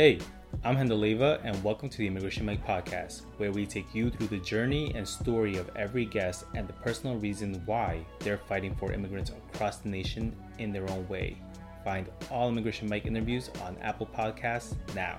Hey, 0.00 0.18
I'm 0.64 0.78
Leiva, 0.88 1.42
and 1.44 1.62
welcome 1.62 1.90
to 1.90 1.98
the 1.98 2.06
Immigration 2.06 2.46
MIC 2.46 2.64
podcast, 2.64 3.24
where 3.36 3.52
we 3.52 3.66
take 3.66 3.94
you 3.94 4.08
through 4.08 4.28
the 4.28 4.38
journey 4.38 4.94
and 4.94 5.06
story 5.06 5.58
of 5.58 5.68
every 5.76 6.06
guest 6.06 6.46
and 6.54 6.66
the 6.66 6.72
personal 6.72 7.18
reason 7.18 7.60
why 7.66 8.06
they're 8.20 8.38
fighting 8.38 8.74
for 8.76 8.94
immigrants 8.94 9.30
across 9.30 9.76
the 9.76 9.90
nation 9.90 10.34
in 10.58 10.72
their 10.72 10.88
own 10.88 11.06
way. 11.08 11.36
Find 11.84 12.08
all 12.30 12.48
Immigration 12.48 12.88
MIC 12.88 13.04
interviews 13.04 13.50
on 13.62 13.76
Apple 13.82 14.06
Podcasts 14.06 14.74
now. 14.94 15.18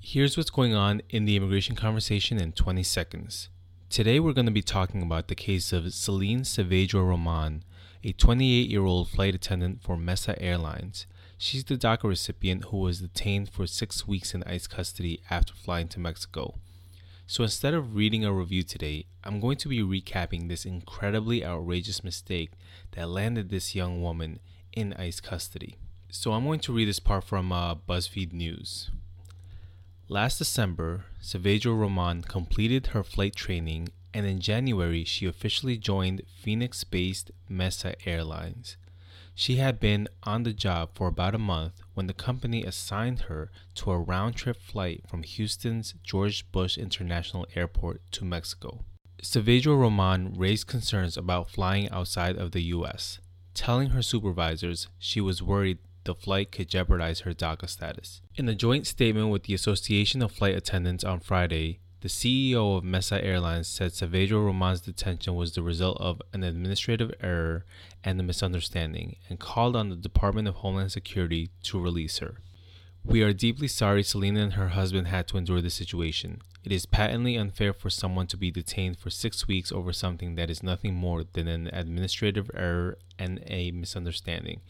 Here's 0.00 0.36
what's 0.36 0.50
going 0.50 0.74
on 0.74 1.02
in 1.10 1.24
the 1.24 1.36
immigration 1.36 1.76
conversation 1.76 2.36
in 2.36 2.50
20 2.50 2.82
seconds. 2.82 3.48
Today, 3.90 4.18
we're 4.18 4.32
going 4.32 4.46
to 4.46 4.50
be 4.50 4.60
talking 4.60 5.02
about 5.02 5.28
the 5.28 5.36
case 5.36 5.72
of 5.72 5.94
Selene 5.94 6.40
Saavedra 6.40 7.06
Roman, 7.06 7.62
a 8.02 8.10
28 8.10 8.68
year 8.68 8.84
old 8.84 9.08
flight 9.08 9.36
attendant 9.36 9.84
for 9.84 9.96
Mesa 9.96 10.36
Airlines. 10.42 11.06
She's 11.36 11.64
the 11.64 11.76
DACA 11.76 12.04
recipient 12.04 12.66
who 12.66 12.78
was 12.78 13.00
detained 13.00 13.50
for 13.50 13.66
six 13.66 14.06
weeks 14.06 14.34
in 14.34 14.42
ICE 14.44 14.66
custody 14.66 15.20
after 15.30 15.52
flying 15.52 15.88
to 15.88 16.00
Mexico. 16.00 16.54
So 17.26 17.42
instead 17.42 17.74
of 17.74 17.94
reading 17.96 18.24
a 18.24 18.32
review 18.32 18.62
today, 18.62 19.06
I'm 19.24 19.40
going 19.40 19.56
to 19.58 19.68
be 19.68 19.80
recapping 19.80 20.48
this 20.48 20.64
incredibly 20.64 21.44
outrageous 21.44 22.04
mistake 22.04 22.52
that 22.92 23.08
landed 23.08 23.48
this 23.48 23.74
young 23.74 24.02
woman 24.02 24.40
in 24.72 24.92
ICE 24.94 25.20
custody. 25.20 25.76
So 26.10 26.32
I'm 26.32 26.44
going 26.44 26.60
to 26.60 26.72
read 26.72 26.88
this 26.88 27.00
part 27.00 27.24
from 27.24 27.50
uh, 27.50 27.74
BuzzFeed 27.74 28.32
News. 28.32 28.90
Last 30.08 30.38
December, 30.38 31.06
Saavedra 31.22 31.76
Roman 31.76 32.22
completed 32.22 32.88
her 32.88 33.02
flight 33.02 33.34
training, 33.34 33.88
and 34.12 34.26
in 34.26 34.38
January, 34.38 35.02
she 35.02 35.26
officially 35.26 35.78
joined 35.78 36.22
Phoenix 36.40 36.84
based 36.84 37.30
Mesa 37.48 37.94
Airlines. 38.06 38.76
She 39.34 39.56
had 39.56 39.80
been 39.80 40.08
on 40.22 40.44
the 40.44 40.52
job 40.52 40.90
for 40.94 41.08
about 41.08 41.34
a 41.34 41.38
month 41.38 41.80
when 41.94 42.06
the 42.06 42.14
company 42.14 42.62
assigned 42.62 43.22
her 43.22 43.50
to 43.76 43.90
a 43.90 43.98
round 43.98 44.36
trip 44.36 44.60
flight 44.60 45.02
from 45.08 45.24
Houston's 45.24 45.94
George 46.04 46.50
Bush 46.52 46.78
International 46.78 47.46
Airport 47.56 48.00
to 48.12 48.24
Mexico. 48.24 48.84
Saavedra 49.20 49.76
Roman 49.76 50.34
raised 50.34 50.68
concerns 50.68 51.16
about 51.16 51.50
flying 51.50 51.88
outside 51.90 52.36
of 52.36 52.52
the 52.52 52.62
U.S., 52.62 53.18
telling 53.54 53.90
her 53.90 54.02
supervisors 54.02 54.88
she 54.98 55.20
was 55.20 55.42
worried 55.42 55.78
the 56.04 56.14
flight 56.14 56.52
could 56.52 56.68
jeopardize 56.68 57.20
her 57.20 57.32
DACA 57.32 57.68
status. 57.68 58.20
In 58.36 58.48
a 58.48 58.54
joint 58.54 58.86
statement 58.86 59.30
with 59.30 59.44
the 59.44 59.54
Association 59.54 60.22
of 60.22 60.32
Flight 60.32 60.54
Attendants 60.54 61.02
on 61.02 61.20
Friday, 61.20 61.80
the 62.04 62.10
CEO 62.10 62.76
of 62.76 62.84
Mesa 62.84 63.24
Airlines 63.24 63.66
said 63.66 63.92
Saavedra 63.92 64.32
Roman's 64.44 64.82
detention 64.82 65.34
was 65.36 65.54
the 65.54 65.62
result 65.62 65.96
of 65.98 66.20
an 66.34 66.44
administrative 66.44 67.10
error 67.22 67.64
and 68.04 68.20
a 68.20 68.22
misunderstanding 68.22 69.16
and 69.30 69.40
called 69.40 69.74
on 69.74 69.88
the 69.88 69.96
Department 69.96 70.46
of 70.46 70.56
Homeland 70.56 70.92
Security 70.92 71.48
to 71.62 71.80
release 71.80 72.18
her. 72.18 72.42
We 73.06 73.22
are 73.22 73.32
deeply 73.32 73.68
sorry 73.68 74.02
Selena 74.02 74.40
and 74.40 74.52
her 74.52 74.68
husband 74.68 75.06
had 75.08 75.26
to 75.28 75.38
endure 75.38 75.62
this 75.62 75.76
situation. 75.76 76.42
It 76.62 76.72
is 76.72 76.84
patently 76.84 77.38
unfair 77.38 77.72
for 77.72 77.88
someone 77.88 78.26
to 78.26 78.36
be 78.36 78.50
detained 78.50 78.98
for 78.98 79.08
six 79.08 79.48
weeks 79.48 79.72
over 79.72 79.94
something 79.94 80.34
that 80.34 80.50
is 80.50 80.62
nothing 80.62 80.94
more 80.94 81.24
than 81.24 81.48
an 81.48 81.68
administrative 81.68 82.50
error 82.52 82.98
and 83.18 83.42
a 83.46 83.70
misunderstanding 83.70 84.60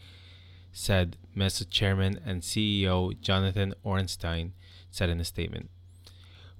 said 0.71 1.15
Mesa 1.33 1.63
chairman 1.63 2.19
and 2.25 2.41
CEO 2.41 3.19
Jonathan 3.19 3.73
Ornstein 3.83 4.51
said 4.91 5.09
in 5.09 5.21
a 5.21 5.25
statement. 5.25 5.69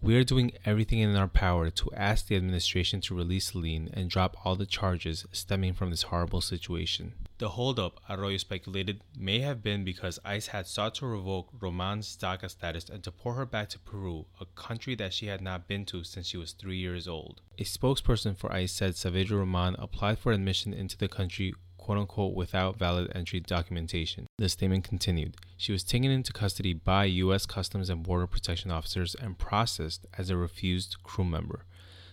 We 0.01 0.15
are 0.17 0.23
doing 0.23 0.51
everything 0.65 0.99
in 0.99 1.15
our 1.15 1.27
power 1.27 1.69
to 1.69 1.91
ask 1.93 2.27
the 2.27 2.35
administration 2.35 3.01
to 3.01 3.15
release 3.15 3.51
Selene 3.51 3.89
and 3.93 4.09
drop 4.09 4.37
all 4.45 4.55
the 4.55 4.65
charges 4.65 5.25
stemming 5.31 5.73
from 5.73 5.89
this 5.89 6.03
horrible 6.03 6.41
situation. 6.41 7.13
The 7.37 7.49
holdup, 7.49 7.99
Arroyo 8.09 8.37
speculated, 8.37 9.01
may 9.17 9.39
have 9.39 9.61
been 9.61 9.83
because 9.83 10.19
ICE 10.23 10.47
had 10.47 10.67
sought 10.67 10.95
to 10.95 11.05
revoke 11.05 11.49
Roman's 11.59 12.15
DACA 12.15 12.49
status 12.49 12.87
and 12.87 13.01
deport 13.01 13.35
her 13.35 13.45
back 13.45 13.69
to 13.69 13.79
Peru, 13.79 14.25
a 14.39 14.45
country 14.45 14.95
that 14.95 15.13
she 15.13 15.25
had 15.25 15.41
not 15.41 15.67
been 15.67 15.85
to 15.87 16.03
since 16.03 16.27
she 16.27 16.37
was 16.37 16.53
three 16.53 16.77
years 16.77 17.07
old. 17.09 17.41
A 17.57 17.63
spokesperson 17.63 18.37
for 18.37 18.53
ICE 18.53 18.71
said 18.71 18.93
Saavedra 18.93 19.39
Roman 19.39 19.75
applied 19.79 20.19
for 20.19 20.31
admission 20.31 20.73
into 20.73 20.97
the 20.97 21.09
country 21.09 21.53
quote 21.85 21.99
unquote 21.99 22.33
without 22.33 22.79
valid 22.79 23.11
entry 23.13 23.39
documentation. 23.39 24.25
The 24.39 24.49
statement 24.49 24.85
continued. 24.85 25.37
She 25.55 25.71
was 25.71 25.83
taken 25.83 26.09
into 26.09 26.33
custody 26.33 26.73
by 26.73 27.05
U.S. 27.05 27.45
Customs 27.45 27.91
and 27.91 28.01
Border 28.01 28.25
Protection 28.25 28.71
officers 28.71 29.13
and 29.13 29.37
processed 29.37 30.07
as 30.17 30.31
a 30.31 30.35
refused 30.35 31.03
crew 31.03 31.25
member. 31.25 31.63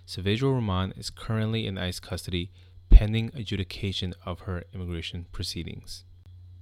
Saavedra 0.07 0.43
Roman 0.43 0.93
is 0.95 1.09
currently 1.09 1.67
in 1.67 1.79
ICE 1.79 1.99
custody 2.01 2.51
pending 2.91 3.31
adjudication 3.35 4.13
of 4.27 4.41
her 4.41 4.65
immigration 4.75 5.25
proceedings. 5.33 6.05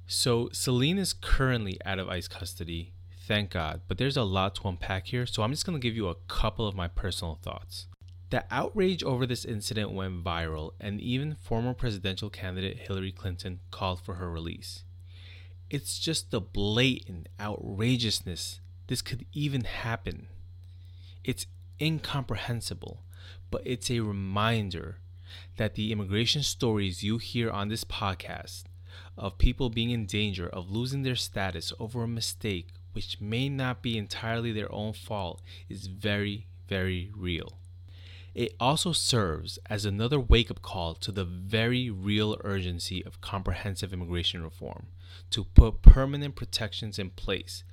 So, 0.07 0.49
Selene 0.53 0.99
is 0.99 1.13
currently 1.13 1.81
out 1.85 1.99
of 1.99 2.09
ICE 2.09 2.29
custody, 2.29 2.93
thank 3.27 3.51
God, 3.51 3.81
but 3.89 3.99
there's 3.99 4.17
a 4.17 4.23
lot 4.23 4.55
to 4.57 4.69
unpack 4.69 5.09
here, 5.09 5.27
so 5.27 5.43
I'm 5.43 5.51
just 5.51 5.67
going 5.67 5.77
to 5.77 5.83
give 5.83 5.97
you 5.97 6.07
a 6.07 6.15
couple 6.29 6.69
of 6.69 6.77
my 6.77 6.87
personal 6.87 7.41
thoughts. 7.43 7.89
The 8.31 8.45
outrage 8.49 9.03
over 9.03 9.27
this 9.27 9.45
incident 9.45 9.91
went 9.91 10.23
viral, 10.23 10.73
and 10.79 11.01
even 11.01 11.35
former 11.35 11.75
presidential 11.75 12.31
candidate 12.31 12.79
Hillary 12.79 13.11
Clinton 13.11 13.59
called 13.73 14.01
for 14.01 14.15
her 14.15 14.31
release. 14.31 14.85
It's 15.69 15.99
just 15.99 16.31
the 16.31 16.41
blatant 16.41 17.29
outrageousness 17.41 18.61
this 18.87 19.03
could 19.03 19.27
even 19.33 19.65
happen. 19.65 20.29
It's 21.25 21.47
incomprehensible, 21.81 23.03
but 23.51 23.63
it's 23.65 23.91
a 23.91 24.01
reminder 24.01 24.99
that 25.57 25.75
the 25.75 25.91
immigration 25.91 26.43
stories 26.43 27.03
you 27.03 27.19
hear 27.19 27.51
on 27.51 27.69
this 27.69 27.85
podcast 27.85 28.65
of 29.17 29.39
people 29.39 29.71
being 29.71 29.91
in 29.91 30.07
danger 30.07 30.49
of 30.49 30.71
losing 30.71 31.03
their 31.03 31.17
status 31.17 31.73
over 31.79 32.03
a 32.03 32.09
mistake 32.09 32.69
which 32.93 33.21
may 33.21 33.49
not 33.49 33.83
be 33.83 33.99
entirely 33.99 34.53
their 34.53 34.73
own 34.73 34.93
fault 34.93 35.41
is 35.69 35.87
very, 35.87 36.47
very 36.69 37.11
real. 37.17 37.59
It 38.35 38.55
also 38.61 38.93
serves 38.93 39.59
as 39.69 39.85
another 39.85 40.21
wake 40.21 40.51
up 40.51 40.63
call 40.63 40.95
to 40.95 41.11
the 41.11 41.25
very 41.25 41.91
real 41.91 42.37
urgency 42.45 43.05
of 43.05 43.21
comprehensive 43.21 43.93
immigration 43.93 44.43
reform 44.43 44.87
to 45.31 45.45
put 45.45 45.83
permanent 45.83 46.37
protections 46.37 46.99
in 46.99 47.11
place. 47.11 47.65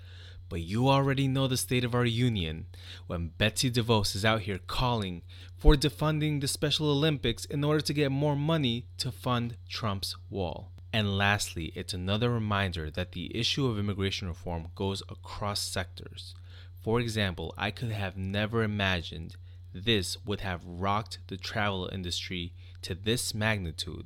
But 0.50 0.62
you 0.62 0.88
already 0.88 1.28
know 1.28 1.48
the 1.48 1.58
state 1.58 1.84
of 1.84 1.94
our 1.94 2.06
union 2.06 2.68
when 3.06 3.34
Betsy 3.38 3.70
DeVos 3.70 4.16
is 4.16 4.26
out 4.26 4.42
here 4.42 4.60
calling 4.66 5.22
for 5.56 5.76
defunding 5.76 6.42
the 6.42 6.48
Special 6.48 6.90
Olympics 6.90 7.46
in 7.46 7.64
order 7.64 7.82
to 7.82 7.94
get 7.94 8.12
more 8.12 8.36
money 8.36 8.86
to 8.98 9.12
fund 9.12 9.58
Trump's 9.70 10.16
wall. 10.30 10.72
And 10.94 11.18
lastly, 11.18 11.74
it's 11.76 11.94
another 11.94 12.32
reminder 12.32 12.90
that 12.92 13.12
the 13.12 13.36
issue 13.38 13.68
of 13.68 13.78
immigration 13.78 14.28
reform 14.28 14.70
goes 14.74 15.04
across 15.10 15.60
sectors. 15.60 16.34
For 16.82 17.02
example, 17.02 17.54
I 17.58 17.70
could 17.72 17.92
have 17.92 18.16
never 18.16 18.64
imagined 18.64 19.36
this 19.74 20.18
would 20.26 20.42
have 20.42 20.66
rocked 20.66 21.20
the 21.28 21.38
travel 21.38 21.90
industry 21.92 22.54
to 22.82 22.96
this 22.96 23.34
magnitude. 23.34 24.06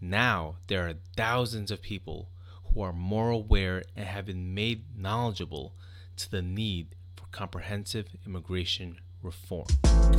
Now 0.00 0.56
there 0.66 0.88
are 0.88 0.94
thousands 1.16 1.70
of 1.70 1.82
people 1.82 2.28
who 2.72 2.82
are 2.82 2.92
more 2.92 3.30
aware 3.30 3.82
and 3.96 4.06
have 4.06 4.26
been 4.26 4.54
made 4.54 4.84
knowledgeable 4.96 5.74
to 6.16 6.30
the 6.30 6.42
need 6.42 6.94
for 7.16 7.26
comprehensive 7.30 8.08
immigration 8.26 8.98
reform. 9.22 9.66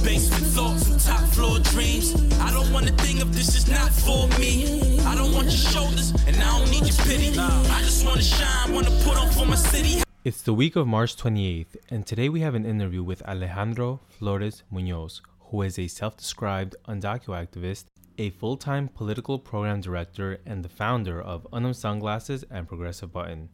Basement 0.03 0.45
thoughts 0.47 0.89
and 0.89 0.99
top 0.99 1.29
floor 1.29 1.59
dreams. 1.59 2.15
I 2.39 2.51
don't 2.51 2.71
want 2.71 2.87
to 2.87 2.93
think 2.95 3.21
of 3.21 3.33
this 3.33 3.55
is 3.55 3.69
not 3.69 3.91
for 3.91 4.27
me. 4.39 4.99
I 5.01 5.15
don't 5.15 5.33
want 5.33 5.45
your 5.45 5.57
shoulders 5.57 6.11
and 6.25 6.35
I 6.37 6.59
don't 6.59 6.71
need 6.71 6.87
your 6.87 7.05
pity. 7.05 7.37
I 7.37 7.81
just 7.81 8.05
want 8.05 8.17
to 8.17 8.23
shine, 8.23 8.73
want 8.73 8.87
to 8.87 8.93
put 9.03 9.17
on 9.17 9.29
for 9.31 9.45
my 9.45 9.55
city. 9.55 10.04
It's 10.25 10.41
the 10.41 10.55
week 10.55 10.75
of 10.75 10.87
March 10.87 11.15
28th, 11.17 11.75
and 11.91 12.03
today 12.03 12.29
we 12.29 12.39
have 12.39 12.55
an 12.55 12.65
interview 12.65 13.03
with 13.03 13.21
Alejandro 13.27 13.99
Flores 14.09 14.63
Munoz, 14.71 15.21
who 15.51 15.61
is 15.61 15.77
a 15.77 15.87
self 15.87 16.17
described 16.17 16.75
undocumented 16.87 17.47
activist, 17.47 17.85
a 18.17 18.31
full 18.31 18.57
time 18.57 18.87
political 18.87 19.37
program 19.37 19.81
director, 19.81 20.39
and 20.43 20.65
the 20.65 20.67
founder 20.67 21.21
of 21.21 21.45
Unum 21.53 21.75
Sunglasses 21.75 22.43
and 22.49 22.67
Progressive 22.67 23.13
Button. 23.13 23.49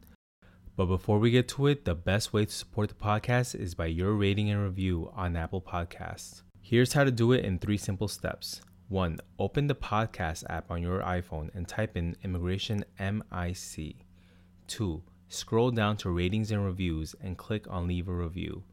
But 0.78 0.86
before 0.86 1.20
we 1.20 1.30
get 1.30 1.50
to 1.50 1.68
it, 1.68 1.84
the 1.84 1.94
best 1.94 2.32
way 2.32 2.46
to 2.46 2.52
support 2.54 2.88
the 2.88 2.96
podcast 2.96 3.54
is 3.54 3.76
by 3.76 3.88
your 3.88 4.14
rating 4.14 4.50
and 4.50 4.64
review 4.64 5.12
on 5.14 5.36
Apple 5.36 5.62
Podcasts. 5.62 6.44
Here's 6.62 6.94
how 6.94 7.04
to 7.04 7.12
do 7.12 7.34
it 7.34 7.44
in 7.44 7.60
three 7.60 7.76
simple 7.76 8.08
steps. 8.08 8.62
1. 8.88 9.20
Open 9.40 9.68
the 9.68 9.76
podcast 9.76 10.46
app 10.50 10.72
on 10.72 10.82
your 10.82 11.02
iPhone 11.02 11.54
and 11.54 11.68
type 11.68 11.98
in 11.98 12.16
Immigration 12.24 12.86
MIC. 12.98 14.06
2 14.68 15.04
Scroll 15.34 15.72
down 15.72 15.96
to 15.96 16.10
ratings 16.10 16.52
and 16.52 16.66
reviews 16.66 17.16
and 17.22 17.38
click 17.38 17.66
on 17.70 17.88
leave 17.88 18.10
a 18.10 18.14
review. 18.14 18.64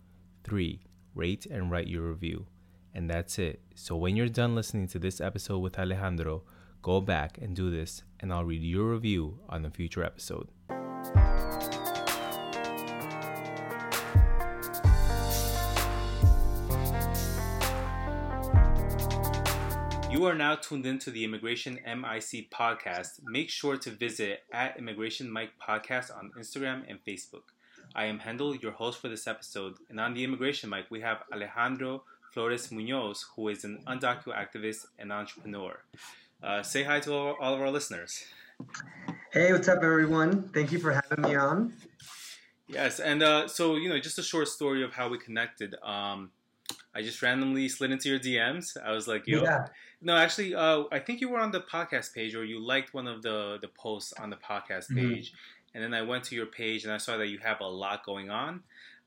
3. 0.42 0.82
Rate 1.14 1.46
and 1.46 1.70
write 1.70 1.86
your 1.86 2.08
review. 2.08 2.48
And 2.92 3.08
that's 3.08 3.38
it. 3.38 3.62
So 3.76 3.94
when 3.96 4.16
you're 4.16 4.28
done 4.28 4.56
listening 4.56 4.88
to 4.88 4.98
this 4.98 5.20
episode 5.20 5.58
with 5.58 5.78
Alejandro, 5.78 6.42
go 6.82 7.00
back 7.00 7.38
and 7.38 7.54
do 7.54 7.70
this, 7.70 8.02
and 8.18 8.32
I'll 8.32 8.44
read 8.44 8.64
your 8.64 8.90
review 8.90 9.38
on 9.48 9.64
a 9.64 9.70
future 9.70 10.02
episode. 10.02 10.48
You 20.18 20.26
are 20.26 20.34
now 20.34 20.56
tuned 20.56 20.84
into 20.84 21.12
the 21.12 21.22
Immigration 21.22 21.78
MIC 21.86 22.50
podcast. 22.50 23.20
Make 23.22 23.48
sure 23.50 23.76
to 23.76 23.90
visit 23.90 24.42
at 24.52 24.76
Immigration 24.76 25.32
MIC 25.32 25.50
Podcast 25.62 26.10
on 26.10 26.32
Instagram 26.36 26.82
and 26.88 26.98
Facebook. 27.06 27.54
I 27.94 28.06
am 28.06 28.18
Hendel, 28.18 28.60
your 28.60 28.72
host 28.72 29.00
for 29.00 29.08
this 29.08 29.28
episode, 29.28 29.76
and 29.88 30.00
on 30.00 30.14
the 30.14 30.24
Immigration 30.24 30.70
Mic, 30.70 30.86
we 30.90 31.02
have 31.02 31.18
Alejandro 31.32 32.02
Flores 32.34 32.72
Munoz, 32.72 33.26
who 33.36 33.46
is 33.46 33.62
an 33.62 33.78
undocumented 33.86 34.34
activist 34.34 34.86
and 34.98 35.12
entrepreneur. 35.12 35.78
Uh, 36.42 36.64
say 36.64 36.82
hi 36.82 36.98
to 36.98 37.14
all, 37.14 37.36
all 37.40 37.54
of 37.54 37.60
our 37.60 37.70
listeners. 37.70 38.24
Hey, 39.32 39.52
what's 39.52 39.68
up, 39.68 39.84
everyone? 39.84 40.48
Thank 40.48 40.72
you 40.72 40.80
for 40.80 40.90
having 40.94 41.30
me 41.30 41.36
on. 41.36 41.74
Yes, 42.66 42.98
and 42.98 43.22
uh, 43.22 43.46
so 43.46 43.76
you 43.76 43.88
know, 43.88 44.00
just 44.00 44.18
a 44.18 44.24
short 44.24 44.48
story 44.48 44.82
of 44.82 44.92
how 44.92 45.08
we 45.08 45.18
connected. 45.18 45.76
Um, 45.80 46.32
I 46.94 47.02
just 47.02 47.22
randomly 47.22 47.68
slid 47.68 47.90
into 47.90 48.08
your 48.08 48.18
DMs. 48.18 48.76
I 48.82 48.92
was 48.92 49.06
like, 49.06 49.26
"Yo, 49.26 49.42
yeah. 49.42 49.66
no, 50.00 50.16
actually, 50.16 50.54
uh, 50.54 50.84
I 50.90 50.98
think 50.98 51.20
you 51.20 51.28
were 51.28 51.38
on 51.38 51.50
the 51.50 51.60
podcast 51.60 52.14
page, 52.14 52.34
or 52.34 52.44
you 52.44 52.64
liked 52.64 52.94
one 52.94 53.06
of 53.06 53.22
the 53.22 53.58
the 53.60 53.68
posts 53.68 54.12
on 54.14 54.30
the 54.30 54.36
podcast 54.36 54.90
mm-hmm. 54.90 55.12
page." 55.12 55.28
Mm-hmm. 55.28 55.74
And 55.74 55.84
then 55.84 55.94
I 55.94 56.02
went 56.02 56.24
to 56.24 56.34
your 56.34 56.46
page 56.46 56.84
and 56.84 56.92
I 56.92 56.96
saw 56.96 57.18
that 57.18 57.28
you 57.28 57.38
have 57.38 57.60
a 57.60 57.66
lot 57.66 58.04
going 58.04 58.30
on, 58.30 58.62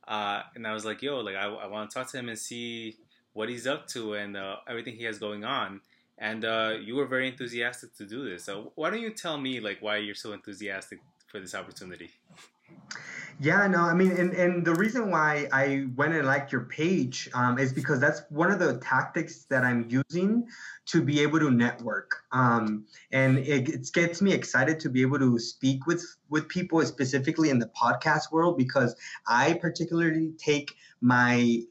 uh, 0.08 0.44
and 0.56 0.66
I 0.68 0.74
was 0.74 0.86
like, 0.86 1.02
"Yo, 1.02 1.20
like 1.20 1.36
I, 1.36 1.46
I 1.46 1.68
want 1.68 1.90
to 1.90 1.94
talk 1.94 2.12
to 2.12 2.18
him 2.18 2.30
and 2.30 2.38
see 2.38 2.98
what 3.34 3.50
he's 3.50 3.66
up 3.66 3.88
to 3.88 4.14
and 4.14 4.38
uh, 4.38 4.58
everything 4.68 4.96
he 4.96 5.04
has 5.06 5.18
going 5.20 5.44
on." 5.44 5.82
And 6.18 6.46
uh, 6.46 6.76
you 6.80 6.96
were 6.96 7.08
very 7.08 7.28
enthusiastic 7.28 7.96
to 7.96 8.06
do 8.06 8.30
this. 8.30 8.44
So 8.44 8.74
why 8.76 8.92
don't 8.92 9.02
you 9.02 9.10
tell 9.10 9.40
me 9.40 9.60
like 9.60 9.80
why 9.82 9.98
you're 9.98 10.14
so 10.14 10.34
enthusiastic 10.34 11.00
for 11.28 11.40
this 11.40 11.56
opportunity? 11.56 12.12
Yeah, 13.44 13.66
no, 13.66 13.80
I 13.80 13.96
mean, 13.96 14.12
and, 14.12 14.34
and 14.34 14.64
the 14.64 14.76
reason 14.76 15.10
why 15.10 15.48
I 15.52 15.88
went 15.96 16.14
and 16.14 16.28
liked 16.28 16.52
your 16.52 16.66
page 16.66 17.28
um, 17.34 17.58
is 17.58 17.74
because 17.74 18.00
that's 18.00 18.22
one 18.30 18.52
of 18.52 18.60
the 18.60 18.78
tactics 18.78 19.46
that 19.46 19.64
I'm 19.64 19.90
using 19.90 20.46
to 20.90 21.02
be 21.02 21.22
able 21.22 21.40
to 21.40 21.50
network. 21.50 22.12
Um, 22.32 22.86
and 23.12 23.40
it, 23.40 23.68
it, 23.68 23.90
gets 23.94 24.22
me 24.22 24.32
excited 24.32 24.80
to 24.82 24.90
be 24.90 25.02
able 25.02 25.18
to 25.18 25.40
speak 25.40 25.88
with, 25.88 26.06
with 26.30 26.50
people, 26.50 26.86
specifically 26.86 27.50
in 27.50 27.58
the 27.58 27.72
podcast 27.76 28.32
world, 28.32 28.60
because 28.60 28.96
I 29.26 29.54
particularly 29.54 30.34
take 30.38 30.76
my 31.02 31.64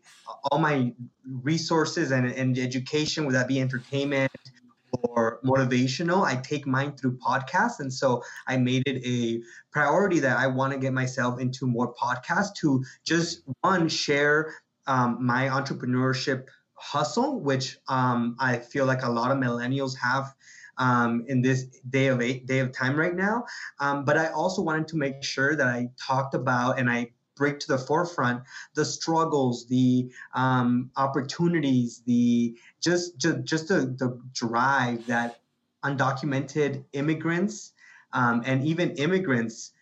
all 0.51 0.59
my 0.59 0.93
resources 1.25 2.11
and, 2.11 2.27
and 2.27 2.59
education, 2.59 3.27
would 3.27 3.35
that 3.37 3.47
be 3.47 3.61
entertainment, 3.61 4.33
or 5.15 5.41
motivational. 5.45 6.25
I 6.25 6.37
take 6.37 6.67
mine 6.67 6.97
through 6.97 7.19
podcasts. 7.19 7.81
And 7.81 7.93
so 7.93 8.23
I 8.47 8.57
made 8.57 8.83
it 8.87 9.05
a 9.05 9.43
priority 9.73 10.21
that 10.21 10.39
I 10.39 10.47
want 10.47 10.73
to 10.73 10.79
get 10.79 10.93
myself 10.93 11.41
into 11.41 11.67
more 11.67 11.95
podcasts 11.95 12.55
to 12.61 12.85
just 13.05 13.43
one, 13.63 13.89
share 13.89 14.55
um, 14.87 15.25
my 15.25 15.49
entrepreneurship 15.49 16.47
hustle, 16.75 17.41
which 17.41 17.79
um, 17.89 18.37
I 18.39 18.57
feel 18.59 18.87
like 18.87 19.03
a 19.03 19.11
lot 19.11 19.31
of 19.31 19.39
millennials 19.39 19.97
have. 19.99 20.35
Um, 20.79 21.27
in 21.29 21.43
this 21.43 21.65
day 21.91 22.07
of 22.07 22.23
eight, 22.23 22.47
day 22.47 22.61
of 22.61 22.73
time 22.73 22.97
right 22.97 23.15
now, 23.15 23.45
um, 23.81 24.07
but 24.07 24.17
I 24.17 24.29
also 24.29 24.63
wanted 24.63 24.89
to 24.89 24.97
make 24.97 25.23
sure 25.23 25.55
that 25.55 25.67
I 25.67 25.89
talked 26.01 26.33
about 26.33 26.79
and 26.79 26.89
I 26.89 27.11
bring 27.41 27.59
to 27.59 27.69
the 27.69 27.79
forefront 27.79 28.43
the 28.75 28.85
struggles, 28.85 29.67
the 29.67 30.13
um, 30.35 30.91
opportunities, 30.97 32.03
the 32.05 32.55
just 32.81 33.17
just, 33.19 33.45
just 33.45 33.69
the, 33.69 33.81
the 33.99 34.21
drive 34.35 35.05
that 35.07 35.41
undocumented 35.83 36.85
immigrants 36.93 37.73
um, 38.13 38.43
and 38.45 38.63
even 38.67 38.91
immigrants 38.97 39.73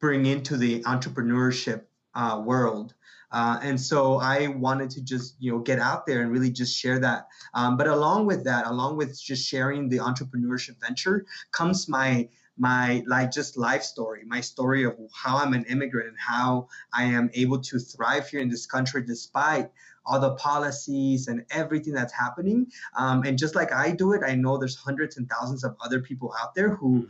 bring 0.00 0.26
into 0.26 0.58
the 0.58 0.82
entrepreneurship 0.82 1.84
uh, 2.14 2.42
world. 2.44 2.92
Uh, 3.32 3.58
and 3.62 3.80
so 3.80 4.18
I 4.20 4.48
wanted 4.48 4.90
to 4.90 5.00
just 5.02 5.36
you 5.38 5.50
know 5.52 5.58
get 5.60 5.78
out 5.78 6.06
there 6.06 6.20
and 6.20 6.30
really 6.30 6.50
just 6.50 6.78
share 6.78 6.98
that. 6.98 7.26
Um, 7.54 7.78
but 7.78 7.86
along 7.86 8.26
with 8.26 8.44
that, 8.44 8.66
along 8.66 8.98
with 8.98 9.18
just 9.18 9.48
sharing 9.48 9.88
the 9.88 9.98
entrepreneurship 9.98 10.76
venture, 10.78 11.24
comes 11.52 11.88
my 11.88 12.28
my 12.58 13.02
like 13.06 13.30
just 13.30 13.56
life 13.56 13.82
story, 13.82 14.22
my 14.26 14.40
story 14.40 14.84
of 14.84 14.96
how 15.14 15.36
I'm 15.36 15.54
an 15.54 15.64
immigrant 15.64 16.08
and 16.08 16.16
how 16.18 16.68
I 16.92 17.04
am 17.04 17.30
able 17.34 17.60
to 17.60 17.78
thrive 17.78 18.28
here 18.28 18.40
in 18.40 18.48
this 18.48 18.66
country 18.66 19.02
despite 19.02 19.70
all 20.04 20.18
the 20.18 20.34
policies 20.34 21.28
and 21.28 21.44
everything 21.50 21.92
that's 21.92 22.12
happening. 22.12 22.66
Um, 22.96 23.22
and 23.24 23.38
just 23.38 23.54
like 23.54 23.72
I 23.72 23.90
do 23.92 24.12
it, 24.12 24.22
I 24.26 24.34
know 24.34 24.56
there's 24.56 24.76
hundreds 24.76 25.18
and 25.18 25.28
thousands 25.28 25.64
of 25.64 25.76
other 25.84 26.00
people 26.00 26.34
out 26.40 26.54
there 26.54 26.70
who 26.70 27.06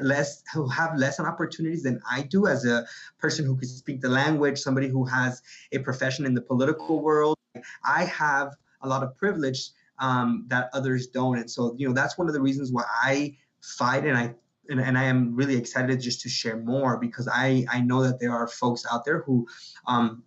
less 0.00 0.42
who 0.54 0.68
have 0.68 0.96
less 0.96 1.18
opportunities 1.18 1.82
than 1.82 2.00
I 2.08 2.22
do 2.22 2.46
as 2.46 2.64
a 2.64 2.86
person 3.18 3.44
who 3.44 3.56
can 3.56 3.68
speak 3.68 4.00
the 4.00 4.08
language, 4.08 4.58
somebody 4.58 4.88
who 4.88 5.04
has 5.04 5.42
a 5.72 5.78
profession 5.78 6.24
in 6.24 6.34
the 6.34 6.40
political 6.40 7.00
world. 7.00 7.36
I 7.84 8.04
have 8.04 8.54
a 8.82 8.88
lot 8.88 9.02
of 9.02 9.16
privilege 9.16 9.70
um, 9.98 10.44
that 10.48 10.70
others 10.72 11.08
don't, 11.08 11.38
and 11.38 11.50
so 11.50 11.74
you 11.76 11.88
know 11.88 11.94
that's 11.94 12.16
one 12.16 12.28
of 12.28 12.34
the 12.34 12.40
reasons 12.40 12.70
why 12.70 12.84
I 12.86 13.36
fight 13.60 14.04
and 14.04 14.16
I 14.16 14.34
and, 14.68 14.80
and 14.80 14.96
I 14.98 15.04
am 15.04 15.34
really 15.34 15.56
excited 15.56 16.00
just 16.00 16.20
to 16.22 16.28
share 16.28 16.56
more 16.56 16.98
because 16.98 17.28
I 17.28 17.66
I 17.70 17.80
know 17.80 18.02
that 18.02 18.20
there 18.20 18.32
are 18.32 18.46
folks 18.46 18.84
out 18.90 19.04
there 19.04 19.22
who 19.22 19.46
um, 19.86 20.22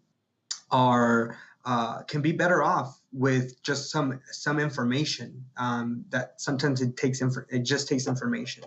are 0.72 1.38
uh, 1.66 2.02
can 2.04 2.22
be 2.22 2.32
better 2.32 2.64
off 2.64 3.00
with 3.14 3.62
just 3.64 3.92
some 3.92 4.20
some 4.32 4.60
information 4.60 5.46
um, 5.58 6.06
that 6.10 6.42
sometimes 6.42 6.82
it 6.82 6.98
takes 6.98 7.22
inf- 7.22 7.48
it 7.50 7.60
just 7.60 7.88
takes 7.88 8.08
information. 8.08 8.64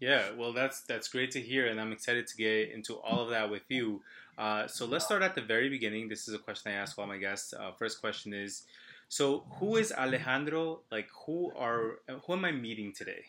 Yeah, 0.00 0.30
well, 0.36 0.52
that's 0.52 0.82
that's 0.82 1.08
great 1.08 1.32
to 1.32 1.40
hear, 1.40 1.66
and 1.66 1.80
I'm 1.80 1.92
excited 1.92 2.26
to 2.28 2.36
get 2.36 2.70
into 2.70 2.94
all 2.94 3.20
of 3.20 3.30
that 3.30 3.50
with 3.50 3.64
you. 3.68 4.02
Uh, 4.36 4.68
so 4.68 4.86
let's 4.86 5.04
start 5.04 5.22
at 5.22 5.34
the 5.34 5.42
very 5.42 5.68
beginning. 5.68 6.08
This 6.08 6.28
is 6.28 6.34
a 6.34 6.38
question 6.38 6.70
I 6.70 6.76
ask 6.76 6.96
all 6.96 7.06
my 7.06 7.18
guests. 7.18 7.52
Uh, 7.52 7.72
first 7.76 8.00
question 8.00 8.32
is, 8.32 8.62
so 9.08 9.44
who 9.58 9.76
is 9.76 9.90
Alejandro? 9.90 10.82
Like, 10.92 11.08
who 11.26 11.50
are 11.56 11.98
who 12.24 12.34
am 12.34 12.44
I 12.44 12.52
meeting 12.52 12.92
today? 12.92 13.24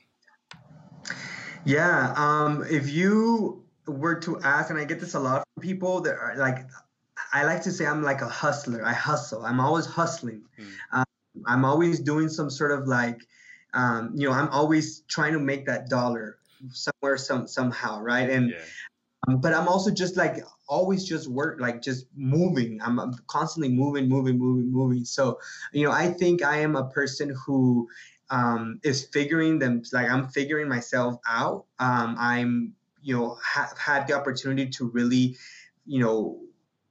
Yeah, 1.66 2.14
um, 2.16 2.66
if 2.70 2.90
you 2.90 3.64
were 3.88 4.16
to 4.22 4.40
ask, 4.42 4.70
and 4.70 4.80
I 4.80 4.86
get 4.86 5.00
this 5.00 5.14
a 5.14 5.20
lot 5.20 5.44
from 5.54 5.62
people 5.62 6.02
that 6.02 6.16
are 6.16 6.36
like, 6.38 6.68
I 7.34 7.44
like 7.44 7.64
to 7.64 7.72
say 7.72 7.86
I'm 7.86 8.04
like 8.04 8.22
a 8.22 8.30
hustler. 8.30 8.84
I 8.86 8.94
hustle. 8.94 9.46
I'm 9.46 9.60
always 9.60 9.86
hustling. 9.86 10.44
Mm. 10.58 10.72
Um, 10.92 11.06
I'm 11.46 11.66
always 11.66 12.00
doing 12.00 12.30
some 12.30 12.50
sort 12.50 12.72
of 12.72 12.88
like, 12.88 13.22
um, 13.74 14.14
you 14.16 14.28
know, 14.28 14.34
I'm 14.34 14.50
always 14.50 15.02
trying 15.08 15.34
to 15.34 15.40
make 15.40 15.66
that 15.68 15.90
dollar 15.90 16.38
somewhere, 16.72 17.18
some 17.18 17.48
somehow, 17.48 18.02
right? 18.02 18.30
And 18.30 18.52
yeah. 18.52 18.58
um, 19.28 19.42
but 19.42 19.54
I'm 19.54 19.68
also 19.68 19.92
just 19.92 20.18
like 20.18 20.44
always 20.68 21.06
just 21.06 21.28
work, 21.28 21.60
like 21.60 21.82
just 21.82 22.06
moving. 22.16 22.80
I'm, 22.82 23.00
I'm 23.00 23.14
constantly 23.28 23.70
moving, 23.70 24.08
moving, 24.08 24.38
moving, 24.40 24.72
moving. 24.72 25.06
So, 25.06 25.40
you 25.72 25.84
know, 25.84 25.92
I 25.92 26.08
think 26.08 26.44
I 26.44 26.60
am 26.60 26.76
a 26.76 26.90
person 26.90 27.36
who 27.46 27.88
um, 28.30 28.80
is 28.84 29.06
figuring 29.06 29.60
them 29.60 29.84
like 29.92 30.10
I'm 30.10 30.28
figuring 30.30 30.68
myself 30.68 31.20
out. 31.28 31.66
Um, 31.80 32.16
I'm 32.20 32.74
you 33.02 33.18
know 33.18 33.38
have 33.44 33.78
had 33.78 34.08
the 34.08 34.14
opportunity 34.14 34.70
to 34.72 34.90
really 34.90 35.38
you 35.86 36.00
know 36.00 36.40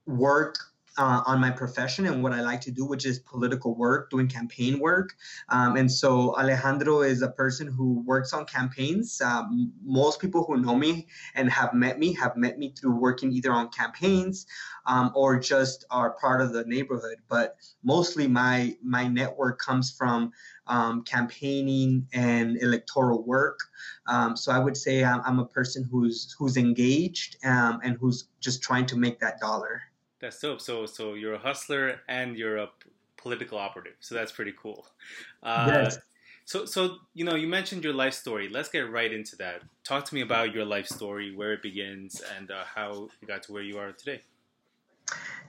work 0.05 0.57
uh, 0.97 1.21
on 1.25 1.39
my 1.39 1.51
profession 1.51 2.05
and 2.05 2.23
what 2.23 2.33
I 2.33 2.41
like 2.41 2.61
to 2.61 2.71
do, 2.71 2.85
which 2.85 3.05
is 3.05 3.19
political 3.19 3.75
work, 3.75 4.09
doing 4.09 4.27
campaign 4.27 4.79
work. 4.79 5.15
Um, 5.49 5.75
and 5.75 5.91
so 5.91 6.35
Alejandro 6.35 7.01
is 7.01 7.21
a 7.21 7.29
person 7.29 7.67
who 7.67 8.01
works 8.05 8.33
on 8.33 8.45
campaigns. 8.45 9.21
Um, 9.21 9.71
most 9.83 10.19
people 10.19 10.43
who 10.43 10.57
know 10.57 10.75
me 10.75 11.07
and 11.35 11.49
have 11.49 11.73
met 11.73 11.99
me 11.99 12.13
have 12.13 12.35
met 12.35 12.57
me 12.57 12.73
through 12.77 12.95
working 12.95 13.31
either 13.31 13.51
on 13.51 13.69
campaigns 13.69 14.45
um, 14.85 15.11
or 15.15 15.39
just 15.39 15.85
are 15.91 16.11
part 16.11 16.41
of 16.41 16.53
the 16.53 16.63
neighborhood. 16.65 17.17
But 17.27 17.57
mostly 17.83 18.27
my 18.27 18.75
my 18.83 19.07
network 19.07 19.59
comes 19.59 19.91
from 19.91 20.31
um, 20.67 21.03
campaigning 21.03 22.07
and 22.13 22.61
electoral 22.61 23.23
work. 23.23 23.59
Um, 24.07 24.37
so 24.37 24.51
I 24.51 24.59
would 24.59 24.77
say 24.77 25.03
I'm, 25.03 25.21
I'm, 25.25 25.39
a 25.39 25.45
person 25.45 25.87
who's 25.89 26.35
who's 26.37 26.57
engaged 26.57 27.37
um, 27.43 27.79
and 27.83 27.97
who's 27.97 28.27
just 28.39 28.61
trying 28.61 28.85
to 28.87 28.95
make 28.95 29.19
that 29.19 29.39
dollar. 29.39 29.81
That's 30.19 30.39
dope. 30.39 30.61
So 30.61 30.85
so 30.85 31.13
you're 31.13 31.35
a 31.35 31.39
hustler 31.39 32.01
and 32.07 32.37
you're 32.37 32.57
a 32.57 32.69
political 33.17 33.57
operative. 33.57 33.95
So 33.99 34.15
that's 34.15 34.31
pretty 34.31 34.53
cool. 34.61 34.85
Uh, 35.43 35.65
yes. 35.67 35.99
So 36.45 36.65
so 36.65 36.97
you 37.13 37.25
know 37.25 37.35
you 37.35 37.47
mentioned 37.47 37.83
your 37.83 37.93
life 37.93 38.13
story. 38.13 38.49
Let's 38.49 38.69
get 38.69 38.89
right 38.91 39.11
into 39.11 39.35
that. 39.37 39.61
Talk 39.83 40.05
to 40.05 40.15
me 40.15 40.21
about 40.21 40.53
your 40.53 40.65
life 40.65 40.87
story, 40.87 41.35
where 41.35 41.53
it 41.53 41.61
begins, 41.61 42.21
and 42.37 42.51
uh, 42.51 42.63
how 42.75 43.09
you 43.21 43.27
got 43.27 43.43
to 43.43 43.53
where 43.53 43.63
you 43.63 43.77
are 43.77 43.91
today. 43.91 44.21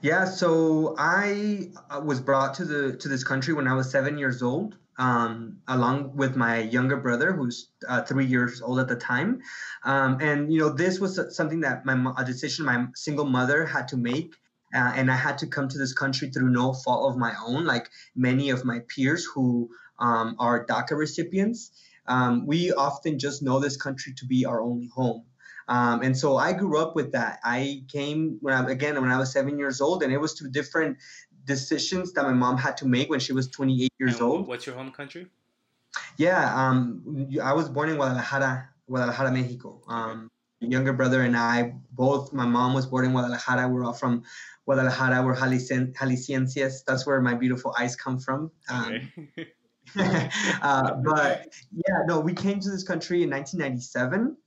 Yeah, 0.01 0.25
so 0.25 0.95
I 0.97 1.69
was 2.03 2.19
brought 2.19 2.53
to 2.55 2.65
the 2.65 2.97
to 2.97 3.07
this 3.07 3.23
country 3.23 3.53
when 3.53 3.67
I 3.67 3.73
was 3.73 3.91
seven 3.91 4.17
years 4.17 4.41
old, 4.41 4.77
um, 4.97 5.57
along 5.67 6.15
with 6.15 6.35
my 6.35 6.59
younger 6.59 6.97
brother, 6.97 7.33
who's 7.33 7.69
uh, 7.87 8.03
three 8.03 8.25
years 8.25 8.61
old 8.61 8.79
at 8.79 8.87
the 8.87 8.95
time. 8.95 9.41
Um, 9.83 10.17
and 10.21 10.51
you 10.51 10.59
know, 10.59 10.69
this 10.69 10.99
was 10.99 11.19
something 11.35 11.59
that 11.61 11.85
my 11.85 12.13
a 12.17 12.23
decision 12.23 12.65
my 12.65 12.85
single 12.95 13.25
mother 13.25 13.65
had 13.65 13.87
to 13.89 13.97
make 13.97 14.35
uh, 14.73 14.93
and 14.95 15.11
I 15.11 15.15
had 15.15 15.37
to 15.39 15.47
come 15.47 15.67
to 15.67 15.77
this 15.77 15.93
country 15.93 16.29
through 16.29 16.49
no 16.49 16.73
fault 16.73 17.11
of 17.11 17.17
my 17.17 17.33
own, 17.45 17.65
like 17.65 17.89
many 18.15 18.49
of 18.49 18.65
my 18.65 18.79
peers 18.87 19.25
who 19.25 19.69
um, 19.99 20.35
are 20.39 20.65
DACA 20.65 20.97
recipients. 20.97 21.71
Um, 22.07 22.45
we 22.45 22.71
often 22.73 23.19
just 23.19 23.43
know 23.43 23.59
this 23.59 23.77
country 23.77 24.13
to 24.13 24.25
be 24.25 24.45
our 24.45 24.61
only 24.61 24.87
home. 24.87 25.23
Um, 25.67 26.01
and 26.01 26.17
so 26.17 26.37
I 26.37 26.53
grew 26.53 26.79
up 26.79 26.95
with 26.95 27.11
that. 27.13 27.39
I 27.43 27.83
came 27.87 28.37
when 28.41 28.53
I 28.53 28.69
again 28.69 28.99
when 28.99 29.11
I 29.11 29.17
was 29.17 29.31
seven 29.31 29.57
years 29.57 29.79
old, 29.79 30.03
and 30.03 30.11
it 30.11 30.17
was 30.17 30.33
two 30.33 30.49
different 30.49 30.97
decisions 31.45 32.13
that 32.13 32.23
my 32.23 32.33
mom 32.33 32.57
had 32.57 32.77
to 32.77 32.87
make 32.87 33.09
when 33.09 33.19
she 33.19 33.33
was 33.33 33.47
28 33.49 33.89
years 33.99 34.13
and 34.15 34.21
old. 34.21 34.47
What's 34.47 34.65
your 34.65 34.75
home 34.75 34.91
country? 34.91 35.27
Yeah, 36.17 36.53
um, 36.55 37.29
I 37.41 37.53
was 37.53 37.69
born 37.69 37.89
in 37.89 37.95
Guadalajara, 37.95 38.69
Guadalajara, 38.87 39.31
Mexico. 39.31 39.81
Younger 40.61 40.93
brother 40.93 41.21
and 41.21 41.35
I, 41.35 41.73
both, 41.91 42.31
my 42.33 42.45
mom 42.45 42.73
was 42.73 42.85
born 42.85 43.05
in 43.05 43.11
Guadalajara. 43.11 43.67
We're 43.67 43.83
all 43.83 43.93
from 43.93 44.23
Guadalajara. 44.65 45.23
We're 45.25 45.35
Jaliscienses. 45.35 46.85
That's 46.85 47.05
where 47.05 47.19
my 47.21 47.33
beautiful 47.33 47.73
eyes 47.77 47.95
come 47.95 48.19
from. 48.19 48.51
Um, 48.69 49.11
okay. 49.37 49.51
uh, 50.61 50.93
but 51.03 51.47
yeah, 51.71 52.03
no, 52.05 52.19
we 52.19 52.33
came 52.33 52.59
to 52.59 52.69
this 52.69 52.83
country 52.83 53.23
in 53.23 53.29
1997. 53.31 54.37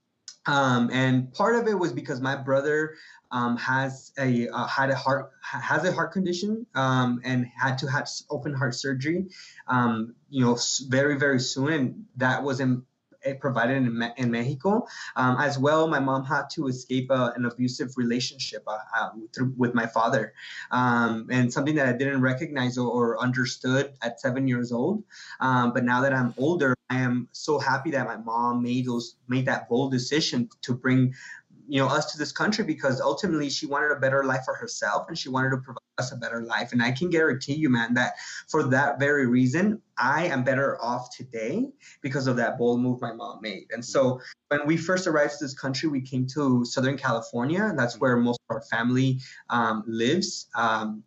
Um, 0.46 0.90
and 0.92 1.32
part 1.32 1.56
of 1.56 1.66
it 1.68 1.78
was 1.78 1.92
because 1.92 2.20
my 2.20 2.36
brother 2.36 2.94
um, 3.30 3.56
has 3.56 4.12
a 4.18 4.48
uh, 4.48 4.66
had 4.66 4.90
a 4.90 4.94
heart 4.94 5.32
has 5.42 5.84
a 5.84 5.92
heart 5.92 6.12
condition 6.12 6.66
um, 6.74 7.20
and 7.24 7.46
had 7.46 7.78
to 7.78 7.90
have 7.90 8.08
open 8.30 8.54
heart 8.54 8.74
surgery, 8.74 9.26
um, 9.66 10.14
you 10.28 10.44
know, 10.44 10.56
very 10.88 11.18
very 11.18 11.40
soon, 11.40 11.72
and 11.72 12.04
that 12.16 12.42
was 12.42 12.60
in, 12.60 12.84
provided 13.32 13.76
in, 13.76 14.02
in 14.16 14.30
Mexico. 14.30 14.86
Um, 15.16 15.36
as 15.38 15.58
well, 15.58 15.88
my 15.88 16.00
mom 16.00 16.24
had 16.24 16.50
to 16.50 16.68
escape 16.68 17.10
uh, 17.10 17.32
an 17.36 17.44
abusive 17.46 17.96
relationship 17.96 18.62
uh, 18.66 18.78
uh, 18.96 19.10
through, 19.34 19.54
with 19.56 19.74
my 19.74 19.86
father, 19.86 20.34
um, 20.70 21.28
and 21.30 21.52
something 21.52 21.74
that 21.76 21.88
I 21.88 21.92
didn't 21.92 22.20
recognize 22.20 22.78
or, 22.78 22.88
or 22.88 23.20
understood 23.20 23.92
at 24.02 24.20
seven 24.20 24.46
years 24.46 24.72
old. 24.72 25.04
Um, 25.40 25.72
but 25.72 25.84
now 25.84 26.02
that 26.02 26.12
I'm 26.12 26.34
older, 26.36 26.74
I 26.90 26.98
am 26.98 27.28
so 27.32 27.58
happy 27.58 27.90
that 27.92 28.06
my 28.06 28.16
mom 28.16 28.62
made 28.62 28.86
those 28.86 29.16
made 29.26 29.46
that 29.46 29.68
bold 29.68 29.92
decision 29.92 30.48
to 30.62 30.74
bring 30.74 31.14
you 31.66 31.80
know 31.80 31.88
us 31.88 32.12
to 32.12 32.18
this 32.18 32.32
country 32.32 32.64
because 32.64 33.00
ultimately 33.00 33.48
she 33.48 33.66
wanted 33.66 33.90
a 33.90 34.00
better 34.00 34.24
life 34.24 34.42
for 34.44 34.54
herself 34.54 35.06
and 35.08 35.18
she 35.18 35.28
wanted 35.28 35.50
to 35.50 35.58
provide 35.58 35.80
us 35.98 36.12
a 36.12 36.16
better 36.16 36.42
life. 36.42 36.72
And 36.72 36.82
i 36.82 36.90
can 36.90 37.10
guarantee 37.10 37.54
you 37.54 37.70
man 37.70 37.94
that 37.94 38.14
for 38.48 38.64
that 38.64 38.98
very 38.98 39.26
reason 39.26 39.80
i 39.98 40.26
am 40.26 40.44
better 40.44 40.80
off 40.82 41.14
today 41.16 41.68
because 42.02 42.26
of 42.26 42.36
that 42.36 42.58
bold 42.58 42.80
move 42.80 43.00
my 43.00 43.12
mom 43.12 43.40
made. 43.42 43.66
And 43.72 43.84
so 43.84 44.20
when 44.48 44.66
we 44.66 44.76
first 44.76 45.06
arrived 45.06 45.38
to 45.38 45.44
this 45.44 45.54
country 45.54 45.88
we 45.88 46.00
came 46.00 46.26
to 46.34 46.64
southern 46.64 46.96
california 46.96 47.64
and 47.64 47.78
that's 47.78 47.98
where 48.00 48.16
most 48.16 48.40
of 48.48 48.56
our 48.56 48.62
family 48.62 49.20
um, 49.50 49.84
lives 49.86 50.48
um, 50.56 51.02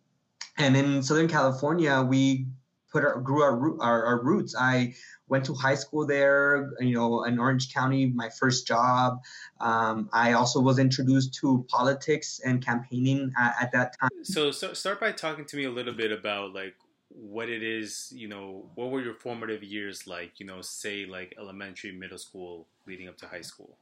and 0.56 0.76
in 0.76 1.02
southern 1.02 1.28
california 1.28 2.02
we 2.02 2.46
put 2.90 3.04
our 3.04 3.20
grew 3.20 3.42
our, 3.42 3.80
our, 3.80 4.04
our 4.06 4.22
roots. 4.22 4.54
I 4.58 4.94
went 5.28 5.44
to 5.46 5.54
high 5.54 5.74
school 5.74 6.06
there, 6.06 6.72
you 6.80 6.94
know, 6.94 7.24
in 7.24 7.38
Orange 7.38 7.72
County, 7.72 8.06
my 8.06 8.28
first 8.28 8.66
job. 8.66 9.20
Um, 9.60 10.08
I 10.12 10.32
also 10.32 10.60
was 10.60 10.78
introduced 10.78 11.34
to 11.34 11.64
politics 11.68 12.40
and 12.44 12.64
campaigning 12.64 13.32
at, 13.38 13.56
at 13.60 13.72
that 13.72 13.94
time. 13.98 14.10
So, 14.22 14.50
so 14.50 14.72
start 14.72 15.00
by 15.00 15.12
talking 15.12 15.44
to 15.46 15.56
me 15.56 15.64
a 15.64 15.70
little 15.70 15.94
bit 15.94 16.12
about 16.12 16.54
like 16.54 16.74
what 17.08 17.48
it 17.48 17.62
is, 17.62 18.12
you 18.14 18.28
know, 18.28 18.66
what 18.74 18.90
were 18.90 19.00
your 19.00 19.14
formative 19.14 19.62
years 19.62 20.06
like, 20.06 20.38
you 20.38 20.46
know, 20.46 20.60
say 20.62 21.06
like 21.06 21.34
elementary, 21.38 21.92
middle 21.92 22.18
school, 22.18 22.66
leading 22.86 23.08
up 23.08 23.16
to 23.18 23.26
high 23.26 23.42
school? 23.42 23.76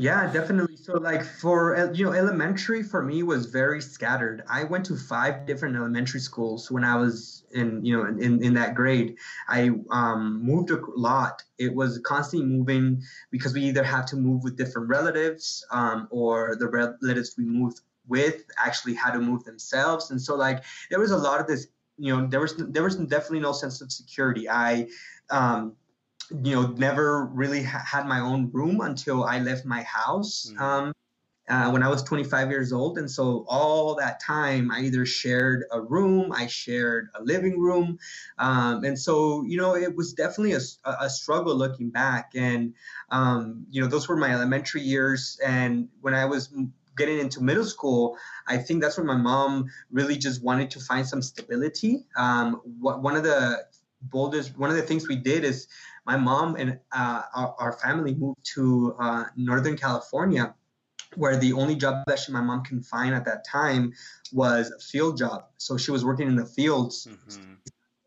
Yeah, 0.00 0.30
definitely. 0.32 0.76
So 0.76 0.92
like 0.92 1.24
for 1.24 1.90
you 1.92 2.04
know 2.04 2.12
elementary 2.12 2.84
for 2.84 3.02
me 3.02 3.24
was 3.24 3.46
very 3.46 3.80
scattered. 3.82 4.44
I 4.48 4.62
went 4.62 4.86
to 4.86 4.96
five 4.96 5.44
different 5.44 5.74
elementary 5.74 6.20
schools 6.20 6.70
when 6.70 6.84
I 6.84 6.94
was 6.94 7.42
in 7.50 7.84
you 7.84 7.96
know 7.96 8.06
in, 8.06 8.40
in 8.40 8.54
that 8.54 8.76
grade. 8.76 9.16
I 9.48 9.70
um, 9.90 10.40
moved 10.40 10.70
a 10.70 10.78
lot. 10.96 11.42
It 11.58 11.74
was 11.74 11.98
constantly 12.04 12.48
moving 12.48 13.02
because 13.32 13.54
we 13.54 13.62
either 13.62 13.82
had 13.82 14.06
to 14.08 14.16
move 14.16 14.44
with 14.44 14.56
different 14.56 14.88
relatives 14.88 15.66
um, 15.72 16.06
or 16.12 16.54
the 16.54 16.68
relatives 16.68 17.34
we 17.36 17.44
moved 17.44 17.80
with 18.06 18.44
actually 18.56 18.94
had 18.94 19.12
to 19.14 19.18
move 19.18 19.42
themselves. 19.42 20.12
And 20.12 20.22
so 20.22 20.36
like 20.36 20.62
there 20.90 21.00
was 21.00 21.10
a 21.10 21.18
lot 21.18 21.40
of 21.40 21.48
this. 21.48 21.66
You 22.00 22.16
know 22.16 22.28
there 22.28 22.38
was 22.38 22.54
there 22.56 22.84
was 22.84 22.94
definitely 22.94 23.40
no 23.40 23.50
sense 23.50 23.80
of 23.80 23.90
security. 23.90 24.48
I 24.48 24.86
um, 25.30 25.74
you 26.30 26.54
know, 26.54 26.66
never 26.68 27.26
really 27.26 27.62
ha- 27.62 27.84
had 27.84 28.06
my 28.06 28.20
own 28.20 28.50
room 28.52 28.80
until 28.80 29.24
I 29.24 29.38
left 29.38 29.64
my 29.64 29.82
house 29.82 30.50
mm-hmm. 30.52 30.62
um, 30.62 30.92
uh, 31.48 31.70
when 31.70 31.82
I 31.82 31.88
was 31.88 32.02
25 32.02 32.50
years 32.50 32.72
old. 32.72 32.98
And 32.98 33.10
so 33.10 33.44
all 33.48 33.94
that 33.96 34.20
time, 34.20 34.70
I 34.70 34.80
either 34.80 35.06
shared 35.06 35.64
a 35.72 35.80
room, 35.80 36.32
I 36.32 36.46
shared 36.46 37.08
a 37.14 37.22
living 37.22 37.58
room. 37.58 37.98
Um, 38.38 38.84
and 38.84 38.98
so, 38.98 39.42
you 39.44 39.56
know, 39.56 39.74
it 39.74 39.96
was 39.96 40.12
definitely 40.12 40.52
a, 40.52 40.60
a 41.00 41.08
struggle 41.08 41.54
looking 41.54 41.90
back. 41.90 42.32
And, 42.34 42.74
um, 43.10 43.66
you 43.70 43.80
know, 43.80 43.88
those 43.88 44.08
were 44.08 44.16
my 44.16 44.30
elementary 44.30 44.82
years. 44.82 45.38
And 45.44 45.88
when 46.02 46.14
I 46.14 46.26
was 46.26 46.52
getting 46.96 47.18
into 47.18 47.42
middle 47.42 47.64
school, 47.64 48.18
I 48.46 48.58
think 48.58 48.82
that's 48.82 48.98
when 48.98 49.06
my 49.06 49.16
mom 49.16 49.70
really 49.90 50.18
just 50.18 50.42
wanted 50.42 50.70
to 50.72 50.80
find 50.80 51.06
some 51.06 51.22
stability. 51.22 52.04
Um, 52.16 52.60
what, 52.78 53.00
one 53.02 53.16
of 53.16 53.22
the 53.22 53.64
boldest, 54.02 54.58
one 54.58 54.70
of 54.70 54.76
the 54.76 54.82
things 54.82 55.08
we 55.08 55.16
did 55.16 55.44
is 55.44 55.66
my 56.08 56.16
mom 56.16 56.56
and 56.56 56.80
uh, 56.90 57.22
our, 57.34 57.54
our, 57.58 57.72
family 57.74 58.14
moved 58.14 58.42
to 58.54 58.96
uh, 58.98 59.24
Northern 59.36 59.76
California, 59.76 60.54
where 61.16 61.36
the 61.36 61.52
only 61.52 61.76
job 61.76 62.02
that 62.06 62.18
she, 62.18 62.32
my 62.32 62.40
mom 62.40 62.64
can 62.64 62.80
find 62.82 63.14
at 63.14 63.26
that 63.26 63.44
time 63.44 63.92
was 64.32 64.70
a 64.70 64.80
field 64.80 65.18
job. 65.18 65.44
So 65.58 65.76
she 65.76 65.90
was 65.90 66.06
working 66.06 66.26
in 66.26 66.34
the 66.34 66.46
fields, 66.46 67.06
mm-hmm. 67.10 67.52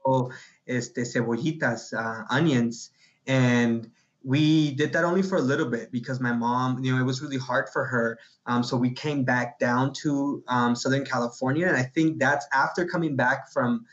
so, 0.04 0.32
este, 0.68 1.06
cebollitas, 1.06 1.94
uh, 1.94 2.26
onions, 2.32 2.90
and 3.28 3.92
we 4.24 4.72
did 4.72 4.94
that 4.94 5.04
only 5.04 5.22
for 5.22 5.38
a 5.38 5.42
little 5.42 5.68
bit 5.68 5.92
because 5.92 6.20
my 6.20 6.34
mom, 6.34 6.84
you 6.84 6.92
know, 6.92 7.00
it 7.00 7.06
was 7.06 7.22
really 7.22 7.38
hard 7.38 7.70
for 7.70 7.86
her. 7.86 8.18
Um, 8.48 8.64
so 8.64 8.78
we 8.78 8.92
came 8.92 9.24
back 9.24 9.60
down 9.60 9.94
to 10.02 10.44
um, 10.48 10.76
Southern 10.76 11.06
California, 11.06 11.68
and 11.68 11.78
I 11.78 11.84
think 11.84 12.20
that's 12.20 12.48
after 12.52 12.86
coming 12.86 13.16
back 13.16 13.52
from 13.52 13.86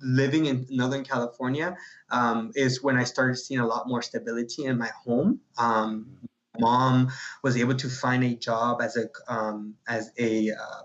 living 0.00 0.46
in 0.46 0.66
Northern 0.70 1.04
California 1.04 1.76
um, 2.10 2.50
is 2.54 2.82
when 2.82 2.96
I 2.96 3.04
started 3.04 3.36
seeing 3.36 3.60
a 3.60 3.66
lot 3.66 3.88
more 3.88 4.02
stability 4.02 4.64
in 4.64 4.78
my 4.78 4.90
home. 5.04 5.40
Um, 5.58 6.06
mom 6.58 7.10
was 7.42 7.56
able 7.56 7.74
to 7.76 7.88
find 7.88 8.24
a 8.24 8.34
job 8.34 8.82
as 8.82 8.96
a 8.96 9.08
um, 9.32 9.74
as 9.88 10.10
a 10.18 10.50
uh, 10.50 10.82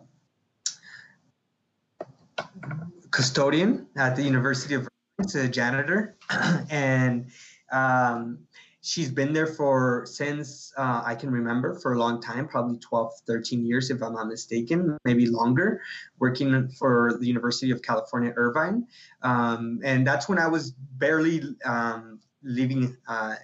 custodian 3.12 3.88
at 3.98 4.16
the 4.16 4.24
University 4.24 4.76
of 4.76 4.88
as 5.20 5.36
a 5.36 5.48
janitor, 5.48 6.16
and 6.70 7.30
um, 7.72 8.40
she's 8.88 9.12
been 9.12 9.34
there 9.34 9.48
for 9.48 10.06
since 10.06 10.74
uh, 10.78 11.04
I 11.06 11.14
can 11.14 11.30
remember 11.30 11.74
for 11.74 11.94
a 11.94 12.00
long 12.00 12.22
time, 12.22 12.48
probably 12.48 12.78
12, 12.80 13.12
13 13.28 13.66
years, 13.66 13.92
if 13.92 14.02
I'm 14.02 14.14
not 14.14 14.28
mistaken, 14.28 14.98
maybe 15.04 15.28
longer, 15.28 15.82
working 16.20 16.70
for 16.70 17.18
the 17.20 17.28
University 17.28 17.72
of 17.72 17.82
California, 17.82 18.34
Irvine. 18.36 18.88
Um, 19.22 19.82
and 19.84 20.08
that's 20.08 20.30
when 20.30 20.40
I 20.40 20.48
was 20.48 20.72
barely 20.72 21.42
um, 21.66 22.22
leaving 22.44 22.96
uh, 23.10 23.36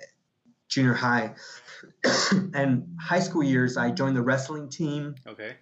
junior 0.69 0.93
high. 0.93 1.35
and 2.53 2.87
high 2.99 3.19
school 3.19 3.43
years, 3.43 3.75
I 3.75 3.91
joined 3.91 4.15
the 4.15 4.23
wrestling 4.23 4.69
team. 4.69 5.15
Okay. 5.27 5.55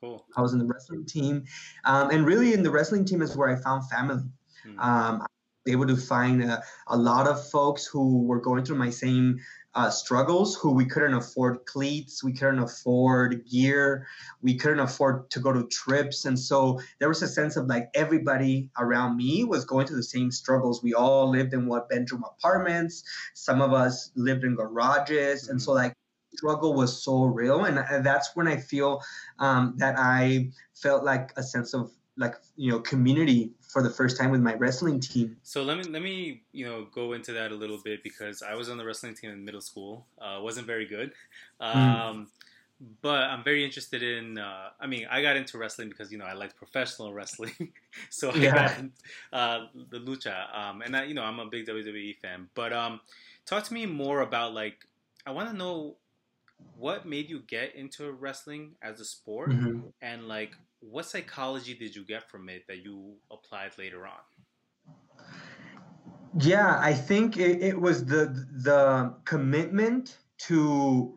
Cool. 0.00 0.24
I 0.34 0.40
was 0.40 0.54
in 0.54 0.58
the 0.58 0.64
wrestling 0.64 1.04
team. 1.04 1.44
Um, 1.84 2.08
and 2.08 2.24
really, 2.24 2.54
in 2.54 2.62
the 2.62 2.70
wrestling 2.70 3.04
team 3.04 3.20
is 3.20 3.36
where 3.36 3.50
I 3.50 3.60
found 3.60 3.86
family. 3.90 4.22
Hmm. 4.62 5.20
Able 5.66 5.86
to 5.86 5.96
find 5.96 6.42
a, 6.42 6.62
a, 6.86 6.96
lot 6.96 7.28
of 7.28 7.48
folks 7.50 7.84
who 7.84 8.22
were 8.22 8.40
going 8.40 8.64
through 8.64 8.78
my 8.78 8.90
same 8.90 9.38
uh, 9.74 9.90
struggles 9.90 10.56
who 10.56 10.72
we 10.72 10.84
couldn't 10.84 11.14
afford 11.14 11.64
cleats 11.64 12.24
we 12.24 12.32
couldn't 12.32 12.58
afford 12.58 13.46
gear 13.48 14.04
we 14.42 14.56
couldn't 14.56 14.80
afford 14.80 15.30
to 15.30 15.38
go 15.38 15.52
to 15.52 15.66
trips. 15.68 16.24
And 16.24 16.38
so 16.38 16.80
there 16.98 17.08
was 17.08 17.22
a 17.22 17.28
sense 17.28 17.56
of 17.56 17.66
like 17.66 17.88
everybody 17.94 18.70
around 18.78 19.16
me 19.16 19.44
was 19.44 19.64
going 19.64 19.86
through 19.86 19.98
the 19.98 20.02
same 20.02 20.30
struggles. 20.30 20.82
We 20.82 20.94
all 20.94 21.30
lived 21.30 21.54
in 21.54 21.66
what 21.66 21.88
bedroom 21.88 22.24
apartments. 22.24 23.04
Some 23.34 23.60
of 23.60 23.72
us 23.72 24.10
lived 24.16 24.44
in 24.44 24.56
garages. 24.56 25.44
Mm-hmm. 25.44 25.50
and 25.52 25.62
so 25.62 25.72
like 25.72 25.94
struggle 26.34 26.74
was 26.74 27.02
so 27.04 27.24
real. 27.24 27.64
And 27.64 27.78
that's 28.04 28.34
when 28.34 28.48
i 28.48 28.56
feel 28.56 29.02
um, 29.38 29.74
that 29.76 29.96
i 29.98 30.50
felt 30.74 31.04
like 31.04 31.32
a 31.36 31.42
sense 31.42 31.74
of 31.74 31.92
like 32.20 32.36
you 32.56 32.70
know 32.70 32.78
community 32.78 33.50
for 33.66 33.82
the 33.82 33.90
first 33.90 34.18
time 34.18 34.30
with 34.30 34.42
my 34.42 34.54
wrestling 34.54 35.00
team. 35.00 35.36
So 35.42 35.62
let 35.62 35.78
me 35.78 35.84
let 35.84 36.02
me 36.02 36.42
you 36.52 36.66
know 36.66 36.86
go 36.94 37.14
into 37.14 37.32
that 37.32 37.50
a 37.50 37.54
little 37.54 37.80
bit 37.82 38.04
because 38.04 38.42
I 38.42 38.54
was 38.54 38.68
on 38.68 38.76
the 38.76 38.84
wrestling 38.84 39.14
team 39.14 39.30
in 39.30 39.44
middle 39.44 39.62
school. 39.62 40.06
Uh, 40.20 40.38
wasn't 40.40 40.66
very 40.66 40.86
good, 40.86 41.12
hmm. 41.60 41.66
um, 41.66 42.28
mm. 42.82 42.86
but 43.00 43.22
I'm 43.22 43.42
very 43.42 43.64
interested 43.64 44.02
in. 44.02 44.38
Uh, 44.38 44.68
I 44.78 44.86
mean, 44.86 45.06
I 45.10 45.22
got 45.22 45.36
into 45.36 45.56
wrestling 45.56 45.88
because 45.88 46.12
you 46.12 46.18
know 46.18 46.26
I 46.26 46.34
liked 46.34 46.56
professional 46.56 47.12
wrestling, 47.12 47.72
so 48.10 48.30
I 48.30 48.36
yeah. 48.36 48.52
got 48.52 48.84
uh, 49.32 49.66
the 49.90 49.98
lucha, 49.98 50.54
um, 50.54 50.82
and 50.82 50.94
I, 50.94 51.04
you 51.04 51.14
know 51.14 51.22
I'm 51.22 51.40
a 51.40 51.46
big 51.46 51.66
WWE 51.66 52.18
fan. 52.18 52.48
But 52.54 52.74
um, 52.74 53.00
talk 53.46 53.64
to 53.64 53.74
me 53.74 53.86
more 53.86 54.20
about 54.20 54.52
like 54.52 54.86
I 55.26 55.30
want 55.30 55.50
to 55.50 55.56
know 55.56 55.96
what 56.76 57.06
made 57.06 57.30
you 57.30 57.40
get 57.40 57.74
into 57.74 58.12
wrestling 58.12 58.72
as 58.82 59.00
a 59.00 59.06
sport, 59.06 59.50
mm-hmm. 59.50 59.88
and 60.02 60.28
like 60.28 60.52
what 60.80 61.06
psychology 61.06 61.74
did 61.74 61.94
you 61.94 62.04
get 62.04 62.28
from 62.28 62.48
it 62.48 62.66
that 62.68 62.82
you 62.84 63.16
applied 63.30 63.72
later 63.78 64.06
on? 64.06 65.22
Yeah, 66.38 66.78
I 66.80 66.92
think 66.94 67.36
it, 67.36 67.62
it 67.62 67.80
was 67.80 68.04
the 68.04 68.46
the 68.62 69.14
commitment 69.24 70.18
to 70.46 71.14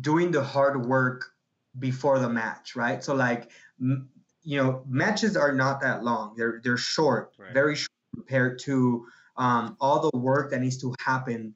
doing 0.00 0.30
the 0.30 0.42
hard 0.42 0.86
work 0.86 1.24
before 1.78 2.18
the 2.18 2.28
match, 2.28 2.76
right? 2.76 3.02
So 3.02 3.14
like 3.14 3.50
you 3.78 4.62
know, 4.62 4.82
matches 4.86 5.36
are 5.36 5.52
not 5.52 5.80
that 5.80 6.04
long. 6.04 6.34
They're 6.36 6.60
they're 6.62 6.76
short, 6.76 7.34
right. 7.38 7.52
very 7.52 7.76
short 7.76 7.90
compared 8.14 8.58
to 8.60 9.06
um, 9.36 9.76
all 9.80 10.08
the 10.08 10.18
work 10.18 10.50
that 10.50 10.60
needs 10.60 10.78
to 10.82 10.94
happen 11.00 11.54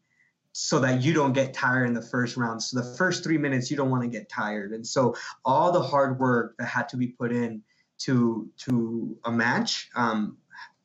so 0.61 0.81
that 0.81 1.03
you 1.03 1.13
don't 1.15 1.35
get 1.35 1.55
tired 1.55 1.87
in 1.87 1.95
the 1.95 2.03
first 2.03 2.37
round. 2.37 2.61
So 2.61 2.81
the 2.81 2.97
first 2.97 3.23
three 3.23 3.39
minutes, 3.39 3.71
you 3.71 3.77
don't 3.77 3.91
want 3.91 4.03
to 4.03 4.09
get 4.09 4.29
tired. 4.29 4.73
And 4.73 4.85
so 4.85 5.15
all 5.45 5.71
the 5.71 5.81
hard 5.81 6.19
work 6.19 6.57
that 6.59 6.67
had 6.67 6.89
to 6.89 6.97
be 6.97 7.07
put 7.07 7.31
in 7.31 7.63
to 7.99 8.51
to 8.65 9.17
a 9.25 9.31
match 9.31 9.89
um, 9.95 10.37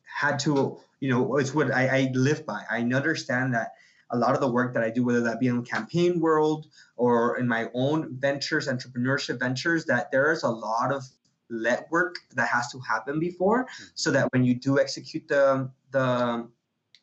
had 0.04 0.38
to, 0.40 0.78
you 1.00 1.10
know, 1.10 1.38
it's 1.38 1.52
what 1.52 1.72
I, 1.72 1.88
I 1.88 2.10
live 2.14 2.46
by. 2.46 2.62
I 2.70 2.82
understand 2.82 3.52
that 3.54 3.72
a 4.10 4.16
lot 4.16 4.36
of 4.36 4.40
the 4.40 4.48
work 4.48 4.74
that 4.74 4.84
I 4.84 4.90
do, 4.90 5.02
whether 5.02 5.22
that 5.22 5.40
be 5.40 5.48
in 5.48 5.56
the 5.56 5.62
campaign 5.64 6.20
world 6.20 6.68
or 6.96 7.36
in 7.38 7.48
my 7.48 7.68
own 7.74 8.16
ventures, 8.20 8.68
entrepreneurship 8.68 9.40
ventures, 9.40 9.86
that 9.86 10.12
there 10.12 10.30
is 10.30 10.44
a 10.44 10.50
lot 10.50 10.92
of 10.92 11.02
let 11.50 11.90
work 11.90 12.14
that 12.36 12.46
has 12.46 12.70
to 12.70 12.78
happen 12.78 13.18
before 13.18 13.66
so 13.96 14.12
that 14.12 14.28
when 14.32 14.44
you 14.44 14.54
do 14.54 14.78
execute 14.78 15.26
the 15.26 15.68
the 15.90 16.48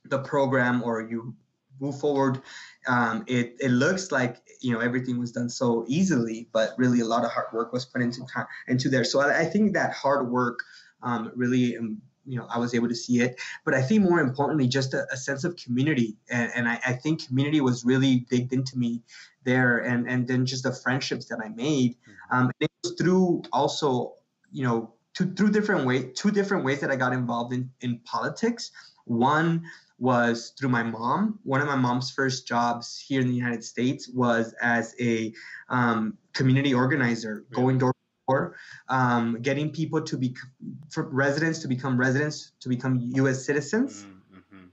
the 0.05 0.19
program 0.19 0.81
or 0.83 1.01
you 1.01 1.35
move 1.81 1.99
forward. 1.99 2.41
Um, 2.87 3.23
it, 3.27 3.57
it 3.59 3.69
looks 3.69 4.11
like 4.11 4.37
you 4.61 4.71
know 4.71 4.79
everything 4.79 5.19
was 5.19 5.31
done 5.31 5.49
so 5.49 5.85
easily 5.87 6.47
but 6.53 6.73
really 6.77 6.99
a 6.99 7.05
lot 7.05 7.25
of 7.25 7.31
hard 7.31 7.47
work 7.51 7.73
was 7.73 7.85
put 7.85 8.01
into 8.01 8.25
time 8.27 8.45
into 8.67 8.89
there. 8.89 9.03
So 9.03 9.19
i, 9.19 9.39
I 9.39 9.45
think 9.45 9.73
that 9.73 9.91
hard 9.91 10.29
work 10.29 10.59
um, 11.03 11.31
really 11.35 11.77
um, 11.77 12.01
you 12.25 12.37
know 12.37 12.45
i 12.49 12.59
was 12.59 12.73
able 12.75 12.87
to 12.87 12.95
see 12.95 13.21
it. 13.21 13.39
But 13.65 13.73
i 13.73 13.81
think 13.81 14.03
more 14.03 14.19
importantly 14.19 14.67
just 14.67 14.93
a, 14.93 15.05
a 15.11 15.17
sense 15.17 15.43
of 15.43 15.55
community. 15.55 16.15
And, 16.29 16.51
and 16.55 16.69
I, 16.69 16.79
I, 16.85 16.93
think 16.93 17.27
community 17.27 17.61
was 17.61 17.83
really 17.83 18.25
digged 18.29 18.53
into 18.53 18.77
me 18.77 19.01
there 19.43 19.79
and 19.79 20.07
and 20.07 20.27
then 20.27 20.45
just 20.45 20.63
the 20.63 20.73
friendships 20.73 21.25
that 21.25 21.39
i 21.43 21.49
made 21.49 21.93
mm-hmm. 21.93 22.37
um, 22.37 22.51
it 22.59 22.69
was 22.83 22.93
through 22.99 23.41
also 23.51 24.13
you 24.51 24.63
know 24.63 24.93
two, 25.15 25.33
through 25.33 25.49
different 25.51 25.87
ways 25.87 26.05
two 26.13 26.29
different 26.29 26.63
ways 26.63 26.79
that 26.79 26.91
i 26.91 26.95
got 26.95 27.13
involved 27.13 27.53
in 27.53 27.69
in 27.81 27.99
politics. 28.05 28.71
One 29.05 29.63
was 30.01 30.53
through 30.57 30.69
my 30.69 30.81
mom. 30.81 31.39
One 31.43 31.61
of 31.61 31.67
my 31.67 31.75
mom's 31.75 32.09
first 32.09 32.47
jobs 32.47 32.99
here 33.07 33.21
in 33.21 33.27
the 33.27 33.35
United 33.35 33.63
States 33.63 34.09
was 34.09 34.53
as 34.59 34.95
a 34.99 35.31
um, 35.69 36.17
community 36.33 36.73
organizer, 36.73 37.45
going 37.51 37.77
door 37.77 37.93
to 37.93 37.99
door, 38.27 38.55
um, 38.89 39.37
getting 39.43 39.71
people 39.71 40.01
to 40.01 40.17
be 40.17 40.35
residents 40.97 41.59
to 41.59 41.67
become 41.67 41.97
residents 41.97 42.53
to 42.61 42.67
become 42.67 42.99
U.S. 43.13 43.45
citizens. 43.45 44.07
Mm-hmm. 44.33 44.65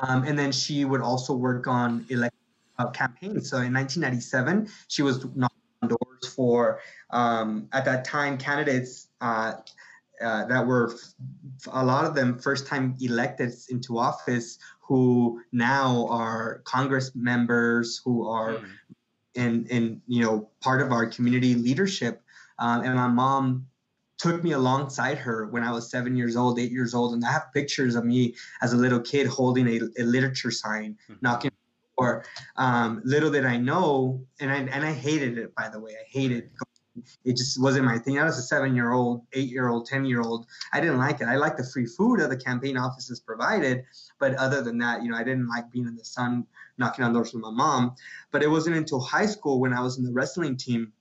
Um, 0.00 0.22
and 0.22 0.38
then 0.38 0.52
she 0.52 0.84
would 0.84 1.00
also 1.00 1.34
work 1.34 1.66
on 1.66 2.06
elect 2.08 2.36
uh, 2.78 2.88
campaigns. 2.90 3.50
So 3.50 3.56
in 3.56 3.74
1997, 3.74 4.68
she 4.86 5.02
was 5.02 5.24
knocking 5.34 5.58
on 5.82 5.88
doors 5.88 6.32
for 6.36 6.80
um, 7.10 7.68
at 7.72 7.84
that 7.84 8.04
time 8.04 8.38
candidates. 8.38 9.08
Uh, 9.20 9.54
uh, 10.20 10.44
that 10.46 10.66
were 10.66 10.94
a 11.72 11.84
lot 11.84 12.04
of 12.04 12.14
them 12.14 12.38
first 12.38 12.66
time 12.66 12.96
elected 13.00 13.52
into 13.70 13.98
office 13.98 14.58
who 14.80 15.40
now 15.52 16.06
are 16.08 16.60
Congress 16.64 17.12
members 17.14 18.00
who 18.04 18.26
are 18.28 18.54
mm. 18.54 18.68
in 19.34 19.66
in 19.66 20.02
you 20.06 20.22
know 20.22 20.48
part 20.60 20.80
of 20.80 20.92
our 20.92 21.06
community 21.06 21.54
leadership. 21.54 22.22
Um, 22.58 22.82
and 22.82 22.94
my 22.94 23.06
mom 23.06 23.66
took 24.16 24.42
me 24.42 24.52
alongside 24.52 25.16
her 25.18 25.46
when 25.46 25.62
I 25.62 25.70
was 25.70 25.90
seven 25.90 26.16
years 26.16 26.36
old, 26.36 26.58
eight 26.58 26.72
years 26.72 26.94
old, 26.94 27.14
and 27.14 27.24
I 27.24 27.30
have 27.30 27.52
pictures 27.54 27.94
of 27.94 28.04
me 28.04 28.34
as 28.62 28.72
a 28.72 28.76
little 28.76 29.00
kid 29.00 29.28
holding 29.28 29.68
a, 29.68 29.80
a 30.00 30.04
literature 30.04 30.50
sign, 30.50 30.96
mm-hmm. 31.08 31.14
knocking 31.20 31.52
or 31.98 32.24
um, 32.56 33.02
little 33.04 33.30
did 33.30 33.44
I 33.44 33.56
know, 33.56 34.24
and 34.40 34.50
I 34.50 34.56
and 34.56 34.84
I 34.84 34.92
hated 34.92 35.36
it 35.36 35.54
by 35.54 35.68
the 35.68 35.80
way. 35.80 35.92
I 35.92 36.06
hated 36.08 36.50
it 37.24 37.36
just 37.36 37.60
wasn't 37.60 37.84
my 37.84 37.98
thing. 37.98 38.18
I 38.18 38.24
was 38.24 38.38
a 38.38 38.42
seven 38.42 38.74
year 38.74 38.92
old, 38.92 39.22
eight 39.32 39.48
year 39.48 39.68
old, 39.68 39.86
10 39.86 40.04
year 40.04 40.20
old. 40.20 40.46
I 40.72 40.80
didn't 40.80 40.98
like 40.98 41.20
it. 41.20 41.28
I 41.28 41.36
liked 41.36 41.58
the 41.58 41.64
free 41.64 41.86
food 41.86 42.20
that 42.20 42.30
the 42.30 42.36
campaign 42.36 42.76
offices 42.76 43.20
provided. 43.20 43.84
But 44.18 44.34
other 44.34 44.62
than 44.62 44.78
that, 44.78 45.02
you 45.02 45.10
know, 45.10 45.16
I 45.16 45.24
didn't 45.24 45.48
like 45.48 45.70
being 45.70 45.86
in 45.86 45.96
the 45.96 46.04
sun, 46.04 46.46
knocking 46.76 47.04
on 47.04 47.12
doors 47.12 47.32
with 47.32 47.42
my 47.42 47.50
mom. 47.50 47.94
But 48.30 48.42
it 48.42 48.48
wasn't 48.48 48.76
until 48.76 49.00
high 49.00 49.26
school 49.26 49.60
when 49.60 49.72
I 49.72 49.80
was 49.80 49.98
in 49.98 50.04
the 50.04 50.12
wrestling 50.12 50.56
team 50.56 50.92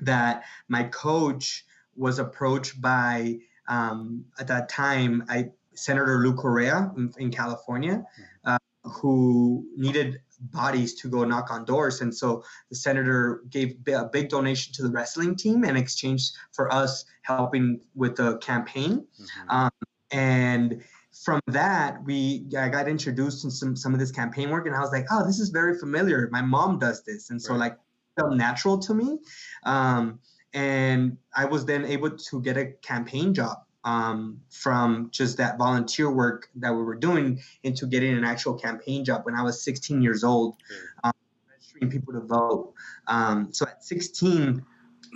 that 0.00 0.44
my 0.68 0.84
coach 0.84 1.64
was 1.96 2.18
approached 2.18 2.80
by, 2.80 3.38
um, 3.68 4.24
at 4.38 4.46
that 4.48 4.68
time, 4.68 5.24
I 5.28 5.50
Senator 5.74 6.18
Lou 6.18 6.34
Correa 6.34 6.92
in, 6.96 7.12
in 7.18 7.30
California, 7.30 8.04
uh, 8.44 8.58
who 8.84 9.66
needed 9.76 10.20
bodies 10.50 10.94
to 10.94 11.08
go 11.08 11.24
knock 11.24 11.50
on 11.50 11.64
doors. 11.64 12.00
And 12.00 12.14
so 12.14 12.44
the 12.70 12.76
senator 12.76 13.42
gave 13.50 13.76
a 13.88 14.04
big 14.04 14.28
donation 14.28 14.72
to 14.74 14.82
the 14.82 14.90
wrestling 14.90 15.36
team 15.36 15.64
in 15.64 15.76
exchange 15.76 16.30
for 16.52 16.72
us 16.72 17.04
helping 17.22 17.80
with 17.94 18.16
the 18.16 18.38
campaign. 18.38 19.06
Mm-hmm. 19.20 19.50
Um, 19.50 19.70
and 20.10 20.82
from 21.24 21.40
that, 21.46 22.02
we 22.04 22.46
I 22.58 22.68
got 22.68 22.88
introduced 22.88 23.42
to 23.42 23.50
some 23.50 23.76
some 23.76 23.92
of 23.92 24.00
this 24.00 24.10
campaign 24.10 24.50
work, 24.50 24.66
and 24.66 24.74
I 24.74 24.80
was 24.80 24.92
like, 24.92 25.06
oh, 25.10 25.24
this 25.26 25.38
is 25.38 25.50
very 25.50 25.78
familiar. 25.78 26.28
My 26.32 26.42
mom 26.42 26.78
does 26.78 27.02
this, 27.04 27.30
and 27.30 27.40
so 27.40 27.52
right. 27.52 27.60
like 27.60 27.78
felt 28.18 28.34
natural 28.34 28.78
to 28.78 28.94
me. 28.94 29.18
Um, 29.64 30.18
and 30.54 31.16
I 31.34 31.44
was 31.46 31.64
then 31.64 31.84
able 31.84 32.10
to 32.10 32.42
get 32.42 32.56
a 32.56 32.72
campaign 32.82 33.32
job 33.32 33.58
um, 33.84 34.40
from 34.50 35.08
just 35.10 35.36
that 35.38 35.58
volunteer 35.58 36.10
work 36.10 36.48
that 36.56 36.72
we 36.72 36.82
were 36.82 36.94
doing 36.94 37.40
into 37.62 37.86
getting 37.86 38.16
an 38.16 38.24
actual 38.24 38.54
campaign 38.54 39.04
job 39.04 39.24
when 39.24 39.34
I 39.34 39.42
was 39.42 39.62
16 39.62 40.02
years 40.02 40.24
old, 40.24 40.56
um, 41.04 41.12
registering 41.50 41.90
people 41.90 42.12
to 42.14 42.20
vote. 42.20 42.74
Um, 43.08 43.52
so 43.52 43.66
at 43.66 43.84
16, 43.84 44.64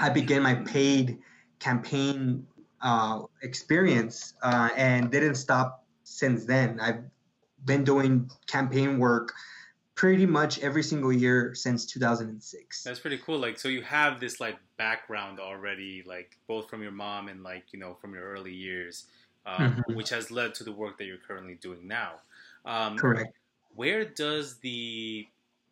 I 0.00 0.11
began 0.11 0.42
my 0.42 0.55
paid 0.55 1.18
campaign 1.59 2.46
uh, 2.83 3.22
experience 3.42 4.35
uh, 4.42 4.70
and 4.76 5.11
didn't 5.11 5.37
stop 5.37 5.85
since 6.02 6.44
then. 6.44 6.79
I've 6.81 7.05
been 7.64 7.85
doing 7.85 8.31
campaign 8.46 8.98
work 8.98 9.33
pretty 9.97 10.27
much 10.27 10.61
every 10.61 10.83
single 10.83 11.13
year 11.13 11.55
since 11.55 11.87
2006. 11.87 12.85
That's 12.85 13.01
pretty 13.01 13.19
cool. 13.19 13.39
Like, 13.39 13.59
so 13.59 13.69
you 13.69 13.83
have 13.83 14.21
this 14.21 14.39
like 14.39 14.59
background 14.77 15.41
already, 15.41 16.05
like 16.07 16.37
both 16.47 16.71
from 16.71 16.83
your 16.83 16.93
mom 16.93 17.29
and 17.29 17.43
like 17.43 17.65
you 17.73 17.81
know 17.81 17.95
from 18.01 18.15
your 18.15 18.23
early 18.23 18.53
years, 18.53 19.07
um, 19.45 19.73
mm-hmm. 19.73 19.97
which 19.97 20.11
has 20.11 20.31
led 20.31 20.55
to 20.55 20.65
the 20.65 20.73
work 20.73 20.99
that 20.99 21.07
you're 21.07 21.17
currently 21.17 21.55
doing 21.61 21.89
now. 21.89 22.13
Um, 22.65 22.97
Correct. 22.97 23.33
Where 23.75 24.05
does 24.05 24.59
the 24.59 25.27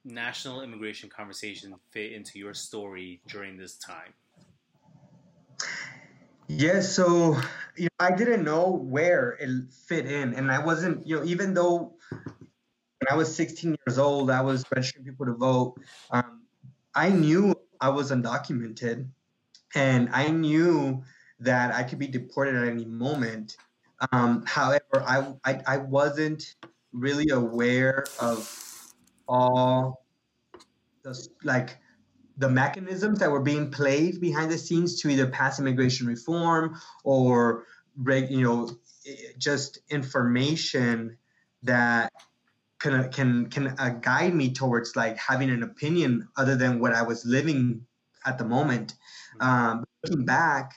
national 0.05 0.63
immigration 0.63 1.09
conversation 1.09 1.75
fit 1.91 2.13
into 2.13 2.39
your 2.39 2.55
story 2.55 3.21
during 3.29 3.57
this 3.57 3.77
time? 3.77 4.13
Yeah, 6.49 6.81
so 6.81 7.37
you 7.77 7.85
know, 7.85 8.07
I 8.07 8.15
didn't 8.15 8.45
know 8.45 8.71
where 8.71 9.37
it 9.41 9.49
fit 9.87 10.07
in, 10.07 10.35
and 10.35 10.51
I 10.51 10.65
wasn't, 10.65 11.07
you 11.07 11.17
know, 11.17 11.25
even 11.25 11.55
though 11.55 11.95
when 13.05 13.15
I 13.15 13.17
was 13.17 13.35
16 13.35 13.77
years 13.87 13.99
old, 13.99 14.31
I 14.31 14.41
was 14.41 14.65
registering 14.75 15.05
people 15.05 15.27
to 15.27 15.35
vote. 15.35 15.75
Um, 16.11 16.43
I 16.95 17.11
knew 17.11 17.55
I 17.81 17.91
was 17.91 18.11
undocumented, 18.11 19.09
and 19.75 20.09
I 20.13 20.29
knew 20.29 21.03
that 21.41 21.75
I 21.75 21.83
could 21.83 21.99
be 21.99 22.07
deported 22.07 22.55
at 22.55 22.69
any 22.69 22.85
moment. 22.85 23.57
Um, 24.13 24.45
however, 24.47 25.03
I, 25.07 25.35
I, 25.45 25.61
I 25.67 25.77
wasn't 25.79 26.55
really 26.93 27.29
aware 27.31 28.07
of 28.21 28.93
all 29.29 30.07
the 31.03 31.29
like 31.43 31.79
the 32.39 32.49
mechanisms 32.49 33.19
that 33.19 33.31
were 33.31 33.43
being 33.43 33.71
played 33.71 34.21
behind 34.21 34.51
the 34.51 34.59
scenes 34.59 35.01
to 35.03 35.09
either 35.09 35.27
pass 35.27 35.59
immigration 35.59 36.07
reform 36.07 36.81
or 37.05 37.67
you 38.07 38.43
know 38.43 38.71
just 39.39 39.81
information 39.91 41.17
that 41.63 42.13
can 42.85 43.11
can 43.11 43.47
can 43.47 43.75
uh, 43.79 43.89
guide 44.01 44.35
me 44.35 44.53
towards 44.53 44.95
like 44.95 45.17
having 45.17 45.49
an 45.49 45.63
opinion 45.63 46.29
other 46.37 46.55
than 46.55 46.81
what 46.81 46.93
I 46.93 47.03
was 47.03 47.25
living 47.25 47.87
at 48.27 48.37
the 48.37 48.45
moment. 48.45 48.95
Mm-hmm. 49.41 49.49
Um, 49.49 49.85
looking 50.05 50.27
back, 50.27 50.75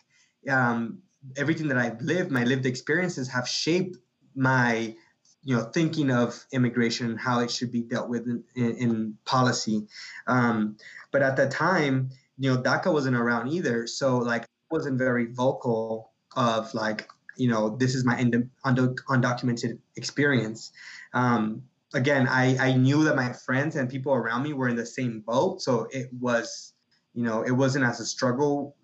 um, 0.50 1.00
everything 1.36 1.68
that 1.68 1.78
I've 1.78 2.02
lived, 2.02 2.32
my 2.32 2.46
lived 2.46 2.66
experiences 2.66 3.28
have 3.28 3.46
shaped 3.48 3.98
my 4.36 4.96
you 5.44 5.56
know 5.56 5.64
thinking 5.64 6.10
of 6.10 6.46
immigration 6.54 7.08
and 7.10 7.20
how 7.20 7.42
it 7.42 7.52
should 7.52 7.74
be 7.74 7.82
dealt 7.82 8.08
with 8.08 8.26
in, 8.26 8.42
in, 8.56 8.72
in 8.78 9.18
policy. 9.26 9.86
Um, 10.28 10.78
but 11.12 11.22
at 11.22 11.36
the 11.36 11.50
time, 11.50 12.10
you 12.38 12.54
know, 12.54 12.62
DACA 12.62 12.92
wasn't 12.92 13.18
around 13.18 13.50
either, 13.50 13.86
so 13.86 14.18
like 14.18 14.44
I 14.44 14.48
wasn't 14.72 14.98
very 14.98 15.26
vocal 15.26 16.12
of 16.38 16.74
like 16.74 17.10
you 17.36 17.50
know 17.50 17.76
this 17.76 17.96
is 17.96 18.06
my 18.06 18.16
undocumented 18.16 19.80
experience. 19.98 20.72
Um, 21.14 21.64
again, 21.94 22.28
I, 22.28 22.58
I 22.58 22.74
knew 22.74 23.04
that 23.06 23.16
my 23.16 23.34
friends 23.34 23.76
and 23.76 23.90
people 23.90 24.14
around 24.14 24.44
me 24.44 24.54
were 24.54 24.68
in 24.68 24.76
the 24.76 24.86
same 24.86 25.22
boat. 25.22 25.62
So 25.62 25.88
it 25.92 26.10
was, 26.20 26.74
you 27.14 27.24
know, 27.24 27.44
it 27.44 27.52
wasn't 27.52 27.86
as 27.86 28.00
a 28.00 28.06
struggle 28.06 28.76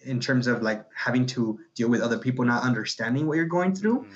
in 0.00 0.20
terms 0.20 0.46
of 0.46 0.62
like 0.62 0.84
having 0.94 1.26
to 1.26 1.58
deal 1.74 1.88
with 1.88 2.00
other 2.00 2.18
people 2.18 2.44
not 2.44 2.62
understanding 2.62 3.26
what 3.26 3.36
you're 3.36 3.46
going 3.46 3.74
through. 3.74 4.06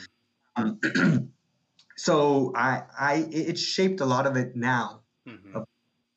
Mm-hmm. 0.57 0.97
Um, 0.97 1.33
so 1.97 2.53
I, 2.55 2.83
I, 2.99 3.27
it 3.31 3.59
shaped 3.59 4.01
a 4.01 4.07
lot 4.07 4.27
of 4.27 4.37
it 4.37 4.57
now. 4.57 5.01
Mm-hmm. 5.27 5.57
Of, 5.57 5.67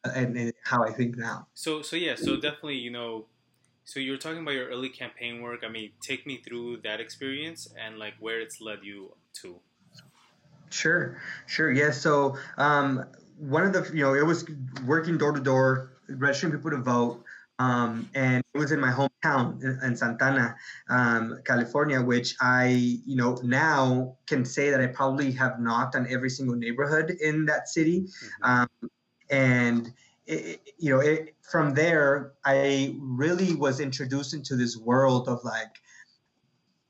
and, 0.03 0.37
and 0.37 0.53
how 0.63 0.83
I 0.83 0.91
think 0.91 1.17
now. 1.17 1.47
So, 1.55 1.81
so 1.81 1.95
yeah, 1.95 2.13
so 2.15 2.35
definitely, 2.35 2.77
you 2.77 2.91
know, 2.91 3.25
so 3.85 3.99
you 3.99 4.11
were 4.11 4.17
talking 4.17 4.41
about 4.41 4.51
your 4.53 4.67
early 4.67 4.89
campaign 4.89 5.41
work. 5.41 5.63
I 5.63 5.69
mean, 5.69 5.91
take 6.01 6.25
me 6.25 6.37
through 6.37 6.81
that 6.83 6.99
experience 6.99 7.67
and 7.79 7.97
like 7.97 8.13
where 8.19 8.39
it's 8.39 8.61
led 8.61 8.79
you 8.83 9.15
to. 9.41 9.59
Sure, 10.75 11.17
sure. 11.47 11.71
Yeah. 11.71 11.91
So 11.91 12.37
um, 12.57 13.05
one 13.39 13.63
of 13.63 13.71
the, 13.71 13.89
you 13.95 14.03
know, 14.03 14.13
it 14.13 14.25
was 14.25 14.45
working 14.85 15.17
door 15.17 15.31
to 15.31 15.39
door, 15.39 15.91
registering 16.09 16.51
people 16.51 16.71
to 16.71 16.77
vote. 16.77 17.23
Um, 17.57 18.09
and 18.13 18.43
it 18.53 18.57
was 18.57 18.73
in 18.73 18.81
my 18.81 18.91
hometown 18.91 19.63
in, 19.63 19.79
in 19.81 19.95
Santa 19.95 20.25
Ana, 20.25 20.55
um, 20.89 21.39
California, 21.45 22.01
which 22.01 22.35
I, 22.41 22.65
you 23.05 23.15
know, 23.15 23.39
now 23.41 24.17
can 24.27 24.43
say 24.43 24.69
that 24.69 24.81
I 24.81 24.87
probably 24.87 25.31
have 25.31 25.61
knocked 25.61 25.95
on 25.95 26.05
every 26.11 26.29
single 26.29 26.57
neighborhood 26.57 27.11
in 27.21 27.45
that 27.45 27.69
city. 27.69 28.01
Mm-hmm. 28.01 28.43
Um, 28.51 28.91
and, 29.29 29.93
it, 30.27 30.59
you 30.77 30.89
know, 30.89 30.99
it, 30.99 31.35
from 31.49 31.73
there, 31.73 32.33
I 32.43 32.97
really 32.99 33.55
was 33.55 33.79
introduced 33.79 34.33
into 34.33 34.57
this 34.57 34.75
world 34.75 35.29
of 35.29 35.39
like 35.45 35.79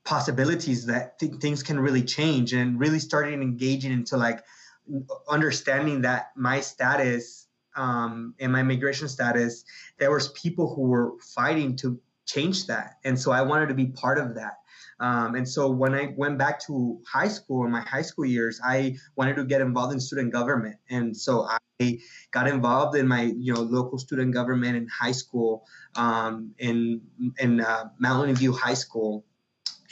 possibilities 0.06 0.86
that 0.86 1.18
th- 1.18 1.34
things 1.34 1.62
can 1.62 1.78
really 1.78 2.02
change 2.02 2.54
and 2.54 2.80
really 2.80 3.00
started 3.00 3.34
engaging 3.34 3.92
into 3.92 4.16
like 4.16 4.42
understanding 5.28 6.02
that 6.02 6.30
my 6.36 6.60
status 6.60 7.48
um, 7.76 8.34
and 8.40 8.50
my 8.50 8.62
migration 8.62 9.08
status, 9.08 9.64
there 9.98 10.10
was 10.10 10.28
people 10.28 10.74
who 10.74 10.82
were 10.82 11.12
fighting 11.34 11.76
to 11.76 12.00
change 12.24 12.66
that, 12.68 12.94
and 13.04 13.18
so 13.20 13.32
I 13.32 13.42
wanted 13.42 13.68
to 13.68 13.74
be 13.74 13.86
part 13.86 14.18
of 14.18 14.34
that. 14.36 14.54
Um, 14.98 15.34
and 15.34 15.46
so 15.46 15.70
when 15.70 15.94
I 15.94 16.14
went 16.16 16.38
back 16.38 16.58
to 16.66 16.98
high 17.06 17.28
school 17.28 17.66
in 17.66 17.70
my 17.70 17.82
high 17.82 18.02
school 18.02 18.24
years, 18.24 18.58
I 18.64 18.96
wanted 19.14 19.36
to 19.36 19.44
get 19.44 19.60
involved 19.60 19.92
in 19.92 20.00
student 20.00 20.32
government, 20.32 20.76
and 20.88 21.14
so 21.14 21.46
I 21.80 21.98
got 22.30 22.48
involved 22.48 22.96
in 22.96 23.06
my 23.06 23.22
you 23.22 23.52
know 23.52 23.60
local 23.60 23.98
student 23.98 24.32
government 24.32 24.76
in 24.76 24.88
high 24.88 25.12
school 25.12 25.66
um, 25.96 26.54
in 26.58 27.02
in 27.38 27.60
uh, 27.60 27.90
Mountain 27.98 28.36
View 28.36 28.52
High 28.52 28.74
School 28.74 29.24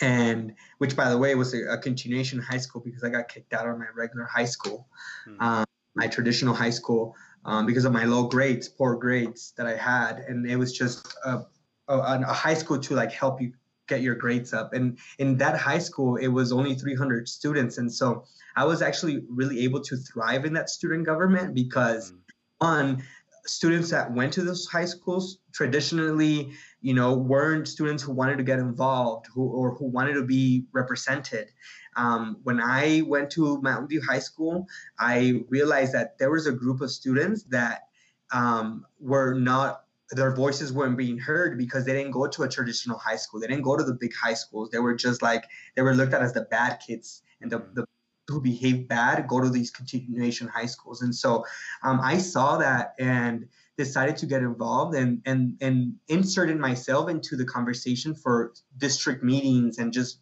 and 0.01 0.55
which 0.79 0.97
by 0.97 1.09
the 1.09 1.19
way 1.19 1.35
was 1.35 1.55
a, 1.55 1.73
a, 1.73 1.79
continuation 1.79 2.41
high 2.41 2.59
school 2.59 2.83
because 2.85 3.05
i 3.05 3.09
got 3.09 3.29
kicked 3.29 3.53
out 3.53 3.69
of 3.69 3.79
my 3.79 3.87
regular 3.95 4.25
high 4.25 4.45
school 4.45 4.89
mm-hmm. 5.29 5.41
um, 5.41 5.65
my 5.95 6.07
traditional 6.07 6.55
high 6.55 6.71
school 6.71 7.15
um, 7.45 7.67
because 7.67 7.85
of 7.85 7.93
my 7.93 8.05
low 8.05 8.25
grades 8.25 8.69
poor 8.69 8.97
grades 8.97 9.53
that 9.57 9.67
i 9.67 9.77
had 9.77 10.19
and 10.29 10.47
it 10.47 10.57
was 10.57 10.73
just 10.73 11.15
a, 11.25 11.41
a, 11.89 11.99
a, 11.99 12.33
high 12.33 12.55
school 12.55 12.79
to 12.79 12.95
like 12.95 13.13
help 13.13 13.41
you 13.41 13.53
get 13.87 14.01
your 14.01 14.15
grades 14.15 14.55
up 14.55 14.73
and 14.73 14.99
in 15.19 15.37
that 15.37 15.57
high 15.59 15.79
school 15.79 16.17
it 16.17 16.29
was 16.29 16.53
only 16.53 16.75
300 16.75 17.29
students 17.29 17.79
and 17.79 17.93
so 17.93 18.25
i 18.57 18.65
was 18.65 18.81
actually 18.81 19.25
really 19.29 19.61
able 19.61 19.81
to 19.81 19.97
thrive 19.97 20.45
in 20.45 20.55
that 20.55 20.71
student 20.71 21.05
government 21.05 21.55
because 21.55 22.11
mm-hmm. 22.11 22.67
one 22.67 23.03
students 23.47 23.91
that 23.91 24.13
went 24.13 24.33
to 24.33 24.43
those 24.43 24.67
high 24.67 24.85
schools 24.85 25.39
traditionally 25.53 26.53
you 26.85 26.93
know, 26.93 27.15
weren't 27.15 27.67
students 27.67 28.03
who 28.03 28.13
wanted 28.13 28.37
to 28.37 28.43
get 28.43 28.59
involved 28.59 29.27
who, 29.33 29.49
or 29.49 29.75
who 29.75 29.87
wanted 29.87 30.13
to 30.13 30.23
be 30.23 30.67
represented. 30.73 31.49
Um, 31.97 32.37
when 32.43 32.61
I 32.61 33.01
went 33.07 33.31
to 33.31 33.59
Mountain 33.63 33.89
View 33.89 34.03
High 34.03 34.19
School, 34.19 34.67
I 34.99 35.45
realized 35.49 35.95
that 35.95 36.19
there 36.19 36.31
was 36.31 36.47
a 36.47 36.53
group 36.53 36.83
of 36.83 36.91
students 36.91 37.45
that 37.45 37.85
um, 38.33 38.85
were 39.01 39.33
not, 39.33 39.85
their 40.11 40.37
voices 40.37 40.75
weren't 40.75 40.99
being 40.99 41.17
heard 41.17 41.57
because 41.57 41.87
they 41.87 41.95
didn't 41.95 42.11
go 42.11 42.27
to 42.27 42.43
a 42.43 42.49
traditional 42.51 42.99
high 42.99 43.17
school. 43.17 43.41
They 43.41 43.47
didn't 43.47 43.63
go 43.63 43.79
to 43.79 43.83
the 43.83 43.95
big 43.95 44.13
high 44.15 44.35
schools. 44.35 44.69
They 44.69 44.79
were 44.79 44.95
just 44.95 45.23
like, 45.23 45.45
they 45.77 45.81
were 45.81 45.95
looked 45.95 46.13
at 46.13 46.21
as 46.21 46.35
the 46.35 46.43
bad 46.43 46.81
kids 46.87 47.23
and 47.41 47.51
the, 47.51 47.65
the 47.73 47.87
who 48.29 48.41
behave 48.41 48.89
bad 48.89 49.29
go 49.29 49.41
to 49.41 49.51
these 49.51 49.71
continuation 49.71 50.49
high 50.49 50.67
schools. 50.67 51.03
And 51.03 51.15
so 51.15 51.45
um, 51.83 52.01
I 52.01 52.19
saw 52.19 52.57
that 52.59 52.95
and 52.99 53.47
decided 53.77 54.17
to 54.17 54.27
get 54.27 54.43
involved 54.43 54.95
and 54.95 55.21
and 55.27 55.57
and 55.61 55.95
inserted 56.09 56.59
myself 56.59 57.11
into 57.11 57.37
the 57.37 57.45
conversation 57.45 58.15
for 58.15 58.53
district 58.79 59.23
meetings 59.25 59.79
and 59.79 59.93
just 59.93 60.21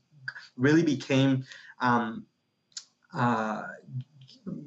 really 0.57 0.83
became 0.83 1.45
um, 1.81 2.25
uh, 3.15 3.63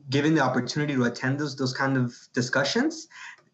given 0.09 0.35
the 0.35 0.41
opportunity 0.41 0.93
to 0.93 1.03
attend 1.03 1.39
those 1.39 1.55
those 1.55 1.73
kind 1.73 1.97
of 1.97 2.13
discussions 2.33 3.07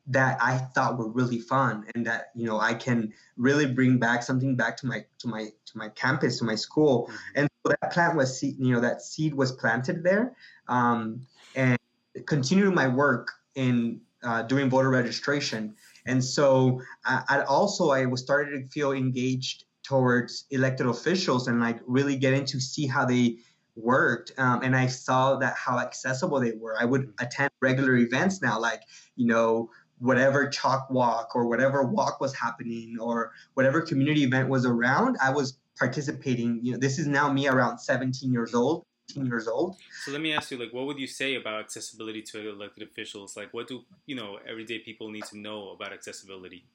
that 0.07 0.37
I 0.41 0.57
thought 0.57 0.97
were 0.97 1.09
really 1.09 1.39
fun 1.39 1.85
and 1.93 2.05
that 2.05 2.31
you 2.35 2.45
know 2.45 2.59
I 2.59 2.73
can 2.73 3.13
really 3.37 3.65
bring 3.65 3.99
back 3.99 4.23
something 4.23 4.55
back 4.55 4.77
to 4.77 4.87
my 4.87 5.05
to 5.19 5.27
my 5.27 5.45
to 5.65 5.77
my 5.77 5.89
campus 5.89 6.39
to 6.39 6.45
my 6.45 6.55
school 6.55 7.07
mm-hmm. 7.07 7.17
and 7.35 7.49
so 7.63 7.73
that 7.81 7.91
plant 7.93 8.15
was 8.15 8.39
seed 8.39 8.55
you 8.57 8.73
know 8.73 8.81
that 8.81 9.01
seed 9.01 9.33
was 9.33 9.51
planted 9.51 10.03
there 10.03 10.35
um, 10.67 11.21
and 11.55 11.77
continued 12.25 12.73
my 12.73 12.87
work 12.87 13.31
in 13.55 14.01
uh, 14.23 14.43
doing 14.43 14.69
voter 14.69 14.89
registration. 14.89 15.75
And 16.05 16.23
so 16.23 16.81
I, 17.05 17.23
I 17.29 17.41
also 17.43 17.91
I 17.91 18.05
was 18.05 18.21
started 18.21 18.61
to 18.61 18.67
feel 18.67 18.91
engaged 18.91 19.65
towards 19.83 20.45
elected 20.51 20.87
officials 20.87 21.47
and 21.47 21.59
like 21.59 21.79
really 21.85 22.15
getting 22.15 22.45
to 22.45 22.59
see 22.59 22.87
how 22.87 23.05
they 23.05 23.37
worked 23.75 24.33
um, 24.37 24.61
and 24.63 24.75
i 24.75 24.85
saw 24.85 25.37
that 25.37 25.55
how 25.55 25.79
accessible 25.79 26.41
they 26.41 26.51
were 26.51 26.75
i 26.79 26.83
would 26.83 27.11
attend 27.19 27.49
regular 27.61 27.95
events 27.95 28.41
now 28.41 28.59
like 28.59 28.81
you 29.15 29.25
know 29.25 29.69
whatever 30.01 30.47
chalk 30.49 30.89
walk 30.89 31.35
or 31.35 31.47
whatever 31.47 31.83
walk 31.83 32.19
was 32.19 32.35
happening 32.35 32.97
or 32.99 33.31
whatever 33.53 33.81
community 33.81 34.23
event 34.23 34.49
was 34.49 34.65
around 34.65 35.15
i 35.21 35.29
was 35.29 35.57
participating 35.77 36.59
you 36.63 36.71
know 36.71 36.77
this 36.77 36.99
is 36.99 37.07
now 37.07 37.31
me 37.31 37.47
around 37.47 37.77
17 37.77 38.31
years 38.31 38.53
old 38.53 38.85
18 39.11 39.25
years 39.25 39.47
old. 39.47 39.77
So 40.05 40.11
let 40.11 40.21
me 40.21 40.33
ask 40.33 40.51
you, 40.51 40.57
like, 40.57 40.73
what 40.73 40.85
would 40.85 40.99
you 40.99 41.07
say 41.07 41.35
about 41.35 41.59
accessibility 41.59 42.21
to 42.23 42.49
elected 42.49 42.83
officials? 42.83 43.35
Like, 43.35 43.53
what 43.53 43.67
do 43.67 43.83
you 44.05 44.15
know 44.15 44.39
everyday 44.47 44.79
people 44.79 45.09
need 45.09 45.25
to 45.25 45.37
know 45.37 45.71
about 45.71 45.91
accessibility? 45.91 46.65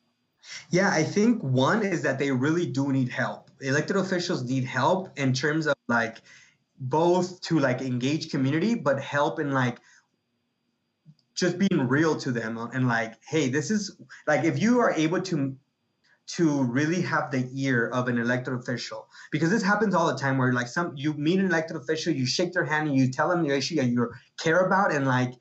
Yeah, 0.71 0.91
I 0.91 1.03
think 1.03 1.43
one 1.43 1.85
is 1.85 2.03
that 2.03 2.19
they 2.19 2.31
really 2.31 2.67
do 2.67 2.93
need 2.93 3.09
help. 3.09 3.51
Elected 3.61 3.97
officials 3.97 4.45
need 4.45 4.65
help 4.65 5.19
in 5.19 5.33
terms 5.33 5.67
of 5.67 5.75
like 5.89 6.19
both 6.79 7.41
to 7.43 7.59
like 7.59 7.81
engage 7.81 8.31
community, 8.31 8.75
but 8.75 9.01
help 9.01 9.41
in 9.41 9.51
like 9.51 9.79
just 11.37 11.59
being 11.59 11.87
real 11.87 12.17
to 12.17 12.33
them 12.33 12.59
and 12.73 12.89
like, 12.89 13.15
hey, 13.29 13.49
this 13.49 13.71
is 13.71 13.97
like 14.27 14.45
if 14.45 14.61
you 14.61 14.81
are 14.81 14.93
able 14.93 15.21
to 15.23 15.57
to 16.29 16.65
really 16.65 17.01
have 17.03 17.31
the 17.31 17.49
ear 17.55 17.89
of 17.91 18.09
an 18.09 18.19
elected 18.19 18.53
official 18.53 19.07
because 19.31 19.49
this 19.49 19.63
happens 19.63 19.95
all 19.95 20.09
the 20.09 20.19
time 20.19 20.39
where 20.39 20.53
like 20.53 20.67
some 20.67 20.93
you 20.97 21.15
meet 21.15 21.39
an 21.39 21.47
elected 21.47 21.77
official 21.77 22.13
you 22.13 22.27
shake 22.27 22.53
their 22.53 22.65
hand 22.65 22.89
and 22.89 22.97
you 22.97 23.13
tell 23.13 23.29
them 23.29 23.47
the 23.47 23.57
issue 23.57 23.77
that 23.77 23.87
you 23.87 24.11
care 24.37 24.67
about 24.67 24.93
and 24.93 25.07
like 25.07 25.35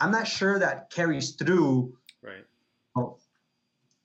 i'm 0.00 0.10
not 0.10 0.28
sure 0.28 0.58
that 0.58 0.90
carries 0.90 1.30
through 1.36 1.96
right. 2.22 2.44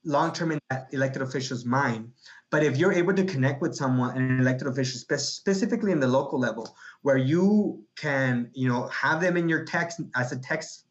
long 0.05 0.33
term 0.33 0.51
in 0.51 0.59
that 0.69 0.87
elected 0.91 1.21
official's 1.21 1.65
mind. 1.65 2.11
But 2.49 2.63
if 2.63 2.77
you're 2.77 2.93
able 2.93 3.13
to 3.13 3.23
connect 3.23 3.61
with 3.61 3.75
someone 3.75 4.15
an 4.15 4.39
elected 4.39 4.67
official 4.67 4.99
spe- 4.99 5.15
specifically 5.15 5.91
in 5.91 5.99
the 5.99 6.07
local 6.07 6.39
level 6.39 6.75
where 7.03 7.17
you 7.17 7.83
can 7.95 8.49
you 8.53 8.67
know 8.67 8.87
have 8.87 9.21
them 9.21 9.37
in 9.37 9.47
your 9.47 9.63
text 9.63 10.01
as 10.15 10.31
a 10.31 10.39
text 10.39 10.85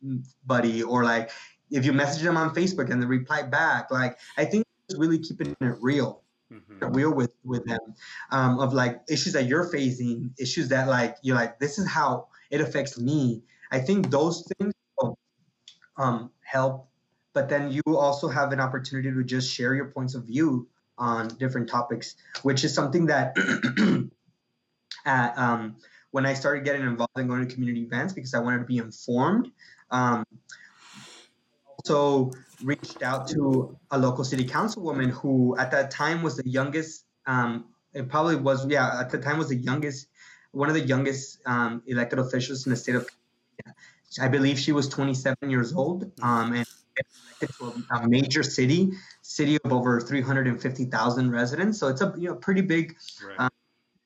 buddy 0.46 0.82
or 0.82 1.04
like 1.04 1.30
if 1.70 1.84
you 1.84 1.92
message 1.92 2.22
them 2.22 2.36
on 2.36 2.54
facebook 2.54 2.90
and 2.90 3.02
they 3.02 3.06
reply 3.06 3.42
back 3.42 3.90
like 3.90 4.16
i 4.36 4.44
think 4.44 4.64
it's 4.88 4.98
really 4.98 5.18
keeping 5.18 5.56
it 5.60 5.74
real 5.80 6.22
mm-hmm. 6.52 6.92
real 6.92 7.12
with 7.12 7.34
with 7.44 7.64
them 7.66 7.80
um, 8.30 8.60
of 8.60 8.72
like 8.72 9.02
issues 9.08 9.32
that 9.32 9.46
you're 9.46 9.68
facing 9.68 10.32
issues 10.38 10.68
that 10.68 10.86
like 10.86 11.16
you're 11.22 11.36
like 11.36 11.58
this 11.58 11.78
is 11.78 11.88
how 11.88 12.28
it 12.50 12.60
affects 12.60 12.98
me 12.98 13.42
i 13.72 13.78
think 13.78 14.10
those 14.10 14.48
things 14.58 14.72
um, 15.98 16.30
help 16.40 16.88
but 17.34 17.48
then 17.48 17.70
you 17.70 17.82
also 17.86 18.28
have 18.28 18.52
an 18.52 18.60
opportunity 18.60 19.10
to 19.10 19.22
just 19.22 19.52
share 19.52 19.74
your 19.74 19.86
points 19.86 20.14
of 20.14 20.24
view 20.24 20.66
on 20.96 21.28
different 21.38 21.68
topics 21.68 22.16
which 22.42 22.64
is 22.64 22.74
something 22.74 23.06
that 23.06 23.36
at, 25.04 25.38
um, 25.38 25.76
when 26.12 26.24
i 26.24 26.32
started 26.32 26.64
getting 26.64 26.82
involved 26.82 27.18
in 27.18 27.26
going 27.26 27.46
to 27.46 27.52
community 27.52 27.82
events 27.82 28.12
because 28.12 28.32
i 28.32 28.38
wanted 28.38 28.58
to 28.58 28.64
be 28.64 28.78
informed 28.78 29.50
um, 29.90 30.24
also 31.76 32.30
reached 32.62 33.02
out 33.02 33.28
to 33.28 33.76
a 33.90 33.98
local 33.98 34.24
city 34.24 34.46
councilwoman 34.46 35.10
who 35.10 35.56
at 35.58 35.70
that 35.70 35.90
time 35.90 36.22
was 36.22 36.36
the 36.36 36.48
youngest 36.48 37.04
um, 37.26 37.66
it 37.92 38.08
probably 38.08 38.36
was 38.36 38.66
yeah 38.68 39.00
at 39.00 39.10
the 39.10 39.18
time 39.18 39.36
was 39.36 39.48
the 39.48 39.56
youngest 39.56 40.06
one 40.52 40.68
of 40.68 40.74
the 40.74 40.80
youngest 40.80 41.40
um, 41.46 41.82
elected 41.86 42.18
officials 42.18 42.66
in 42.66 42.70
the 42.70 42.76
state 42.76 42.94
of 42.94 43.06
I 44.20 44.28
believe 44.28 44.58
she 44.58 44.72
was 44.72 44.88
27 44.88 45.50
years 45.50 45.72
old 45.72 46.10
um, 46.20 46.52
and 46.52 46.66
elected 46.96 47.56
to 47.58 47.84
a, 47.90 47.96
a, 47.96 48.08
major 48.08 48.42
city, 48.42 48.90
city 49.22 49.58
of 49.64 49.72
over 49.72 50.00
350,000 50.00 51.30
residents. 51.30 51.78
So 51.78 51.88
it's 51.88 52.02
a 52.02 52.12
you 52.18 52.28
know 52.28 52.34
pretty 52.34 52.60
big 52.60 52.96
right. 53.26 53.40
um, 53.40 53.50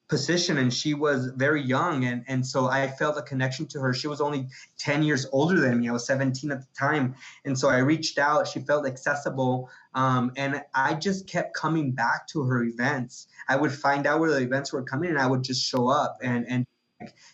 position 0.08 0.58
and 0.58 0.72
she 0.72 0.94
was 0.94 1.26
very 1.34 1.60
young 1.60 2.04
and 2.04 2.24
and 2.28 2.46
so 2.46 2.66
I 2.66 2.86
felt 2.86 3.18
a 3.18 3.22
connection 3.22 3.66
to 3.66 3.80
her. 3.80 3.92
She 3.92 4.06
was 4.06 4.20
only 4.20 4.48
10 4.78 5.02
years 5.02 5.26
older 5.32 5.60
than 5.60 5.80
me. 5.80 5.88
I 5.88 5.92
was 5.92 6.06
17 6.06 6.52
at 6.52 6.60
the 6.60 6.66
time. 6.78 7.16
And 7.44 7.58
so 7.58 7.68
I 7.68 7.78
reached 7.78 8.18
out. 8.18 8.46
She 8.46 8.60
felt 8.60 8.86
accessible. 8.86 9.68
Um, 9.94 10.32
and 10.36 10.62
I 10.74 10.94
just 10.94 11.26
kept 11.26 11.54
coming 11.54 11.90
back 11.90 12.28
to 12.28 12.42
her 12.42 12.62
events. 12.62 13.26
I 13.48 13.56
would 13.56 13.72
find 13.72 14.06
out 14.06 14.20
where 14.20 14.30
the 14.30 14.42
events 14.42 14.72
were 14.72 14.82
coming 14.82 15.10
and 15.10 15.18
I 15.18 15.26
would 15.26 15.42
just 15.42 15.64
show 15.64 15.88
up 15.88 16.18
and 16.22 16.46
and 16.48 16.66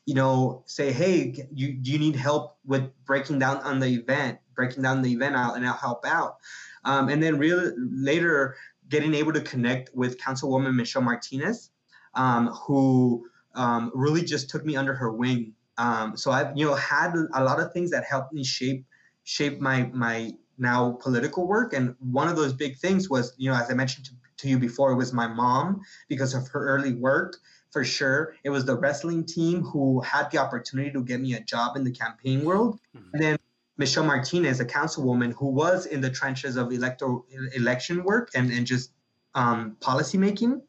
you 0.07 0.15
know 0.15 0.65
say 0.67 0.93
hey 0.93 1.47
you 1.53 1.75
do 1.75 1.93
you 1.93 1.99
need 1.99 2.17
help 2.17 2.57
with 2.67 2.91
breaking 3.05 3.39
down 3.39 3.59
on 3.59 3.79
the 3.79 3.87
event 3.87 4.39
breaking 4.57 4.83
down 4.83 5.03
the 5.03 5.13
event 5.13 5.37
out 5.37 5.57
and 5.57 5.67
I'll 5.67 5.75
help 5.75 6.07
out. 6.07 6.37
Um, 6.85 7.09
and 7.11 7.23
then 7.23 7.39
really 7.39 7.73
later 7.77 8.57
getting 8.89 9.15
able 9.15 9.33
to 9.33 9.41
connect 9.41 9.95
with 9.95 10.19
Councilwoman 10.19 10.75
Michelle 10.75 11.03
Martinez 11.03 11.71
um, 12.15 12.49
who 12.49 13.27
um, 13.55 13.91
really 13.95 14.23
just 14.23 14.51
took 14.51 14.65
me 14.65 14.77
under 14.77 14.95
her 14.95 15.13
wing. 15.13 15.55
Um, 15.79 16.17
so 16.17 16.31
I've 16.31 16.57
you 16.57 16.67
know 16.67 16.75
had 16.75 17.15
a 17.35 17.43
lot 17.43 17.61
of 17.61 17.73
things 17.73 17.91
that 17.91 18.05
helped 18.05 18.33
me 18.33 18.45
shape 18.45 18.85
shape 19.25 19.61
my 19.61 19.91
my 19.93 20.33
now 20.59 20.99
political 21.01 21.47
work. 21.47 21.73
And 21.73 21.95
one 21.99 22.29
of 22.29 22.37
those 22.37 22.53
big 22.53 22.79
things 22.79 23.09
was 23.09 23.35
you 23.39 23.51
know 23.51 23.57
as 23.57 23.71
I 23.71 23.75
mentioned 23.75 24.07
to, 24.07 24.13
to 24.39 24.49
you 24.49 24.59
before, 24.59 24.93
it 24.93 24.97
was 24.97 25.13
my 25.13 25.27
mom 25.27 25.81
because 26.09 26.35
of 26.35 26.49
her 26.49 26.67
early 26.67 26.95
work 26.95 27.37
for 27.71 27.85
sure. 27.85 28.37
It 28.45 28.51
was 28.51 28.65
the 28.65 28.77
wrestling 28.77 29.25
team 29.25 29.63
who 29.63 30.01
had 30.03 30.31
the 30.31 30.39
opportunity 30.39 30.91
to 30.93 31.03
get 31.03 31.21
me 31.21 31.35
a 31.35 31.41
job 31.41 31.77
in 31.77 31.85
the 31.85 31.91
campaign 31.91 32.45
world. 32.45 32.79
Mm-hmm. 32.97 33.09
And 33.15 33.23
then 33.23 33.39
Michelle 33.79 34.05
Martinez, 34.05 34.61
a 34.61 34.65
councilwoman 34.65 35.33
who 35.33 35.47
was 35.47 35.87
in 35.87 36.03
the 36.03 36.11
trenches 36.11 36.57
of 36.57 36.71
electoral 36.71 37.25
election 37.55 38.05
work 38.05 38.31
and, 38.35 38.53
and 38.53 38.67
just 38.67 38.93
um, 39.35 39.77
policy 39.81 40.19
making 40.19 40.61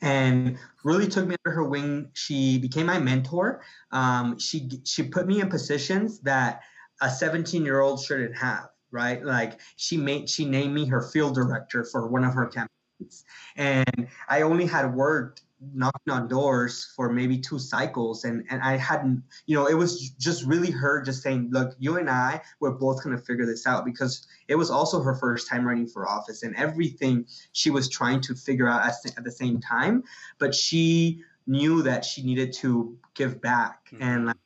and 0.00 0.58
really 0.84 1.08
took 1.08 1.26
me 1.26 1.36
under 1.44 1.54
her 1.54 1.64
wing. 1.64 2.10
She 2.14 2.58
became 2.58 2.86
my 2.86 2.98
mentor. 2.98 3.62
Um, 3.92 4.38
she 4.38 4.70
she 4.84 5.02
put 5.02 5.26
me 5.26 5.40
in 5.40 5.48
positions 5.48 6.20
that 6.20 6.60
a 7.00 7.10
17 7.10 7.64
year 7.64 7.80
old 7.80 8.02
shouldn't 8.02 8.36
have. 8.36 8.68
Right, 8.90 9.22
like 9.22 9.60
she 9.76 9.98
made 9.98 10.30
she 10.30 10.46
named 10.46 10.72
me 10.72 10.86
her 10.86 11.02
field 11.02 11.34
director 11.34 11.84
for 11.84 12.08
one 12.08 12.24
of 12.24 12.32
her 12.32 12.46
campaigns, 12.46 13.24
and 13.54 14.08
I 14.30 14.42
only 14.42 14.64
had 14.64 14.94
worked 14.94 15.42
knocking 15.60 16.12
on 16.12 16.28
doors 16.28 16.92
for 16.94 17.12
maybe 17.12 17.38
two 17.38 17.58
cycles 17.58 18.24
and 18.24 18.44
and 18.48 18.62
I 18.62 18.76
hadn't 18.76 19.22
you 19.46 19.56
know 19.56 19.66
it 19.66 19.74
was 19.74 20.10
just 20.10 20.44
really 20.44 20.70
her 20.70 21.02
just 21.02 21.22
saying 21.22 21.48
look 21.50 21.74
you 21.78 21.96
and 21.96 22.08
I 22.08 22.40
we're 22.60 22.72
both 22.72 23.02
going 23.02 23.16
to 23.16 23.22
figure 23.22 23.44
this 23.44 23.66
out 23.66 23.84
because 23.84 24.26
it 24.46 24.54
was 24.54 24.70
also 24.70 25.02
her 25.02 25.16
first 25.16 25.48
time 25.48 25.66
running 25.66 25.88
for 25.88 26.08
office 26.08 26.44
and 26.44 26.54
everything 26.54 27.26
she 27.52 27.70
was 27.70 27.88
trying 27.88 28.20
to 28.22 28.34
figure 28.34 28.68
out 28.68 28.82
at, 28.82 28.94
at 29.16 29.24
the 29.24 29.32
same 29.32 29.60
time 29.60 30.04
but 30.38 30.54
she 30.54 31.22
knew 31.46 31.82
that 31.82 32.04
she 32.04 32.22
needed 32.22 32.52
to 32.52 32.96
give 33.14 33.40
back 33.40 33.86
mm-hmm. 33.86 34.02
and 34.02 34.26
like, 34.26 34.36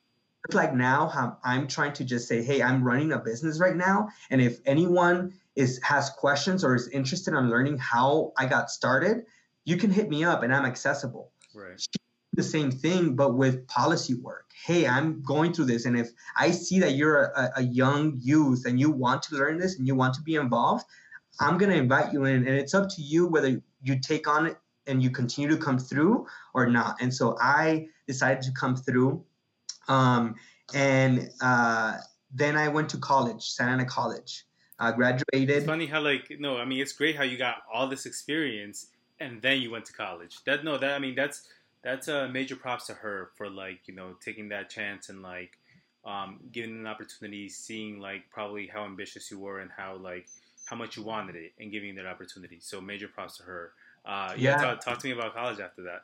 like 0.52 0.74
now 0.74 1.08
how 1.08 1.36
I'm 1.44 1.68
trying 1.68 1.92
to 1.94 2.04
just 2.04 2.26
say 2.26 2.42
hey 2.42 2.62
I'm 2.62 2.82
running 2.82 3.12
a 3.12 3.18
business 3.18 3.60
right 3.60 3.76
now 3.76 4.08
and 4.30 4.40
if 4.40 4.60
anyone 4.64 5.34
is 5.56 5.78
has 5.82 6.08
questions 6.08 6.64
or 6.64 6.74
is 6.74 6.88
interested 6.88 7.34
in 7.34 7.50
learning 7.50 7.76
how 7.76 8.32
I 8.38 8.46
got 8.46 8.70
started 8.70 9.26
you 9.64 9.76
can 9.76 9.90
hit 9.90 10.08
me 10.08 10.24
up 10.24 10.42
and 10.42 10.54
I'm 10.54 10.64
accessible. 10.64 11.30
Right. 11.54 11.80
The 12.34 12.42
same 12.42 12.70
thing, 12.70 13.14
but 13.14 13.34
with 13.34 13.66
policy 13.68 14.14
work. 14.14 14.50
Hey, 14.64 14.86
I'm 14.86 15.22
going 15.22 15.52
through 15.52 15.66
this, 15.66 15.84
and 15.84 15.98
if 15.98 16.08
I 16.36 16.50
see 16.50 16.78
that 16.80 16.92
you're 16.92 17.24
a, 17.24 17.52
a 17.56 17.62
young 17.62 18.18
youth 18.22 18.64
and 18.64 18.80
you 18.80 18.90
want 18.90 19.22
to 19.24 19.34
learn 19.34 19.58
this 19.58 19.76
and 19.76 19.86
you 19.86 19.94
want 19.94 20.14
to 20.14 20.22
be 20.22 20.36
involved, 20.36 20.86
I'm 21.40 21.58
gonna 21.58 21.74
invite 21.74 22.12
you 22.12 22.24
in, 22.24 22.46
and 22.46 22.56
it's 22.56 22.72
up 22.72 22.88
to 22.90 23.02
you 23.02 23.26
whether 23.26 23.60
you 23.82 23.98
take 24.00 24.26
on 24.26 24.46
it 24.46 24.56
and 24.86 25.02
you 25.02 25.10
continue 25.10 25.50
to 25.50 25.58
come 25.58 25.78
through 25.78 26.26
or 26.54 26.66
not. 26.66 26.96
And 27.02 27.12
so 27.12 27.36
I 27.38 27.88
decided 28.06 28.42
to 28.44 28.52
come 28.52 28.76
through, 28.76 29.22
um, 29.88 30.36
and 30.72 31.28
uh, 31.42 31.98
then 32.32 32.56
I 32.56 32.68
went 32.68 32.88
to 32.90 32.96
college, 32.96 33.50
Santa 33.50 33.72
Ana 33.72 33.84
College. 33.84 34.46
Uh, 34.78 34.90
graduated. 34.90 35.50
It's 35.50 35.66
funny 35.66 35.86
how 35.86 36.00
like 36.00 36.32
no, 36.38 36.56
I 36.56 36.64
mean 36.64 36.80
it's 36.80 36.94
great 36.94 37.14
how 37.14 37.24
you 37.24 37.36
got 37.36 37.56
all 37.72 37.86
this 37.88 38.06
experience 38.06 38.86
and 39.22 39.40
then 39.40 39.60
you 39.60 39.70
went 39.70 39.84
to 39.86 39.92
college. 39.92 40.38
That 40.44 40.64
no, 40.64 40.78
that 40.78 40.92
I 40.92 40.98
mean 40.98 41.14
that's 41.14 41.48
that's 41.82 42.08
a 42.08 42.28
major 42.28 42.56
props 42.56 42.86
to 42.86 42.94
her 42.94 43.30
for 43.36 43.48
like 43.48 43.80
you 43.86 43.94
know 43.94 44.14
taking 44.24 44.48
that 44.50 44.70
chance 44.70 45.08
and 45.08 45.22
like 45.22 45.58
um, 46.04 46.40
giving 46.50 46.76
an 46.76 46.86
opportunity, 46.86 47.48
seeing 47.48 48.00
like 48.00 48.22
probably 48.30 48.66
how 48.66 48.84
ambitious 48.84 49.30
you 49.30 49.38
were 49.38 49.60
and 49.60 49.70
how 49.76 49.96
like 49.96 50.26
how 50.66 50.76
much 50.76 50.96
you 50.96 51.02
wanted 51.02 51.36
it, 51.36 51.52
and 51.60 51.70
giving 51.70 51.94
that 51.96 52.06
opportunity. 52.06 52.58
So 52.60 52.80
major 52.80 53.08
props 53.08 53.38
to 53.38 53.44
her. 53.44 53.72
Uh, 54.04 54.34
yeah, 54.36 54.56
talk, 54.56 54.84
talk, 54.84 54.98
to 54.98 55.06
me 55.06 55.12
about 55.12 55.34
college 55.34 55.60
after 55.60 55.82
that. 55.82 56.02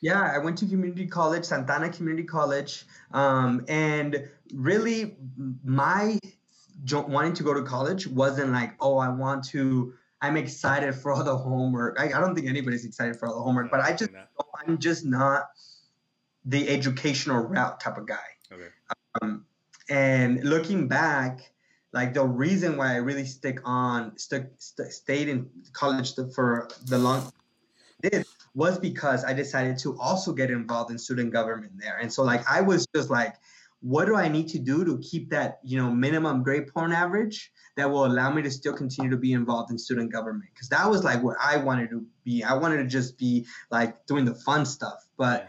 Yeah, 0.00 0.32
I 0.34 0.38
went 0.38 0.56
to 0.58 0.66
community 0.66 1.06
college, 1.06 1.44
Santa 1.44 1.74
Ana 1.74 1.90
Community 1.90 2.24
College, 2.24 2.84
um, 3.12 3.64
and 3.68 4.28
really 4.54 5.16
my 5.64 6.18
wanting 6.92 7.34
to 7.34 7.42
go 7.42 7.52
to 7.52 7.62
college 7.62 8.06
wasn't 8.06 8.52
like, 8.52 8.74
oh, 8.80 8.98
I 8.98 9.08
want 9.08 9.44
to 9.48 9.92
I'm 10.22 10.36
excited 10.36 10.94
for 10.94 11.12
all 11.12 11.24
the 11.24 11.36
homework. 11.36 11.98
I, 11.98 12.06
I 12.06 12.20
don't 12.20 12.34
think 12.34 12.46
anybody's 12.46 12.84
excited 12.84 13.16
for 13.16 13.28
all 13.28 13.36
the 13.36 13.42
homework, 13.42 13.70
but 13.70 13.80
I 13.80 13.92
just 13.92 14.10
I'm 14.66 14.78
just 14.78 15.04
not 15.04 15.48
the 16.44 16.68
educational 16.68 17.42
route 17.42 17.80
type 17.80 17.96
of 17.96 18.06
guy. 18.06 18.16
Okay. 18.52 18.68
Um, 19.22 19.46
and 19.88 20.44
looking 20.44 20.88
back, 20.88 21.52
like 21.92 22.14
the 22.14 22.24
reason 22.24 22.76
why 22.76 22.92
I 22.92 22.96
really 22.96 23.24
stick 23.24 23.60
on 23.64 24.16
stuck 24.16 24.44
st- 24.58 24.92
stayed 24.92 25.28
in 25.28 25.48
college 25.72 26.14
for 26.34 26.68
the 26.86 26.98
long 26.98 27.32
did 28.02 28.24
was 28.54 28.78
because 28.78 29.24
I 29.24 29.32
decided 29.32 29.78
to 29.78 29.98
also 29.98 30.32
get 30.32 30.50
involved 30.50 30.90
in 30.90 30.98
student 30.98 31.32
government 31.32 31.72
there. 31.78 31.98
And 31.98 32.12
so 32.12 32.22
like 32.22 32.48
I 32.48 32.60
was 32.60 32.86
just 32.94 33.10
like, 33.10 33.34
what 33.80 34.06
do 34.06 34.16
I 34.16 34.28
need 34.28 34.48
to 34.48 34.58
do 34.58 34.84
to 34.84 34.98
keep 34.98 35.30
that 35.30 35.58
you 35.62 35.78
know 35.78 35.90
minimum 35.90 36.42
grade 36.42 36.68
point 36.68 36.92
average? 36.92 37.52
That 37.76 37.90
will 37.90 38.06
allow 38.06 38.32
me 38.32 38.42
to 38.42 38.50
still 38.50 38.72
continue 38.72 39.10
to 39.10 39.16
be 39.16 39.32
involved 39.32 39.70
in 39.70 39.78
student 39.78 40.12
government 40.12 40.50
because 40.54 40.68
that 40.68 40.88
was 40.88 41.04
like 41.04 41.22
where 41.22 41.36
I 41.42 41.56
wanted 41.56 41.90
to 41.90 42.04
be. 42.24 42.42
I 42.42 42.54
wanted 42.54 42.78
to 42.78 42.86
just 42.86 43.18
be 43.18 43.46
like 43.70 44.06
doing 44.06 44.24
the 44.24 44.34
fun 44.34 44.64
stuff, 44.66 45.06
but. 45.16 45.48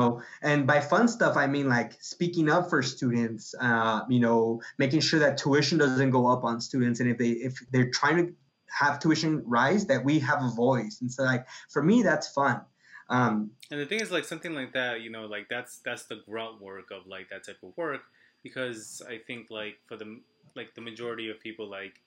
Oh, 0.00 0.20
and 0.42 0.66
by 0.66 0.80
fun 0.80 1.06
stuff, 1.06 1.36
I 1.36 1.46
mean 1.46 1.68
like 1.68 1.92
speaking 2.02 2.50
up 2.50 2.68
for 2.68 2.82
students, 2.82 3.54
uh, 3.60 4.00
you 4.08 4.18
know, 4.18 4.60
making 4.76 4.98
sure 4.98 5.20
that 5.20 5.38
tuition 5.38 5.78
doesn't 5.78 6.10
go 6.10 6.26
up 6.26 6.42
on 6.42 6.60
students, 6.60 6.98
and 6.98 7.08
if 7.08 7.16
they 7.16 7.28
if 7.28 7.64
they're 7.70 7.92
trying 7.92 8.16
to 8.16 8.34
have 8.76 8.98
tuition 8.98 9.44
rise, 9.46 9.86
that 9.86 10.04
we 10.04 10.18
have 10.18 10.42
a 10.42 10.50
voice. 10.50 10.98
And 11.00 11.08
so, 11.08 11.22
like 11.22 11.46
for 11.70 11.80
me, 11.80 12.02
that's 12.02 12.26
fun. 12.26 12.62
Um, 13.08 13.52
and 13.70 13.78
the 13.80 13.86
thing 13.86 14.00
is, 14.00 14.10
like 14.10 14.24
something 14.24 14.52
like 14.52 14.72
that, 14.72 15.02
you 15.02 15.10
know, 15.10 15.26
like 15.26 15.48
that's 15.48 15.78
that's 15.84 16.06
the 16.06 16.22
grunt 16.28 16.60
work 16.60 16.90
of 16.90 17.06
like 17.06 17.28
that 17.30 17.44
type 17.46 17.58
of 17.62 17.76
work, 17.76 18.00
because 18.42 19.00
I 19.08 19.18
think 19.18 19.46
like 19.48 19.76
for 19.86 19.96
the 19.96 20.20
like 20.56 20.74
the 20.74 20.80
majority 20.80 21.30
of 21.30 21.40
people 21.40 21.68
like 21.68 22.00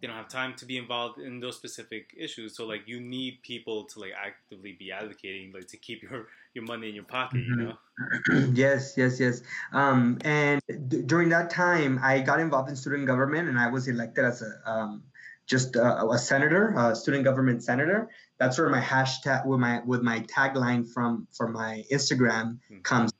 they 0.00 0.08
don't 0.08 0.16
have 0.16 0.28
time 0.28 0.52
to 0.54 0.66
be 0.66 0.78
involved 0.78 1.20
in 1.20 1.38
those 1.38 1.56
specific 1.56 2.12
issues. 2.18 2.56
So 2.56 2.66
like 2.66 2.88
you 2.88 3.00
need 3.00 3.40
people 3.42 3.84
to 3.84 4.00
like 4.00 4.12
actively 4.20 4.72
be 4.72 4.90
advocating 4.90 5.52
like 5.52 5.68
to 5.68 5.76
keep 5.76 6.02
your 6.10 6.26
your 6.54 6.64
money 6.64 6.88
in 6.88 6.94
your 6.94 7.04
pocket. 7.04 7.38
Mm-hmm. 7.38 7.60
You 7.60 7.66
know. 7.66 8.50
yes, 8.54 8.94
yes, 8.96 9.20
yes. 9.20 9.42
Um, 9.72 10.18
and 10.24 10.60
d- 10.88 11.02
during 11.02 11.28
that 11.28 11.50
time, 11.50 12.00
I 12.02 12.18
got 12.18 12.40
involved 12.40 12.68
in 12.68 12.76
student 12.76 13.06
government, 13.06 13.48
and 13.48 13.58
I 13.58 13.68
was 13.68 13.86
elected 13.86 14.24
as 14.24 14.42
a 14.42 14.70
um, 14.70 15.04
just 15.46 15.76
a, 15.76 16.04
a 16.08 16.18
senator, 16.18 16.74
a 16.76 16.96
student 16.96 17.24
government 17.24 17.62
senator. 17.62 18.10
That's 18.38 18.58
where 18.58 18.68
my 18.68 18.80
hashtag 18.80 19.46
with 19.46 19.60
my 19.60 19.82
with 19.86 20.02
my 20.02 20.20
tagline 20.20 20.92
from 20.92 21.28
from 21.30 21.52
my 21.52 21.84
Instagram 21.92 22.58
mm-hmm. 22.70 22.80
comes. 22.80 23.12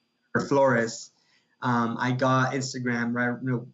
Flores. 0.48 1.10
Um, 1.60 1.96
I 2.00 2.12
got 2.12 2.52
Instagram 2.52 3.14
right. 3.14 3.38
You 3.42 3.50
know, 3.50 3.66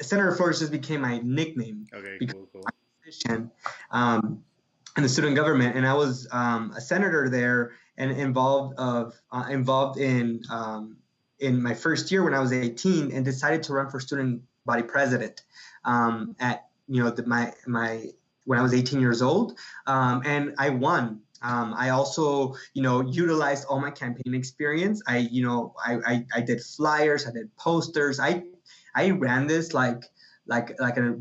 Senator 0.00 0.32
Flores 0.32 0.60
just 0.60 0.72
became 0.72 1.00
my 1.00 1.20
nickname. 1.22 1.86
Okay, 1.92 2.18
cool, 2.26 2.48
cool. 2.52 2.64
Position, 3.04 3.50
um, 3.90 4.42
in 4.96 5.02
the 5.02 5.08
student 5.08 5.36
government, 5.36 5.76
and 5.76 5.86
I 5.86 5.94
was 5.94 6.28
um, 6.32 6.72
a 6.76 6.80
senator 6.80 7.28
there 7.28 7.72
and 7.96 8.10
involved 8.12 8.78
of 8.78 9.14
uh, 9.32 9.46
involved 9.50 9.98
in 9.98 10.42
um, 10.50 10.96
in 11.38 11.62
my 11.62 11.74
first 11.74 12.10
year 12.10 12.22
when 12.24 12.34
I 12.34 12.40
was 12.40 12.52
18, 12.52 13.12
and 13.12 13.24
decided 13.24 13.62
to 13.64 13.72
run 13.72 13.90
for 13.90 14.00
student 14.00 14.42
body 14.66 14.82
president 14.82 15.42
um, 15.84 16.34
at 16.38 16.66
you 16.88 17.02
know 17.02 17.10
the, 17.10 17.26
my 17.26 17.52
my 17.66 18.06
when 18.44 18.58
I 18.58 18.62
was 18.62 18.74
18 18.74 19.00
years 19.00 19.20
old, 19.20 19.58
um, 19.86 20.22
and 20.24 20.54
I 20.58 20.70
won. 20.70 21.20
Um, 21.42 21.74
I 21.76 21.90
also, 21.90 22.56
you 22.74 22.82
know, 22.82 23.00
utilized 23.00 23.66
all 23.68 23.80
my 23.80 23.90
campaign 23.90 24.34
experience. 24.34 25.02
I, 25.06 25.18
you 25.18 25.46
know, 25.46 25.74
I, 25.84 25.98
I, 26.04 26.26
I 26.34 26.40
did 26.40 26.60
flyers, 26.60 27.28
I 27.28 27.30
did 27.30 27.54
posters, 27.56 28.18
I 28.18 28.42
I 28.98 29.10
ran 29.10 29.46
this 29.46 29.74
like 29.74 30.02
like 30.46 30.74
like 30.80 30.96
a 30.96 31.16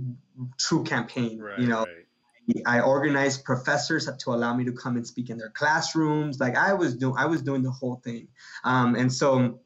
true 0.58 0.84
campaign. 0.84 1.40
Right, 1.40 1.60
you 1.60 1.68
know, 1.68 1.86
right. 1.86 2.64
I 2.66 2.80
organized 2.80 3.44
professors 3.44 4.10
to 4.24 4.30
allow 4.32 4.54
me 4.56 4.64
to 4.66 4.72
come 4.72 4.96
and 4.96 5.06
speak 5.06 5.30
in 5.30 5.38
their 5.38 5.52
classrooms. 5.52 6.40
Like 6.40 6.56
I 6.56 6.74
was 6.74 6.96
doing, 6.96 7.16
I 7.18 7.26
was 7.26 7.42
doing 7.42 7.62
the 7.62 7.72
whole 7.72 7.98
thing. 8.04 8.28
Um, 8.64 8.96
and 8.96 9.12
so 9.12 9.60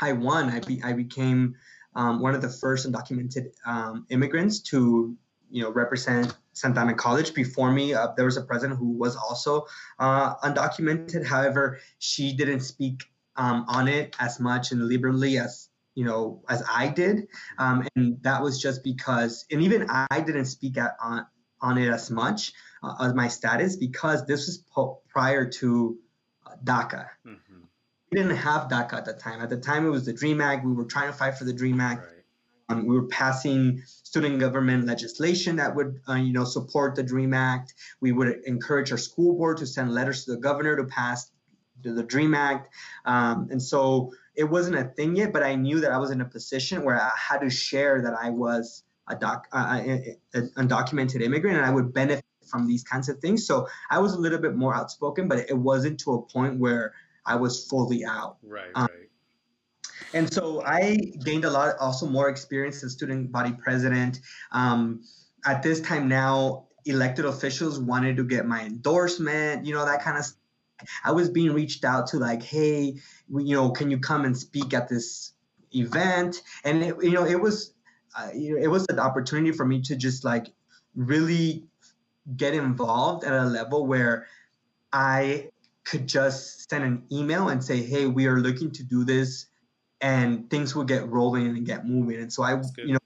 I 0.00 0.12
won. 0.12 0.48
I 0.48 0.60
be, 0.60 0.80
I 0.82 0.92
became 0.92 1.56
um, 1.94 2.20
one 2.20 2.34
of 2.34 2.40
the 2.40 2.48
first 2.48 2.90
undocumented 2.90 3.50
um, 3.66 4.06
immigrants 4.08 4.60
to 4.70 5.14
you 5.50 5.62
know 5.62 5.70
represent 5.70 6.34
Santa 6.54 6.80
Ana 6.80 6.94
College. 6.94 7.34
Before 7.34 7.70
me, 7.70 7.92
uh, 7.92 8.08
there 8.16 8.24
was 8.24 8.38
a 8.38 8.42
president 8.42 8.78
who 8.78 8.92
was 8.92 9.14
also 9.14 9.66
uh, 9.98 10.36
undocumented. 10.36 11.26
However, 11.26 11.80
she 11.98 12.32
didn't 12.32 12.60
speak 12.60 13.04
um, 13.36 13.66
on 13.68 13.88
it 13.88 14.16
as 14.18 14.40
much 14.40 14.72
and 14.72 14.88
liberally 14.88 15.38
as 15.38 15.68
you 15.98 16.04
know, 16.04 16.40
as 16.48 16.62
I 16.72 16.86
did. 16.86 17.26
Um, 17.58 17.84
and 17.96 18.22
that 18.22 18.40
was 18.40 18.62
just 18.62 18.84
because, 18.84 19.44
and 19.50 19.60
even 19.60 19.84
I 19.90 20.20
didn't 20.20 20.44
speak 20.44 20.78
at, 20.78 20.96
on, 21.02 21.26
on 21.60 21.76
it 21.76 21.88
as 21.88 22.08
much 22.08 22.52
uh, 22.84 22.94
as 23.00 23.14
my 23.14 23.26
status 23.26 23.74
because 23.74 24.24
this 24.24 24.46
was 24.46 24.58
po- 24.72 25.00
prior 25.08 25.44
to 25.44 25.98
uh, 26.46 26.50
DACA. 26.62 27.08
Mm-hmm. 27.26 27.62
We 28.12 28.16
didn't 28.16 28.36
have 28.36 28.68
DACA 28.68 28.92
at 28.92 29.06
the 29.06 29.14
time. 29.14 29.40
At 29.40 29.50
the 29.50 29.56
time, 29.56 29.84
it 29.86 29.90
was 29.90 30.06
the 30.06 30.12
DREAM 30.12 30.40
Act. 30.40 30.64
We 30.64 30.72
were 30.72 30.84
trying 30.84 31.10
to 31.10 31.18
fight 31.18 31.34
for 31.36 31.42
the 31.42 31.52
DREAM 31.52 31.80
Act. 31.80 32.04
Right. 32.04 32.14
Um, 32.68 32.86
we 32.86 32.94
were 32.94 33.08
passing 33.08 33.82
student 33.84 34.38
government 34.38 34.86
legislation 34.86 35.56
that 35.56 35.74
would, 35.74 36.00
uh, 36.08 36.14
you 36.14 36.32
know, 36.32 36.44
support 36.44 36.94
the 36.94 37.02
DREAM 37.02 37.34
Act. 37.34 37.74
We 38.00 38.12
would 38.12 38.42
encourage 38.46 38.92
our 38.92 38.98
school 38.98 39.36
board 39.36 39.56
to 39.56 39.66
send 39.66 39.92
letters 39.92 40.26
to 40.26 40.30
the 40.30 40.36
governor 40.36 40.76
to 40.76 40.84
pass 40.84 41.32
the, 41.82 41.92
the 41.92 42.04
DREAM 42.04 42.34
Act. 42.34 42.72
Um, 43.04 43.48
and 43.50 43.60
so 43.60 44.12
it 44.38 44.44
wasn't 44.44 44.76
a 44.76 44.84
thing 44.84 45.16
yet, 45.16 45.32
but 45.32 45.42
I 45.42 45.56
knew 45.56 45.80
that 45.80 45.90
I 45.90 45.98
was 45.98 46.12
in 46.12 46.20
a 46.20 46.24
position 46.24 46.84
where 46.84 46.98
I 46.98 47.10
had 47.16 47.40
to 47.40 47.50
share 47.50 48.00
that 48.02 48.14
I 48.14 48.30
was 48.30 48.84
a 49.08 49.16
doc, 49.16 49.48
uh, 49.52 49.80
an 50.32 50.52
undocumented 50.56 51.22
immigrant, 51.22 51.56
and 51.56 51.66
I 51.66 51.70
would 51.70 51.92
benefit 51.92 52.24
from 52.48 52.68
these 52.68 52.84
kinds 52.84 53.08
of 53.08 53.18
things. 53.18 53.44
So 53.44 53.66
I 53.90 53.98
was 53.98 54.14
a 54.14 54.18
little 54.18 54.38
bit 54.38 54.54
more 54.54 54.76
outspoken, 54.76 55.26
but 55.26 55.38
it 55.50 55.58
wasn't 55.58 55.98
to 56.00 56.12
a 56.12 56.22
point 56.22 56.56
where 56.60 56.94
I 57.26 57.34
was 57.34 57.66
fully 57.66 58.04
out. 58.04 58.36
Right, 58.44 58.70
um, 58.76 58.86
right. 58.86 59.08
And 60.14 60.32
so 60.32 60.62
I 60.62 60.94
gained 61.24 61.44
a 61.44 61.50
lot, 61.50 61.76
also 61.80 62.06
more 62.06 62.28
experience 62.28 62.84
as 62.84 62.92
student 62.92 63.32
body 63.32 63.52
president. 63.52 64.20
Um, 64.52 65.02
at 65.44 65.64
this 65.64 65.80
time 65.80 66.06
now, 66.06 66.68
elected 66.86 67.24
officials 67.24 67.80
wanted 67.80 68.16
to 68.18 68.24
get 68.24 68.46
my 68.46 68.62
endorsement, 68.62 69.66
you 69.66 69.74
know, 69.74 69.84
that 69.84 70.00
kind 70.00 70.16
of 70.16 70.24
stuff. 70.24 70.37
I 71.04 71.12
was 71.12 71.28
being 71.28 71.52
reached 71.52 71.84
out 71.84 72.08
to 72.08 72.18
like, 72.18 72.42
hey, 72.42 72.94
you 73.28 73.54
know, 73.56 73.70
can 73.70 73.90
you 73.90 73.98
come 73.98 74.24
and 74.24 74.36
speak 74.36 74.74
at 74.74 74.88
this 74.88 75.32
event? 75.74 76.42
And 76.64 76.82
it, 76.82 76.96
you 77.02 77.12
know, 77.12 77.24
it 77.24 77.40
was, 77.40 77.74
uh, 78.16 78.30
you 78.34 78.54
know, 78.54 78.62
it 78.62 78.68
was 78.68 78.86
an 78.88 78.98
opportunity 78.98 79.52
for 79.52 79.66
me 79.66 79.82
to 79.82 79.96
just 79.96 80.24
like 80.24 80.52
really 80.94 81.64
get 82.36 82.54
involved 82.54 83.24
at 83.24 83.32
a 83.32 83.44
level 83.44 83.86
where 83.86 84.26
I 84.92 85.50
could 85.84 86.06
just 86.06 86.68
send 86.68 86.84
an 86.84 87.04
email 87.10 87.48
and 87.48 87.62
say, 87.62 87.82
hey, 87.82 88.06
we 88.06 88.26
are 88.26 88.38
looking 88.38 88.70
to 88.72 88.82
do 88.82 89.04
this, 89.04 89.46
and 90.00 90.48
things 90.50 90.74
will 90.74 90.84
get 90.84 91.08
rolling 91.08 91.46
and 91.46 91.66
get 91.66 91.86
moving. 91.86 92.20
And 92.20 92.32
so 92.32 92.42
I, 92.42 92.60
you 92.76 92.92
know, 92.92 92.98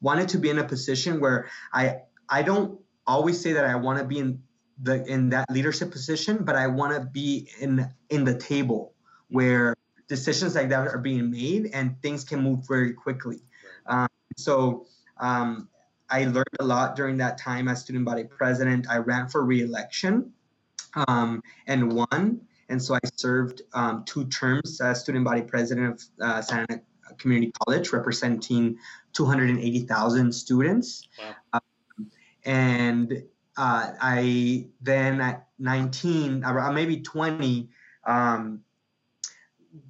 wanted 0.00 0.28
to 0.30 0.38
be 0.38 0.50
in 0.50 0.58
a 0.58 0.64
position 0.64 1.20
where 1.20 1.48
I 1.72 2.02
I 2.28 2.42
don't 2.42 2.80
always 3.06 3.40
say 3.40 3.52
that 3.52 3.64
I 3.64 3.76
want 3.76 3.98
to 3.98 4.04
be 4.04 4.18
in 4.18 4.42
the 4.82 5.04
in 5.06 5.30
that 5.30 5.50
leadership 5.50 5.90
position, 5.90 6.44
but 6.44 6.56
I 6.56 6.66
want 6.66 6.94
to 6.94 7.06
be 7.06 7.48
in 7.60 7.88
in 8.08 8.24
the 8.24 8.36
table 8.36 8.94
where 9.28 9.76
decisions 10.08 10.56
like 10.56 10.68
that 10.68 10.88
are 10.88 10.98
being 10.98 11.30
made 11.30 11.70
and 11.72 12.00
things 12.02 12.24
can 12.24 12.42
move 12.42 12.66
very 12.66 12.92
quickly. 12.92 13.40
Um, 13.86 14.08
so 14.36 14.86
um, 15.18 15.68
I 16.10 16.24
learned 16.24 16.56
a 16.58 16.64
lot 16.64 16.96
during 16.96 17.16
that 17.18 17.38
time 17.38 17.68
as 17.68 17.80
student 17.80 18.04
body 18.04 18.24
president. 18.24 18.86
I 18.90 18.98
ran 18.98 19.28
for 19.28 19.44
reelection 19.44 20.32
um, 21.06 21.42
and 21.66 21.92
won. 21.92 22.40
And 22.68 22.82
so 22.82 22.94
I 22.94 23.00
served 23.14 23.62
um, 23.72 24.04
two 24.04 24.26
terms 24.26 24.80
as 24.80 25.00
student 25.00 25.24
body 25.24 25.42
president 25.42 25.94
of 25.94 26.02
uh, 26.20 26.42
Santa 26.42 26.66
Ana 26.70 26.82
Community 27.18 27.52
College, 27.64 27.92
representing 27.92 28.76
280,000 29.12 30.32
students. 30.32 31.08
Wow. 31.18 31.34
Um, 31.52 32.10
and 32.44 33.22
uh, 33.56 33.92
I 34.00 34.66
then 34.80 35.20
at 35.20 35.46
19, 35.58 36.44
around 36.44 36.74
maybe 36.74 37.00
20, 37.00 37.68
um, 38.06 38.60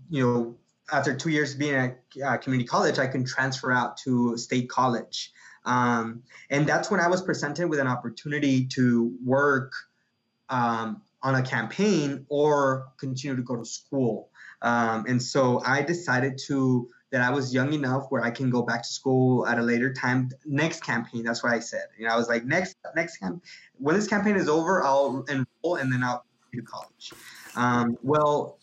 you 0.08 0.24
know, 0.24 0.56
after 0.92 1.14
two 1.14 1.30
years 1.30 1.54
being 1.54 1.74
at 1.74 2.02
uh, 2.24 2.36
community 2.38 2.66
college, 2.66 2.98
I 2.98 3.06
can 3.06 3.24
transfer 3.24 3.70
out 3.70 3.96
to 3.98 4.36
state 4.36 4.68
college. 4.68 5.32
Um, 5.64 6.22
and 6.48 6.66
that's 6.66 6.90
when 6.90 7.00
I 7.00 7.08
was 7.08 7.22
presented 7.22 7.68
with 7.68 7.78
an 7.78 7.86
opportunity 7.86 8.66
to 8.68 9.16
work 9.24 9.72
um, 10.48 11.02
on 11.22 11.36
a 11.36 11.42
campaign 11.42 12.26
or 12.28 12.88
continue 12.98 13.36
to 13.36 13.42
go 13.42 13.56
to 13.56 13.64
school. 13.64 14.30
Um, 14.62 15.04
and 15.06 15.22
so 15.22 15.62
I 15.64 15.82
decided 15.82 16.38
to 16.46 16.88
that 17.10 17.22
I 17.22 17.30
was 17.30 17.52
young 17.52 17.72
enough 17.72 18.06
where 18.10 18.22
I 18.22 18.30
can 18.30 18.50
go 18.50 18.62
back 18.62 18.82
to 18.82 18.88
school 18.88 19.46
at 19.46 19.58
a 19.58 19.62
later 19.62 19.92
time. 19.92 20.30
Next 20.44 20.82
campaign, 20.82 21.24
that's 21.24 21.42
what 21.42 21.52
I 21.52 21.58
said. 21.58 21.86
You 21.98 22.06
know, 22.06 22.14
I 22.14 22.16
was 22.16 22.28
like, 22.28 22.44
next 22.44 22.76
next 22.94 23.16
camp, 23.18 23.44
when 23.78 23.96
this 23.96 24.06
campaign 24.06 24.36
is 24.36 24.48
over, 24.48 24.82
I'll 24.82 25.24
enroll 25.28 25.76
and 25.76 25.92
then 25.92 26.04
I'll 26.04 26.24
go 26.52 26.60
to 26.60 26.62
college. 26.62 27.12
Um, 27.56 27.98
well, 28.02 28.58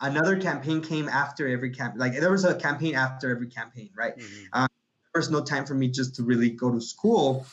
another 0.00 0.38
campaign 0.38 0.82
came 0.82 1.08
after 1.08 1.48
every 1.48 1.70
camp. 1.70 1.94
Like 1.96 2.12
there 2.12 2.30
was 2.30 2.44
a 2.44 2.54
campaign 2.54 2.94
after 2.94 3.30
every 3.30 3.48
campaign, 3.48 3.90
right? 3.96 4.16
Mm-hmm. 4.16 4.44
Um, 4.52 4.68
there 5.14 5.20
was 5.20 5.30
no 5.30 5.42
time 5.42 5.64
for 5.64 5.74
me 5.74 5.88
just 5.88 6.16
to 6.16 6.22
really 6.22 6.50
go 6.50 6.70
to 6.70 6.80
school, 6.80 7.46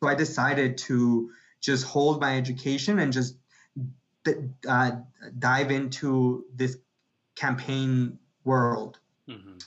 so 0.00 0.08
I 0.08 0.14
decided 0.14 0.78
to 0.78 1.30
just 1.60 1.84
hold 1.84 2.20
my 2.20 2.36
education 2.36 3.00
and 3.00 3.12
just 3.12 3.36
uh, 4.68 4.92
dive 5.36 5.72
into 5.72 6.44
this 6.54 6.76
campaign 7.34 8.18
world. 8.44 9.00
Mm-hmm 9.28 9.58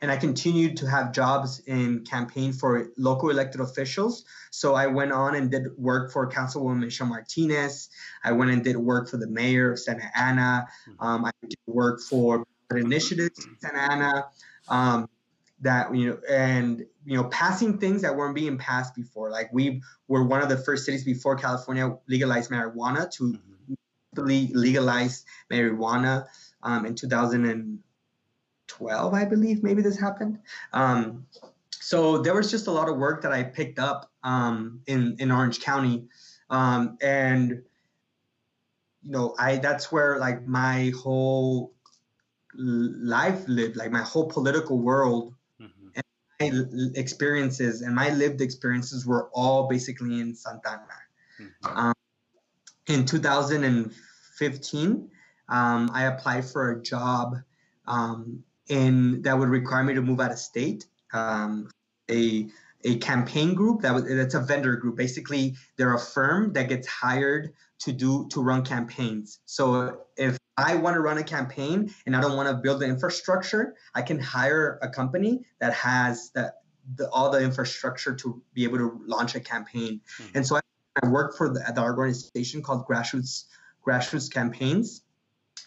and 0.00 0.10
I 0.10 0.16
continued 0.16 0.76
to 0.78 0.86
have 0.86 1.12
jobs 1.12 1.60
in 1.66 2.04
campaign 2.04 2.52
for 2.52 2.90
local 2.96 3.30
elected 3.30 3.60
officials. 3.60 4.24
So 4.50 4.74
I 4.74 4.86
went 4.86 5.12
on 5.12 5.34
and 5.34 5.50
did 5.50 5.76
work 5.76 6.12
for 6.12 6.30
Councilwoman 6.30 6.80
Michelle 6.80 7.08
Martinez. 7.08 7.88
I 8.22 8.32
went 8.32 8.50
and 8.50 8.62
did 8.62 8.76
work 8.76 9.08
for 9.08 9.16
the 9.16 9.26
mayor 9.26 9.72
of 9.72 9.78
Santa 9.78 10.10
Ana. 10.16 10.68
Hmm. 10.84 11.06
Um, 11.06 11.24
I 11.24 11.30
did 11.42 11.58
work 11.66 12.00
for 12.00 12.44
initiatives 12.74 13.44
in 13.44 13.56
Santa 13.60 13.92
Ana. 13.92 14.26
Um, 14.68 15.08
that 15.60 15.94
you 15.94 16.10
know 16.10 16.18
and 16.28 16.86
you 17.04 17.16
know 17.16 17.24
passing 17.24 17.78
things 17.78 18.02
that 18.02 18.14
weren't 18.14 18.34
being 18.34 18.58
passed 18.58 18.94
before 18.94 19.28
like 19.28 19.50
we 19.52 19.82
were 20.06 20.22
one 20.22 20.40
of 20.40 20.48
the 20.48 20.56
first 20.56 20.84
cities 20.84 21.02
before 21.02 21.34
california 21.34 21.96
legalized 22.06 22.48
marijuana 22.48 23.10
to 23.10 23.32
mm-hmm. 23.32 24.24
legalize 24.24 25.24
marijuana 25.50 26.26
um, 26.62 26.86
in 26.86 26.94
2000 26.94 27.44
and 27.44 27.80
12, 28.68 29.14
I 29.14 29.24
believe, 29.24 29.62
maybe 29.62 29.82
this 29.82 29.98
happened. 29.98 30.38
Um, 30.72 31.26
so 31.70 32.18
there 32.18 32.34
was 32.34 32.50
just 32.50 32.66
a 32.66 32.70
lot 32.70 32.88
of 32.88 32.96
work 32.96 33.22
that 33.22 33.32
I 33.32 33.42
picked 33.42 33.78
up 33.78 34.10
um, 34.22 34.80
in 34.86 35.16
in 35.18 35.30
Orange 35.30 35.60
County, 35.60 36.06
um, 36.50 36.98
and 37.00 37.62
you 39.02 39.10
know, 39.10 39.34
I 39.38 39.56
that's 39.56 39.90
where 39.90 40.18
like 40.18 40.46
my 40.46 40.92
whole 41.02 41.72
life 42.54 43.42
lived, 43.48 43.76
like 43.76 43.90
my 43.90 44.02
whole 44.02 44.28
political 44.28 44.78
world, 44.78 45.34
mm-hmm. 45.60 46.00
and 46.40 46.72
my 46.72 46.90
experiences 46.94 47.82
and 47.82 47.94
my 47.94 48.10
lived 48.10 48.40
experiences 48.40 49.06
were 49.06 49.28
all 49.32 49.68
basically 49.68 50.20
in 50.20 50.34
Santa 50.34 50.68
Ana. 50.68 50.82
Mm-hmm. 51.40 51.78
Um, 51.78 51.94
in 52.88 53.06
2015, 53.06 55.10
um, 55.48 55.90
I 55.94 56.04
applied 56.04 56.44
for 56.44 56.72
a 56.72 56.82
job 56.82 57.36
um, 57.86 58.44
and 58.70 59.22
that 59.24 59.38
would 59.38 59.48
require 59.48 59.84
me 59.84 59.94
to 59.94 60.02
move 60.02 60.20
out 60.20 60.30
of 60.30 60.38
state. 60.38 60.86
Um, 61.12 61.70
a 62.10 62.48
a 62.84 62.96
campaign 62.98 63.54
group 63.54 63.82
that 63.82 63.92
was 63.92 64.04
that's 64.04 64.34
a 64.34 64.40
vendor 64.40 64.76
group. 64.76 64.96
Basically, 64.96 65.56
they're 65.76 65.94
a 65.94 66.00
firm 66.00 66.52
that 66.52 66.68
gets 66.68 66.86
hired 66.86 67.52
to 67.80 67.92
do 67.92 68.28
to 68.28 68.42
run 68.42 68.64
campaigns. 68.64 69.40
So 69.46 70.02
if 70.16 70.38
I 70.56 70.74
want 70.74 70.94
to 70.94 71.00
run 71.00 71.18
a 71.18 71.24
campaign 71.24 71.92
and 72.06 72.16
I 72.16 72.20
don't 72.20 72.36
want 72.36 72.48
to 72.48 72.54
build 72.54 72.80
the 72.80 72.86
infrastructure, 72.86 73.74
I 73.94 74.02
can 74.02 74.18
hire 74.18 74.78
a 74.82 74.88
company 74.88 75.44
that 75.60 75.72
has 75.74 76.30
that 76.34 76.54
the, 76.96 77.08
all 77.10 77.30
the 77.30 77.40
infrastructure 77.40 78.14
to 78.14 78.42
be 78.54 78.64
able 78.64 78.78
to 78.78 79.00
launch 79.06 79.34
a 79.34 79.40
campaign. 79.40 80.00
Mm-hmm. 80.20 80.36
And 80.36 80.46
so 80.46 80.56
I, 80.56 80.60
I 81.02 81.08
work 81.08 81.36
for 81.36 81.48
the, 81.48 81.60
the 81.74 81.82
organization 81.82 82.62
called 82.62 82.86
Grassroots 82.86 83.44
Grassroots 83.86 84.30
Campaigns, 84.30 85.02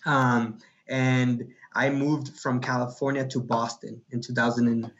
um, 0.05 0.59
and 0.87 1.47
I 1.73 1.89
moved 1.89 2.39
from 2.39 2.59
California 2.59 3.27
to 3.27 3.39
Boston 3.39 4.01
in 4.11 4.21
2000 4.21 4.91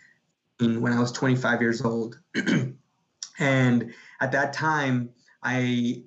when 0.60 0.94
I 0.94 1.00
was 1.00 1.12
25 1.12 1.62
years 1.62 1.82
old. 1.82 2.20
and 3.40 3.94
at 4.20 4.32
that 4.32 4.54
time, 4.54 5.10
I 5.44 6.04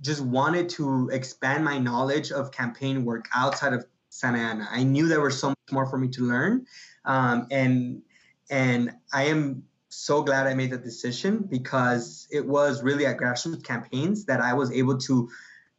just 0.00 0.20
wanted 0.20 0.68
to 0.70 1.10
expand 1.12 1.64
my 1.64 1.78
knowledge 1.78 2.32
of 2.32 2.50
campaign 2.50 3.04
work 3.04 3.26
outside 3.34 3.72
of 3.72 3.86
Santa 4.08 4.38
Ana. 4.38 4.68
I 4.70 4.82
knew 4.84 5.08
there 5.08 5.20
was 5.20 5.38
so 5.38 5.48
much 5.48 5.72
more 5.72 5.86
for 5.86 5.98
me 5.98 6.08
to 6.08 6.22
learn, 6.22 6.66
um, 7.04 7.46
and 7.50 8.02
and 8.50 8.92
I 9.12 9.24
am 9.24 9.64
so 9.88 10.22
glad 10.22 10.46
I 10.46 10.54
made 10.54 10.70
that 10.70 10.82
decision 10.82 11.46
because 11.48 12.26
it 12.30 12.44
was 12.44 12.82
really 12.82 13.06
at 13.06 13.16
grassroots 13.16 13.62
campaigns 13.62 14.24
that 14.26 14.40
I 14.40 14.52
was 14.52 14.70
able 14.72 14.98
to 14.98 15.28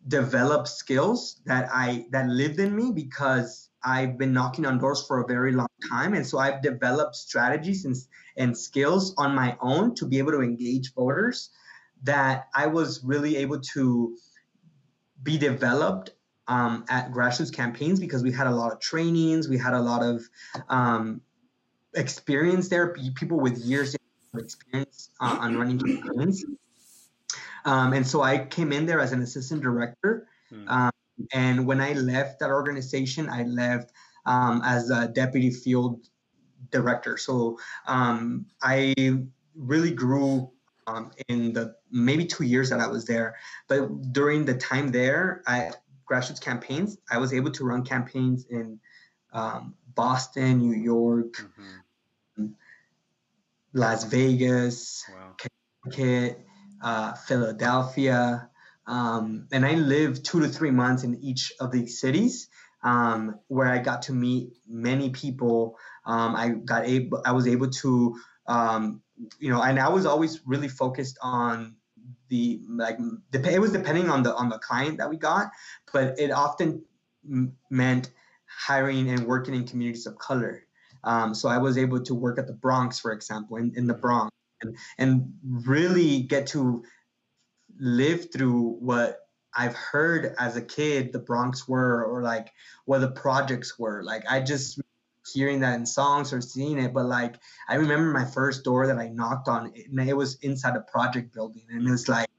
develop 0.07 0.67
skills 0.67 1.41
that 1.45 1.69
I 1.71 2.05
that 2.11 2.27
lived 2.27 2.59
in 2.59 2.75
me 2.75 2.91
because 2.93 3.64
I've 3.85 4.17
been 4.17 4.33
knocking 4.33 4.65
on 4.65 4.79
doors 4.79 5.05
for 5.05 5.21
a 5.21 5.27
very 5.27 5.51
long 5.51 5.67
time. 5.89 6.13
And 6.15 6.25
so 6.25 6.39
I've 6.39 6.61
developed 6.61 7.15
strategies 7.15 7.85
and, 7.85 7.95
and 8.35 8.57
skills 8.57 9.13
on 9.17 9.35
my 9.35 9.55
own 9.61 9.93
to 9.95 10.07
be 10.07 10.17
able 10.17 10.31
to 10.31 10.41
engage 10.41 10.93
voters 10.93 11.51
that 12.03 12.47
I 12.53 12.67
was 12.67 13.03
really 13.03 13.37
able 13.37 13.59
to 13.73 14.17
be 15.23 15.37
developed 15.37 16.11
um, 16.47 16.85
at 16.89 17.11
grassroots 17.11 17.53
campaigns 17.53 17.99
because 17.99 18.23
we 18.23 18.31
had 18.31 18.47
a 18.47 18.51
lot 18.51 18.71
of 18.71 18.79
trainings, 18.79 19.47
we 19.47 19.57
had 19.57 19.73
a 19.73 19.81
lot 19.81 20.03
of 20.03 20.23
um, 20.69 21.21
experience 21.95 22.69
there, 22.69 22.93
people 23.15 23.39
with 23.39 23.57
years 23.57 23.95
of 23.95 24.39
experience 24.39 25.09
uh, 25.19 25.37
on 25.39 25.57
running 25.57 25.79
campaigns. 25.79 26.43
Um, 27.65 27.93
and 27.93 28.05
so 28.05 28.21
I 28.21 28.45
came 28.45 28.71
in 28.71 28.85
there 28.85 28.99
as 28.99 29.11
an 29.11 29.21
assistant 29.21 29.61
director. 29.61 30.27
Mm. 30.51 30.91
And 31.33 31.65
when 31.65 31.81
I 31.81 31.93
left 31.93 32.39
that 32.39 32.49
organization, 32.49 33.29
I 33.29 33.43
left 33.43 33.91
um, 34.25 34.61
as 34.65 34.89
a 34.89 35.07
deputy 35.07 35.51
field 35.51 36.07
director. 36.71 37.17
So 37.17 37.57
um, 37.87 38.45
I 38.61 38.93
really 39.55 39.91
grew 39.91 40.51
um, 40.87 41.11
in 41.27 41.53
the 41.53 41.75
maybe 41.91 42.25
two 42.25 42.43
years 42.43 42.69
that 42.69 42.79
I 42.79 42.87
was 42.87 43.05
there. 43.05 43.35
But 43.67 44.11
during 44.11 44.45
the 44.45 44.55
time 44.55 44.91
there, 44.91 45.41
I 45.47 45.71
grassroots 46.09 46.41
campaigns, 46.41 46.97
I 47.09 47.17
was 47.17 47.33
able 47.33 47.51
to 47.51 47.65
run 47.65 47.83
campaigns 47.83 48.45
in 48.49 48.79
um, 49.33 49.75
Boston, 49.95 50.59
New 50.59 50.77
York, 50.77 51.33
mm-hmm. 52.37 52.47
Las 53.73 54.03
Vegas, 54.05 55.03
wow. 55.11 55.35
Connecticut, 55.83 56.45
uh, 56.81 57.13
Philadelphia. 57.13 58.49
Um, 58.87 59.47
and 59.51 59.65
I 59.65 59.75
lived 59.75 60.25
two 60.25 60.39
to 60.41 60.47
three 60.47 60.71
months 60.71 61.03
in 61.03 61.15
each 61.23 61.51
of 61.59 61.71
these 61.71 61.99
cities 61.99 62.49
um, 62.83 63.39
where 63.47 63.67
I 63.67 63.79
got 63.79 64.03
to 64.03 64.13
meet 64.13 64.53
many 64.67 65.09
people. 65.09 65.77
Um, 66.05 66.35
I 66.35 66.49
got 66.49 66.85
able, 66.85 67.21
I 67.25 67.31
was 67.31 67.47
able 67.47 67.69
to, 67.69 68.15
um, 68.47 69.01
you 69.39 69.49
know, 69.49 69.61
and 69.61 69.79
I 69.79 69.89
was 69.89 70.05
always 70.05 70.41
really 70.45 70.67
focused 70.67 71.17
on 71.21 71.75
the 72.29 72.61
like 72.69 72.97
it 73.33 73.59
was 73.59 73.71
depending 73.71 74.09
on 74.09 74.23
the 74.23 74.33
on 74.35 74.49
the 74.49 74.59
client 74.59 74.97
that 74.97 75.09
we 75.09 75.17
got, 75.17 75.49
but 75.91 76.19
it 76.19 76.31
often 76.31 76.83
m- 77.29 77.55
meant 77.69 78.11
hiring 78.47 79.09
and 79.09 79.25
working 79.25 79.53
in 79.55 79.65
communities 79.65 80.05
of 80.05 80.17
color. 80.17 80.63
Um, 81.03 81.33
so 81.35 81.49
I 81.49 81.57
was 81.57 81.77
able 81.77 82.01
to 82.01 82.15
work 82.15 82.39
at 82.39 82.47
the 82.47 82.53
Bronx, 82.53 82.99
for 82.99 83.11
example, 83.11 83.57
in, 83.57 83.73
in 83.75 83.85
the 83.85 83.93
Bronx, 83.93 84.31
and, 84.61 84.75
and 84.97 85.33
really 85.43 86.21
get 86.21 86.47
to 86.47 86.83
live 87.79 88.31
through 88.31 88.77
what 88.79 89.27
I've 89.55 89.75
heard 89.75 90.35
as 90.37 90.57
a 90.57 90.61
kid 90.61 91.13
the 91.13 91.19
Bronx 91.19 91.67
were, 91.67 92.03
or 92.03 92.21
like 92.21 92.51
what 92.85 92.99
the 92.99 93.11
projects 93.11 93.79
were. 93.79 94.03
Like 94.03 94.23
I 94.29 94.41
just 94.41 94.79
hearing 95.33 95.59
that 95.61 95.75
in 95.75 95.85
songs 95.85 96.31
or 96.33 96.41
seeing 96.41 96.77
it, 96.77 96.93
but 96.93 97.05
like 97.05 97.35
I 97.67 97.75
remember 97.75 98.11
my 98.11 98.25
first 98.25 98.63
door 98.63 98.87
that 98.87 98.97
I 98.97 99.07
knocked 99.09 99.47
on, 99.47 99.73
and 99.75 100.09
it 100.09 100.15
was 100.15 100.35
inside 100.41 100.75
a 100.75 100.81
project 100.81 101.33
building, 101.33 101.63
and 101.69 101.87
it's 101.87 102.07
like 102.07 102.29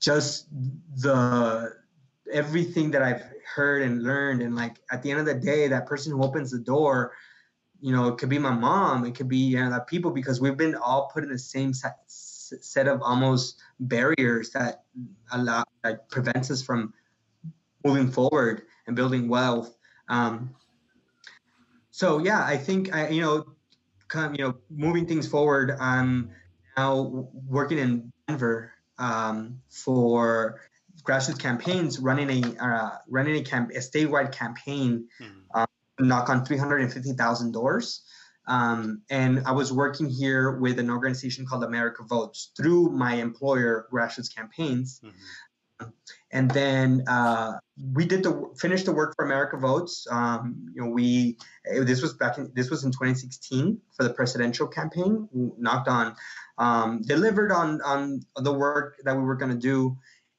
just 0.00 0.48
the 0.96 1.74
everything 2.32 2.90
that 2.90 3.02
I've 3.02 3.22
heard 3.54 3.82
and 3.82 4.02
learned, 4.02 4.42
and 4.42 4.54
like 4.54 4.76
at 4.90 5.02
the 5.02 5.10
end 5.10 5.20
of 5.20 5.26
the 5.26 5.34
day, 5.34 5.68
that 5.68 5.86
person 5.86 6.12
who 6.12 6.22
opens 6.22 6.50
the 6.50 6.58
door, 6.58 7.12
you 7.80 7.92
know, 7.92 8.08
it 8.08 8.18
could 8.18 8.28
be 8.28 8.38
my 8.38 8.52
mom, 8.52 9.04
it 9.04 9.14
could 9.14 9.28
be 9.28 9.38
you 9.38 9.58
know, 9.58 9.80
people 9.80 10.10
because 10.10 10.40
we've 10.40 10.56
been 10.56 10.74
all 10.74 11.10
put 11.12 11.22
in 11.22 11.30
the 11.30 11.38
same 11.38 11.72
set, 12.60 12.88
of 12.88 13.02
almost 13.02 13.60
barriers 13.80 14.50
that 14.50 14.84
allow 15.32 15.64
that 15.82 16.08
prevents 16.08 16.50
us 16.50 16.62
from 16.62 16.92
moving 17.84 18.10
forward 18.10 18.62
and 18.86 18.96
building 18.96 19.28
wealth. 19.28 19.76
Um, 20.08 20.54
so 21.90 22.18
yeah, 22.18 22.44
I 22.44 22.56
think 22.56 22.94
I, 22.94 23.08
you 23.08 23.22
know, 23.22 23.46
kind 24.08 24.26
of, 24.26 24.38
you 24.38 24.46
know, 24.46 24.54
moving 24.70 25.06
things 25.06 25.26
forward. 25.26 25.76
I'm 25.80 26.30
now 26.76 27.28
working 27.48 27.78
in 27.78 28.12
Denver 28.28 28.72
um, 28.98 29.60
for 29.68 30.60
grassroots 31.02 31.38
campaigns, 31.38 31.98
running 31.98 32.30
a 32.30 32.64
uh, 32.64 32.90
running 33.08 33.36
a, 33.36 33.42
camp- 33.42 33.70
a 33.70 33.78
statewide 33.78 34.32
campaign, 34.32 35.08
mm-hmm. 35.20 35.58
um, 35.58 35.66
knock 36.00 36.28
on 36.28 36.44
350,000 36.44 37.52
doors. 37.52 38.02
Um, 38.48 39.02
and 39.10 39.42
I 39.44 39.52
was 39.52 39.72
working 39.72 40.08
here 40.08 40.58
with 40.58 40.78
an 40.78 40.90
organization 40.90 41.46
called 41.46 41.64
America 41.64 42.04
Votes 42.04 42.52
through 42.56 42.90
my 42.90 43.14
employer, 43.14 43.88
Grassroots 43.92 44.34
Campaigns. 44.34 45.00
Mm-hmm 45.04 45.90
and 46.32 46.50
then 46.50 47.04
uh, 47.08 47.52
we 47.94 48.04
did 48.04 48.22
the 48.22 48.50
finish 48.58 48.82
the 48.82 48.92
work 48.92 49.14
for 49.16 49.24
America 49.24 49.56
Votes. 49.56 50.06
Um, 50.10 50.70
you 50.74 50.82
know, 50.82 50.90
we 50.90 51.36
this 51.64 52.02
was 52.02 52.14
back 52.14 52.38
in 52.38 52.50
this 52.54 52.68
was 52.68 52.84
in 52.84 52.90
2016 52.90 53.80
for 53.96 54.04
the 54.04 54.10
presidential 54.10 54.66
campaign. 54.66 55.28
We 55.32 55.50
knocked 55.58 55.88
on, 55.88 56.16
um, 56.58 57.02
delivered 57.02 57.52
on 57.52 57.80
on 57.82 58.20
the 58.36 58.52
work 58.52 58.96
that 59.04 59.16
we 59.16 59.22
were 59.22 59.36
going 59.36 59.52
to 59.52 59.58
do, 59.58 59.96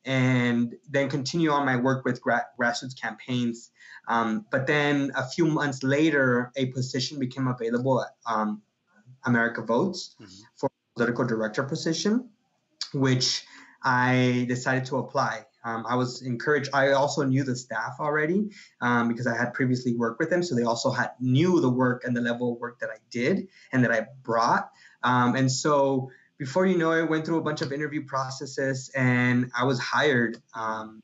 and 0.07 0.73
then 0.89 1.09
continue 1.09 1.51
on 1.51 1.65
my 1.65 1.75
work 1.75 2.05
with 2.05 2.21
gra- 2.21 2.47
grassroots 2.59 2.99
campaigns. 2.99 3.71
Um, 4.07 4.45
but 4.49 4.65
then 4.65 5.11
a 5.15 5.27
few 5.27 5.45
months 5.45 5.83
later, 5.83 6.51
a 6.55 6.67
position 6.67 7.19
became 7.19 7.47
available 7.47 8.01
at 8.01 8.15
um, 8.25 8.61
America 9.25 9.61
Votes 9.61 10.15
mm-hmm. 10.19 10.43
for 10.55 10.71
political 10.95 11.25
director 11.25 11.61
position, 11.63 12.29
which 12.93 13.45
I 13.83 14.45
decided 14.47 14.85
to 14.85 14.97
apply. 14.97 15.45
Um, 15.65 15.85
I 15.87 15.95
was 15.95 16.21
encouraged. 16.21 16.69
I 16.73 16.91
also 16.91 17.23
knew 17.23 17.43
the 17.43 17.55
staff 17.55 17.97
already 17.99 18.49
um, 18.79 19.09
because 19.09 19.27
I 19.27 19.35
had 19.35 19.53
previously 19.53 19.93
worked 19.93 20.19
with 20.19 20.29
them, 20.29 20.41
so 20.41 20.55
they 20.55 20.63
also 20.63 20.89
had 20.89 21.11
knew 21.19 21.59
the 21.59 21.69
work 21.69 22.05
and 22.05 22.15
the 22.15 22.21
level 22.21 22.53
of 22.53 22.59
work 22.59 22.79
that 22.79 22.89
I 22.89 22.99
did 23.11 23.49
and 23.73 23.83
that 23.83 23.91
I 23.91 24.07
brought. 24.23 24.71
Um, 25.03 25.35
and 25.35 25.51
so 25.51 26.09
before 26.38 26.65
you 26.65 26.77
know 26.77 26.91
it, 26.91 27.09
went 27.09 27.25
through 27.25 27.38
a 27.38 27.41
bunch 27.41 27.61
of 27.61 27.71
interview 27.71 28.05
processes, 28.05 28.91
and 28.95 29.51
I 29.57 29.63
was 29.63 29.79
hired 29.79 30.38
um, 30.53 31.01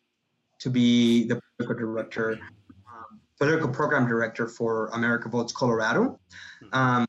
to 0.59 0.69
be 0.69 1.27
the 1.27 1.41
political 1.57 1.85
director, 1.85 2.39
um, 2.87 3.19
political 3.37 3.69
program 3.69 4.07
director 4.07 4.47
for 4.47 4.87
America 4.89 5.29
Votes 5.29 5.51
Colorado. 5.51 6.19
Hmm. 6.61 6.79
Um, 6.79 7.07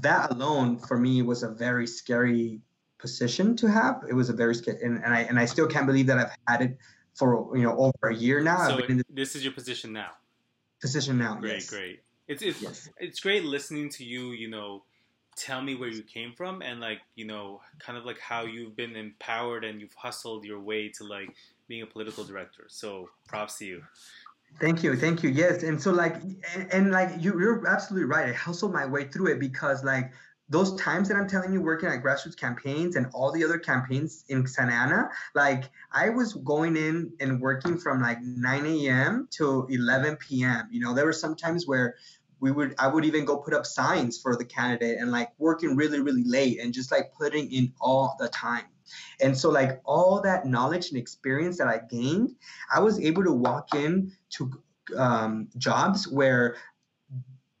that 0.00 0.30
alone 0.30 0.78
for 0.78 0.98
me 0.98 1.22
was 1.22 1.42
a 1.42 1.50
very 1.50 1.86
scary 1.86 2.60
position 2.98 3.54
to 3.56 3.70
have. 3.70 4.02
It 4.08 4.14
was 4.14 4.30
a 4.30 4.32
very 4.32 4.54
scary, 4.54 4.78
and, 4.82 5.02
and 5.04 5.12
I 5.12 5.20
and 5.22 5.38
I 5.38 5.44
still 5.44 5.66
can't 5.66 5.86
believe 5.86 6.06
that 6.06 6.18
I've 6.18 6.36
had 6.46 6.62
it 6.62 6.78
for 7.14 7.54
you 7.56 7.64
know 7.64 7.76
over 7.76 8.08
a 8.08 8.14
year 8.14 8.42
now. 8.42 8.68
So 8.68 8.78
it, 8.78 9.06
this 9.14 9.36
is 9.36 9.44
your 9.44 9.52
position 9.52 9.92
now. 9.92 10.12
Position 10.80 11.18
now. 11.18 11.34
Great, 11.34 11.54
yes. 11.54 11.70
great. 11.70 12.02
It's 12.28 12.42
it's 12.42 12.62
yes. 12.62 12.88
it's 12.98 13.20
great 13.20 13.44
listening 13.44 13.90
to 13.90 14.04
you. 14.04 14.30
You 14.30 14.48
know, 14.48 14.84
tell 15.36 15.62
me 15.62 15.74
where 15.74 15.88
you 15.88 16.02
came 16.02 16.32
from 16.32 16.62
and 16.62 16.80
like 16.80 17.00
you 17.14 17.24
know, 17.24 17.60
kind 17.78 17.98
of 17.98 18.04
like 18.04 18.18
how 18.18 18.42
you've 18.42 18.76
been 18.76 18.96
empowered 18.96 19.64
and 19.64 19.80
you've 19.80 19.94
hustled 19.94 20.44
your 20.44 20.60
way 20.60 20.88
to 20.90 21.04
like 21.04 21.34
being 21.68 21.82
a 21.82 21.86
political 21.86 22.24
director. 22.24 22.64
So 22.68 23.08
props 23.26 23.58
to 23.58 23.66
you. 23.66 23.82
Thank 24.60 24.82
you, 24.82 24.96
thank 24.96 25.22
you. 25.22 25.30
Yes, 25.30 25.62
and 25.62 25.80
so 25.80 25.92
like, 25.92 26.16
and, 26.54 26.72
and 26.72 26.90
like 26.90 27.10
you, 27.18 27.38
you're 27.40 27.66
absolutely 27.66 28.06
right. 28.06 28.28
I 28.28 28.32
hustled 28.32 28.72
my 28.72 28.84
way 28.84 29.04
through 29.04 29.28
it 29.28 29.40
because 29.40 29.82
like 29.82 30.12
those 30.48 30.74
times 30.76 31.08
that 31.08 31.16
I'm 31.16 31.26
telling 31.26 31.52
you, 31.52 31.62
working 31.62 31.88
at 31.88 32.02
grassroots 32.02 32.36
campaigns 32.36 32.96
and 32.96 33.06
all 33.14 33.32
the 33.32 33.42
other 33.42 33.58
campaigns 33.58 34.24
in 34.28 34.46
Santa 34.46 34.72
Ana, 34.72 35.10
like 35.34 35.70
I 35.90 36.10
was 36.10 36.34
going 36.34 36.76
in 36.76 37.12
and 37.20 37.40
working 37.40 37.78
from 37.78 38.02
like 38.02 38.20
9 38.20 38.66
a.m. 38.66 39.28
to 39.32 39.66
11 39.70 40.16
p.m. 40.16 40.68
You 40.70 40.80
know, 40.80 40.94
there 40.94 41.06
were 41.06 41.14
some 41.14 41.34
times 41.34 41.66
where 41.66 41.96
we 42.42 42.50
would, 42.50 42.74
I 42.76 42.88
would 42.88 43.04
even 43.04 43.24
go 43.24 43.36
put 43.36 43.54
up 43.54 43.64
signs 43.64 44.18
for 44.18 44.36
the 44.36 44.44
candidate 44.44 44.98
and 44.98 45.12
like 45.12 45.30
working 45.38 45.76
really, 45.76 46.00
really 46.00 46.24
late 46.24 46.58
and 46.60 46.74
just 46.74 46.90
like 46.90 47.12
putting 47.14 47.50
in 47.52 47.72
all 47.80 48.16
the 48.18 48.28
time. 48.28 48.64
And 49.20 49.38
so, 49.38 49.48
like 49.48 49.80
all 49.84 50.20
that 50.22 50.44
knowledge 50.44 50.88
and 50.88 50.98
experience 50.98 51.56
that 51.58 51.68
I 51.68 51.78
gained, 51.88 52.34
I 52.74 52.80
was 52.80 52.98
able 52.98 53.22
to 53.22 53.32
walk 53.32 53.76
in 53.76 54.10
to 54.30 54.50
um, 54.96 55.48
jobs 55.56 56.08
where 56.08 56.56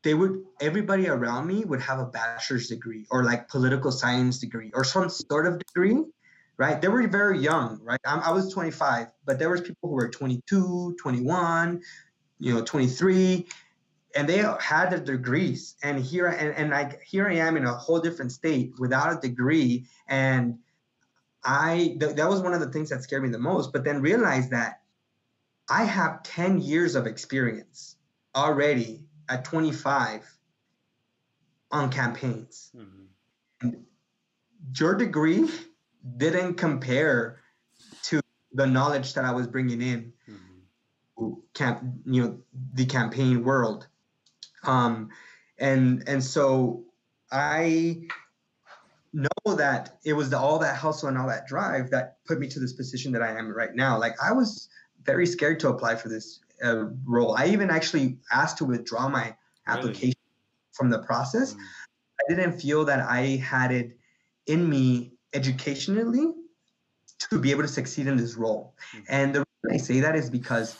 they 0.02 0.14
would 0.14 0.42
everybody 0.60 1.08
around 1.08 1.46
me 1.46 1.64
would 1.64 1.80
have 1.80 2.00
a 2.00 2.04
bachelor's 2.04 2.66
degree 2.66 3.06
or 3.12 3.22
like 3.22 3.48
political 3.48 3.92
science 3.92 4.40
degree 4.40 4.72
or 4.74 4.82
some 4.82 5.08
sort 5.08 5.46
of 5.46 5.60
degree 5.60 6.02
right 6.56 6.82
they 6.82 6.88
were 6.88 7.06
very 7.06 7.38
young 7.38 7.78
right 7.84 8.00
I'm, 8.04 8.18
i 8.18 8.32
was 8.32 8.52
25 8.52 9.12
but 9.24 9.38
there 9.38 9.48
was 9.48 9.60
people 9.60 9.88
who 9.88 9.94
were 9.94 10.08
22 10.08 10.96
21 11.00 11.80
you 12.40 12.54
know 12.54 12.64
23 12.64 13.46
and 14.14 14.28
they 14.28 14.44
had 14.60 14.90
their 14.90 15.00
degrees 15.00 15.76
and 15.82 15.98
here 15.98 16.26
and, 16.26 16.54
and 16.54 16.70
like 16.70 17.02
here 17.02 17.28
i 17.28 17.34
am 17.34 17.56
in 17.56 17.64
a 17.64 17.72
whole 17.72 18.00
different 18.00 18.32
state 18.32 18.72
without 18.78 19.16
a 19.16 19.20
degree 19.20 19.86
and 20.08 20.58
i 21.44 21.96
th- 22.00 22.16
that 22.16 22.28
was 22.28 22.40
one 22.40 22.54
of 22.54 22.60
the 22.60 22.70
things 22.70 22.90
that 22.90 23.02
scared 23.02 23.22
me 23.22 23.28
the 23.28 23.38
most 23.38 23.72
but 23.72 23.84
then 23.84 24.00
realized 24.00 24.50
that 24.50 24.80
i 25.68 25.84
have 25.84 26.22
10 26.22 26.60
years 26.60 26.94
of 26.94 27.06
experience 27.06 27.96
already 28.34 29.04
at 29.28 29.44
25 29.44 30.38
on 31.72 31.90
campaigns. 31.90 32.70
Mm-hmm. 32.76 33.02
And 33.62 33.84
your 34.78 34.94
degree 34.94 35.48
didn't 36.16 36.54
compare 36.54 37.40
to 38.04 38.20
the 38.52 38.66
knowledge 38.66 39.14
that 39.14 39.24
I 39.24 39.32
was 39.32 39.46
bringing 39.46 39.80
in 39.80 40.12
mm-hmm. 40.28 41.32
camp, 41.54 41.82
you 42.04 42.22
know, 42.22 42.38
the 42.74 42.86
campaign 42.86 43.42
world. 43.42 43.86
Um, 44.64 45.10
and 45.58 46.04
and 46.06 46.22
so 46.22 46.84
I 47.30 48.02
know 49.12 49.54
that 49.54 49.98
it 50.04 50.14
was 50.14 50.30
the, 50.30 50.38
all 50.38 50.58
that 50.58 50.76
hustle 50.76 51.08
and 51.08 51.18
all 51.18 51.28
that 51.28 51.46
drive 51.46 51.90
that 51.90 52.16
put 52.26 52.38
me 52.38 52.48
to 52.48 52.60
this 52.60 52.72
position 52.72 53.12
that 53.12 53.22
I 53.22 53.36
am 53.36 53.50
right 53.50 53.74
now. 53.74 53.98
Like 53.98 54.14
I 54.22 54.32
was 54.32 54.68
very 55.02 55.26
scared 55.26 55.60
to 55.60 55.68
apply 55.68 55.96
for 55.96 56.08
this 56.08 56.40
uh, 56.64 56.86
role. 57.04 57.34
I 57.36 57.46
even 57.46 57.70
actually 57.70 58.18
asked 58.32 58.58
to 58.58 58.64
withdraw 58.64 59.08
my 59.08 59.34
application 59.66 60.00
really? 60.00 60.72
from 60.72 60.90
the 60.90 61.00
process. 61.00 61.54
Mm. 61.54 61.60
I 62.20 62.34
didn't 62.34 62.60
feel 62.60 62.84
that 62.84 63.00
I 63.00 63.36
had 63.36 63.72
it 63.72 63.98
in 64.46 64.68
me 64.68 65.12
educationally 65.34 66.32
to 67.30 67.38
be 67.38 67.50
able 67.50 67.62
to 67.62 67.68
succeed 67.68 68.06
in 68.06 68.16
this 68.16 68.36
role. 68.36 68.74
Mm. 68.94 69.04
And 69.08 69.34
the 69.34 69.44
reason 69.62 69.74
I 69.74 69.84
say 69.84 70.00
that 70.00 70.16
is 70.16 70.30
because 70.30 70.76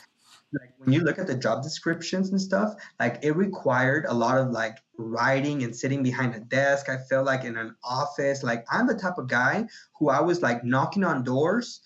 like 0.59 0.73
when 0.77 0.93
you 0.93 1.01
look 1.01 1.19
at 1.19 1.27
the 1.27 1.35
job 1.35 1.63
descriptions 1.63 2.29
and 2.29 2.39
stuff, 2.39 2.75
like 2.99 3.19
it 3.23 3.35
required 3.35 4.05
a 4.07 4.13
lot 4.13 4.37
of 4.37 4.51
like 4.51 4.77
writing 4.97 5.63
and 5.63 5.75
sitting 5.75 6.03
behind 6.03 6.35
a 6.35 6.39
desk. 6.39 6.89
I 6.89 6.97
felt 6.97 7.25
like 7.25 7.43
in 7.43 7.57
an 7.57 7.75
office, 7.83 8.43
like 8.43 8.65
I'm 8.71 8.87
the 8.87 8.95
type 8.95 9.17
of 9.17 9.27
guy 9.27 9.65
who 9.97 10.09
I 10.09 10.21
was 10.21 10.41
like 10.41 10.63
knocking 10.63 11.03
on 11.03 11.23
doors 11.23 11.81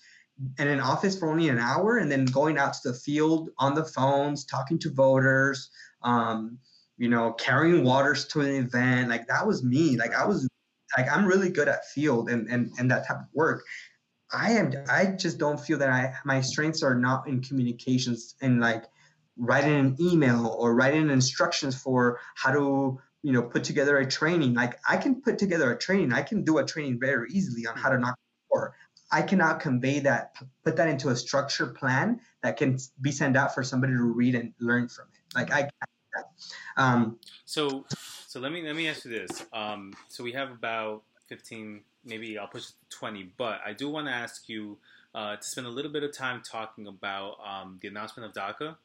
in 0.58 0.68
an 0.68 0.80
office 0.80 1.18
for 1.18 1.30
only 1.30 1.48
an 1.48 1.58
hour 1.58 1.98
and 1.98 2.10
then 2.10 2.24
going 2.26 2.58
out 2.58 2.74
to 2.74 2.88
the 2.88 2.94
field 2.94 3.50
on 3.58 3.74
the 3.74 3.84
phones, 3.84 4.44
talking 4.44 4.78
to 4.80 4.90
voters, 4.90 5.70
um, 6.02 6.58
you 6.96 7.08
know, 7.08 7.32
carrying 7.32 7.84
waters 7.84 8.26
to 8.26 8.40
an 8.40 8.54
event. 8.54 9.08
Like 9.08 9.26
that 9.28 9.46
was 9.46 9.64
me. 9.64 9.96
Like 9.96 10.14
I 10.14 10.26
was 10.26 10.48
like 10.96 11.10
I'm 11.10 11.26
really 11.26 11.50
good 11.50 11.68
at 11.68 11.86
field 11.86 12.30
and 12.30 12.48
and 12.48 12.72
and 12.78 12.90
that 12.90 13.06
type 13.06 13.18
of 13.18 13.26
work. 13.32 13.64
I 14.32 14.52
am 14.52 14.72
I 14.88 15.06
just 15.06 15.38
don't 15.38 15.58
feel 15.58 15.78
that 15.78 15.88
I 15.88 16.14
my 16.24 16.40
strengths 16.40 16.82
are 16.82 16.94
not 16.94 17.28
in 17.28 17.40
communications 17.40 18.34
and 18.40 18.60
like 18.60 18.84
writing 19.36 19.74
an 19.74 19.96
email 20.00 20.46
or 20.58 20.74
writing 20.74 21.10
instructions 21.10 21.80
for 21.80 22.20
how 22.34 22.52
to 22.52 23.00
you 23.22 23.32
know 23.32 23.42
put 23.42 23.64
together 23.64 23.98
a 23.98 24.06
training. 24.06 24.54
Like 24.54 24.78
i 24.88 24.96
can 24.96 25.22
put 25.22 25.38
together 25.38 25.72
a 25.72 25.78
training. 25.78 26.12
I 26.12 26.22
can 26.22 26.44
do 26.44 26.58
a 26.58 26.64
training 26.64 26.98
very 27.00 27.30
easily 27.30 27.66
on 27.66 27.76
how 27.76 27.88
to 27.90 27.98
knock 27.98 28.16
or 28.50 28.74
i 29.10 29.22
cannot 29.22 29.60
convey 29.60 30.00
that 30.00 30.34
put 30.64 30.76
that 30.76 30.88
into 30.88 31.08
a 31.08 31.16
structured 31.16 31.74
plan 31.74 32.20
that 32.42 32.56
can 32.56 32.78
be 33.00 33.10
sent 33.10 33.36
out 33.36 33.54
for 33.54 33.62
somebody 33.62 33.94
to 33.94 34.02
read 34.02 34.34
and 34.34 34.52
learn 34.60 34.88
from 34.88 35.06
it. 35.14 35.34
Like 35.34 35.52
i 35.52 35.68
um, 36.76 37.18
so 37.44 37.84
so 38.26 38.40
let 38.40 38.52
me 38.52 38.62
let 38.62 38.76
me 38.76 38.88
ask 38.88 39.04
you 39.04 39.10
this. 39.10 39.44
Um, 39.52 39.94
so 40.08 40.22
we 40.22 40.32
have 40.32 40.50
about 40.50 41.02
15 41.28 41.82
maybe 42.04 42.38
i'll 42.38 42.46
push 42.46 42.64
it 42.64 42.72
to 42.90 42.96
20 42.98 43.32
but 43.36 43.60
i 43.64 43.72
do 43.72 43.88
want 43.88 44.06
to 44.06 44.12
ask 44.12 44.48
you 44.48 44.78
uh, 45.14 45.36
to 45.36 45.42
spend 45.42 45.66
a 45.66 45.70
little 45.70 45.90
bit 45.90 46.02
of 46.02 46.12
time 46.12 46.42
talking 46.48 46.86
about 46.86 47.38
um, 47.44 47.78
the 47.80 47.88
announcement 47.88 48.28
of 48.28 48.32
daca 48.34 48.76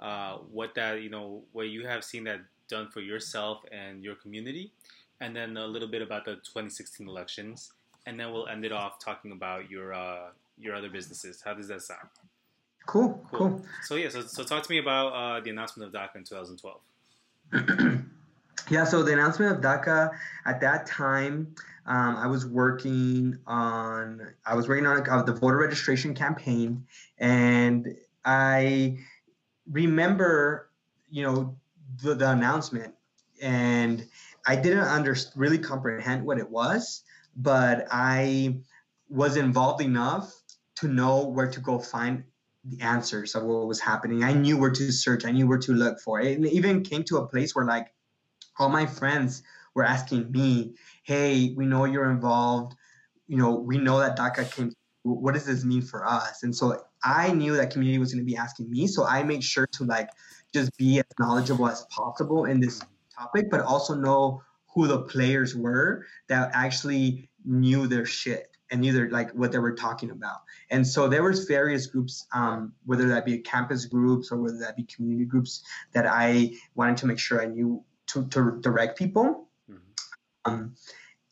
uh, 0.00 0.36
what 0.52 0.74
that 0.74 1.02
you 1.02 1.10
know 1.10 1.42
what 1.52 1.68
you 1.68 1.86
have 1.86 2.04
seen 2.04 2.24
that 2.24 2.40
done 2.68 2.88
for 2.88 3.00
yourself 3.00 3.64
and 3.72 4.02
your 4.02 4.14
community, 4.14 4.72
and 5.20 5.34
then 5.34 5.56
a 5.56 5.66
little 5.66 5.88
bit 5.88 6.02
about 6.02 6.24
the 6.24 6.34
2016 6.34 7.08
elections, 7.08 7.72
and 8.06 8.18
then 8.18 8.32
we'll 8.32 8.48
end 8.48 8.64
it 8.64 8.72
off 8.72 9.02
talking 9.02 9.32
about 9.32 9.70
your 9.70 9.94
uh, 9.94 10.28
your 10.58 10.74
other 10.74 10.90
businesses. 10.90 11.42
How 11.44 11.54
does 11.54 11.68
that 11.68 11.82
sound? 11.82 12.08
Cool, 12.86 13.20
cool. 13.30 13.48
cool. 13.50 13.62
So 13.82 13.96
yeah, 13.96 14.10
so, 14.10 14.22
so 14.22 14.44
talk 14.44 14.62
to 14.62 14.70
me 14.70 14.78
about 14.78 15.08
uh, 15.08 15.40
the 15.40 15.50
announcement 15.50 15.88
of 15.88 16.00
DACA 16.00 16.16
in 16.16 16.24
2012. 16.24 16.80
yeah, 18.70 18.84
so 18.84 19.02
the 19.02 19.12
announcement 19.12 19.56
of 19.56 19.60
DACA 19.60 20.10
at 20.44 20.60
that 20.60 20.86
time, 20.86 21.54
um, 21.86 22.16
I 22.16 22.26
was 22.26 22.44
working 22.44 23.38
on 23.46 24.20
I 24.44 24.54
was 24.54 24.68
working 24.68 24.86
on 24.86 25.08
uh, 25.08 25.22
the 25.22 25.32
voter 25.32 25.58
registration 25.58 26.14
campaign, 26.14 26.84
and 27.18 27.96
I 28.24 28.98
remember, 29.70 30.70
you 31.10 31.22
know, 31.22 31.56
the, 32.02 32.14
the 32.14 32.30
announcement, 32.30 32.94
and 33.40 34.04
I 34.46 34.56
didn't 34.56 34.80
under 34.80 35.16
really 35.36 35.58
comprehend 35.58 36.24
what 36.26 36.38
it 36.38 36.50
was, 36.50 37.02
but 37.36 37.86
I 37.90 38.58
was 39.08 39.36
involved 39.36 39.80
enough 39.80 40.34
to 40.76 40.88
know 40.88 41.24
where 41.24 41.50
to 41.50 41.60
go 41.60 41.78
find 41.78 42.24
the 42.64 42.80
answers 42.82 43.36
of 43.36 43.44
what 43.44 43.68
was 43.68 43.80
happening. 43.80 44.24
I 44.24 44.32
knew 44.32 44.58
where 44.58 44.72
to 44.72 44.92
search. 44.92 45.24
I 45.24 45.30
knew 45.30 45.46
where 45.46 45.58
to 45.58 45.72
look 45.72 46.00
for 46.00 46.20
it. 46.20 46.36
And 46.36 46.44
it 46.44 46.52
even 46.52 46.82
came 46.82 47.04
to 47.04 47.18
a 47.18 47.28
place 47.28 47.54
where 47.54 47.64
like 47.64 47.94
all 48.58 48.68
my 48.68 48.86
friends 48.86 49.44
were 49.76 49.84
asking 49.84 50.32
me, 50.32 50.74
"Hey, 51.04 51.54
we 51.56 51.66
know 51.66 51.84
you're 51.84 52.10
involved. 52.10 52.74
You 53.28 53.36
know, 53.36 53.54
we 53.54 53.78
know 53.78 53.98
that 54.00 54.18
DACA 54.18 54.50
came. 54.50 54.72
What 55.02 55.34
does 55.34 55.46
this 55.46 55.64
mean 55.64 55.82
for 55.82 56.04
us?" 56.04 56.42
And 56.42 56.54
so 56.54 56.82
I 57.04 57.32
knew 57.32 57.54
that 57.56 57.70
community 57.70 57.98
was 57.98 58.12
going 58.12 58.24
to 58.24 58.30
be 58.32 58.36
asking 58.36 58.70
me, 58.70 58.88
so 58.88 59.06
I 59.06 59.22
made 59.22 59.44
sure 59.44 59.68
to 59.68 59.84
like 59.84 60.08
just 60.52 60.76
be 60.76 60.98
as 60.98 61.04
knowledgeable 61.20 61.68
as 61.68 61.86
possible 61.90 62.46
in 62.46 62.58
this 62.58 62.80
topic, 63.16 63.50
but 63.50 63.60
also 63.60 63.94
know 63.94 64.42
who 64.74 64.86
the 64.86 65.02
players 65.02 65.54
were 65.54 66.04
that 66.28 66.50
actually 66.52 67.28
knew 67.44 67.86
their 67.86 68.04
shit 68.04 68.48
and 68.70 68.80
knew 68.80 68.92
their 68.92 69.08
like 69.10 69.30
what 69.32 69.52
they 69.52 69.58
were 69.58 69.74
talking 69.74 70.10
about. 70.10 70.38
And 70.70 70.86
so 70.86 71.08
there 71.08 71.22
was 71.22 71.44
various 71.44 71.86
groups, 71.86 72.26
um, 72.32 72.72
whether 72.84 73.08
that 73.08 73.24
be 73.24 73.38
campus 73.38 73.84
groups 73.84 74.32
or 74.32 74.38
whether 74.38 74.58
that 74.58 74.76
be 74.76 74.84
community 74.84 75.24
groups, 75.24 75.62
that 75.92 76.06
I 76.06 76.52
wanted 76.74 76.96
to 76.98 77.06
make 77.06 77.18
sure 77.18 77.40
I 77.40 77.46
knew 77.46 77.84
to, 78.08 78.26
to 78.28 78.58
direct 78.60 78.98
people. 78.98 79.45
Um, 80.46 80.74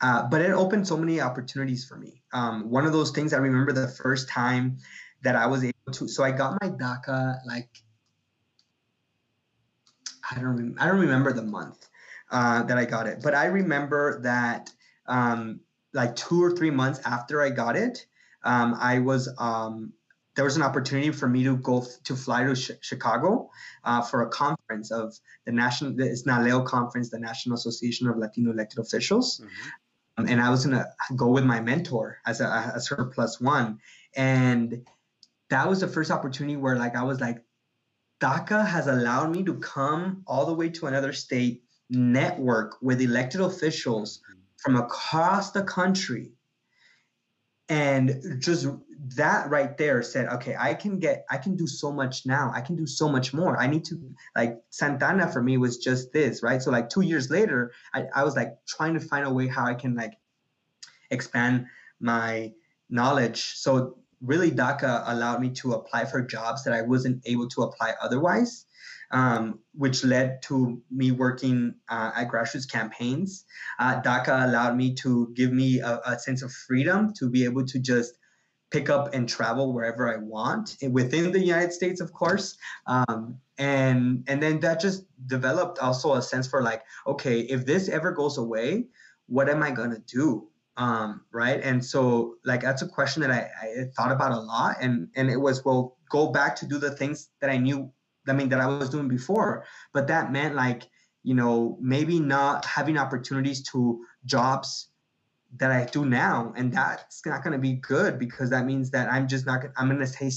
uh, 0.00 0.28
but 0.28 0.42
it 0.42 0.50
opened 0.50 0.86
so 0.86 0.96
many 0.96 1.20
opportunities 1.20 1.84
for 1.84 1.96
me. 1.96 2.22
Um, 2.32 2.70
one 2.70 2.84
of 2.84 2.92
those 2.92 3.10
things 3.10 3.32
I 3.32 3.38
remember 3.38 3.72
the 3.72 3.88
first 3.88 4.28
time 4.28 4.78
that 5.22 5.36
I 5.36 5.46
was 5.46 5.64
able 5.64 5.92
to. 5.92 6.08
So 6.08 6.22
I 6.24 6.32
got 6.32 6.58
my 6.60 6.68
DACA 6.68 7.38
like 7.46 7.70
I 10.30 10.40
don't 10.40 10.76
I 10.78 10.86
don't 10.86 11.00
remember 11.00 11.32
the 11.32 11.42
month 11.42 11.88
uh, 12.30 12.62
that 12.64 12.78
I 12.78 12.84
got 12.84 13.06
it, 13.06 13.20
but 13.22 13.34
I 13.34 13.46
remember 13.46 14.20
that 14.22 14.70
um, 15.06 15.60
like 15.92 16.16
two 16.16 16.42
or 16.42 16.50
three 16.50 16.70
months 16.70 17.00
after 17.04 17.42
I 17.42 17.50
got 17.50 17.76
it, 17.76 18.06
um, 18.42 18.76
I 18.78 18.98
was 18.98 19.32
um, 19.38 19.92
there 20.34 20.44
was 20.44 20.56
an 20.56 20.62
opportunity 20.62 21.10
for 21.10 21.28
me 21.28 21.44
to 21.44 21.56
go 21.56 21.82
f- 21.82 22.02
to 22.04 22.16
fly 22.16 22.44
to 22.44 22.54
sh- 22.54 22.72
Chicago 22.80 23.50
uh, 23.84 24.02
for 24.02 24.22
a 24.22 24.28
conference 24.28 24.58
of 24.90 25.14
the 25.44 25.52
national 25.52 25.98
it's 26.00 26.24
NALEO 26.24 26.64
conference, 26.66 27.10
the 27.10 27.18
National 27.18 27.56
Association 27.56 28.08
of 28.08 28.16
Latino 28.16 28.52
Elected 28.52 28.78
Officials. 28.78 29.38
Mm-hmm. 29.38 29.68
Um, 30.16 30.28
and 30.28 30.40
I 30.40 30.50
was 30.50 30.64
gonna 30.64 30.86
go 31.16 31.28
with 31.28 31.44
my 31.44 31.60
mentor 31.60 32.18
as 32.24 32.40
a 32.40 32.72
as 32.74 32.88
her 32.88 33.06
plus 33.06 33.40
one, 33.40 33.80
and 34.16 34.86
that 35.50 35.68
was 35.68 35.80
the 35.80 35.88
first 35.88 36.10
opportunity 36.10 36.56
where 36.56 36.76
like 36.76 36.96
I 36.96 37.02
was 37.02 37.20
like, 37.20 37.42
DACA 38.20 38.66
has 38.66 38.86
allowed 38.86 39.30
me 39.30 39.42
to 39.44 39.54
come 39.54 40.22
all 40.26 40.46
the 40.46 40.54
way 40.54 40.70
to 40.70 40.86
another 40.86 41.12
state, 41.12 41.64
network 41.90 42.80
with 42.80 43.00
elected 43.00 43.40
officials 43.40 44.20
from 44.56 44.76
across 44.76 45.50
the 45.50 45.62
country. 45.62 46.32
And 47.68 48.40
just 48.40 48.66
that 49.16 49.50
right 49.50 49.76
there 49.76 50.02
said, 50.02 50.28
okay, 50.28 50.56
I 50.58 50.74
can 50.74 50.98
get, 50.98 51.24
I 51.30 51.38
can 51.38 51.56
do 51.56 51.66
so 51.66 51.92
much 51.92 52.26
now. 52.26 52.50
I 52.54 52.60
can 52.60 52.76
do 52.76 52.86
so 52.86 53.08
much 53.08 53.32
more. 53.32 53.56
I 53.58 53.66
need 53.66 53.84
to, 53.86 54.00
like, 54.36 54.60
Santa 54.70 55.06
Ana 55.06 55.30
for 55.30 55.42
me 55.42 55.56
was 55.56 55.78
just 55.78 56.12
this, 56.12 56.42
right? 56.42 56.62
So, 56.62 56.70
like, 56.70 56.88
two 56.88 57.02
years 57.02 57.30
later, 57.30 57.72
I, 57.92 58.06
I 58.14 58.24
was 58.24 58.36
like 58.36 58.56
trying 58.66 58.94
to 58.94 59.00
find 59.00 59.26
a 59.26 59.32
way 59.32 59.46
how 59.46 59.64
I 59.66 59.74
can, 59.74 59.94
like, 59.94 60.14
expand 61.10 61.66
my 62.00 62.52
knowledge. 62.88 63.54
So, 63.56 63.98
really 64.20 64.50
DACA 64.50 65.04
allowed 65.06 65.40
me 65.40 65.50
to 65.50 65.72
apply 65.74 66.06
for 66.06 66.22
jobs 66.22 66.64
that 66.64 66.72
I 66.72 66.82
wasn't 66.82 67.22
able 67.26 67.48
to 67.50 67.62
apply 67.62 67.94
otherwise, 68.00 68.66
um, 69.10 69.60
which 69.74 70.02
led 70.04 70.42
to 70.42 70.82
me 70.90 71.12
working 71.12 71.74
uh, 71.88 72.12
at 72.16 72.28
grassroots 72.28 72.70
campaigns. 72.70 73.44
Uh, 73.78 74.00
DACA 74.00 74.44
allowed 74.44 74.76
me 74.76 74.94
to 74.94 75.32
give 75.34 75.52
me 75.52 75.80
a, 75.80 76.00
a, 76.06 76.18
sense 76.18 76.42
of 76.42 76.52
freedom 76.52 77.12
to 77.18 77.28
be 77.28 77.44
able 77.44 77.64
to 77.66 77.78
just 77.78 78.14
pick 78.74 78.90
up 78.90 79.14
and 79.14 79.28
travel 79.28 79.72
wherever 79.72 80.12
I 80.12 80.16
want 80.16 80.76
within 80.90 81.30
the 81.30 81.38
United 81.38 81.72
States, 81.72 82.00
of 82.00 82.12
course. 82.12 82.56
Um, 82.86 83.38
and 83.56 84.24
and 84.26 84.42
then 84.42 84.58
that 84.60 84.80
just 84.80 85.04
developed 85.26 85.78
also 85.78 86.14
a 86.14 86.22
sense 86.22 86.46
for 86.48 86.60
like, 86.60 86.82
okay, 87.06 87.40
if 87.54 87.64
this 87.64 87.88
ever 87.88 88.10
goes 88.10 88.36
away, 88.36 88.86
what 89.26 89.48
am 89.48 89.62
I 89.62 89.70
gonna 89.70 90.02
do? 90.06 90.48
um, 90.76 91.20
right 91.30 91.60
and 91.62 91.84
so 91.84 92.34
like 92.44 92.60
that's 92.60 92.82
a 92.82 92.88
question 92.88 93.22
that 93.22 93.30
I, 93.30 93.42
I 93.62 93.84
thought 93.96 94.10
about 94.10 94.32
a 94.32 94.40
lot 94.40 94.76
and 94.80 95.08
and 95.14 95.30
it 95.30 95.36
was 95.36 95.64
well 95.64 95.96
go 96.10 96.32
back 96.32 96.56
to 96.56 96.66
do 96.66 96.78
the 96.78 96.90
things 96.90 97.30
that 97.40 97.50
i 97.50 97.56
knew 97.56 97.90
i 98.28 98.32
mean 98.32 98.48
that 98.48 98.60
i 98.60 98.66
was 98.66 98.90
doing 98.90 99.08
before 99.08 99.64
but 99.92 100.08
that 100.08 100.32
meant 100.32 100.54
like 100.56 100.82
you 101.22 101.34
know 101.34 101.78
maybe 101.80 102.18
not 102.18 102.64
having 102.64 102.98
opportunities 102.98 103.62
to 103.70 104.04
jobs 104.24 104.88
that 105.56 105.70
i 105.70 105.84
do 105.84 106.04
now 106.04 106.52
and 106.56 106.72
that's 106.72 107.24
not 107.26 107.42
going 107.42 107.52
to 107.52 107.58
be 107.58 107.74
good 107.74 108.18
because 108.18 108.50
that 108.50 108.64
means 108.66 108.90
that 108.90 109.10
i'm 109.12 109.28
just 109.28 109.46
not 109.46 109.64
i'm 109.76 109.88
going 109.88 110.00
to 110.00 110.06
stay 110.06 110.30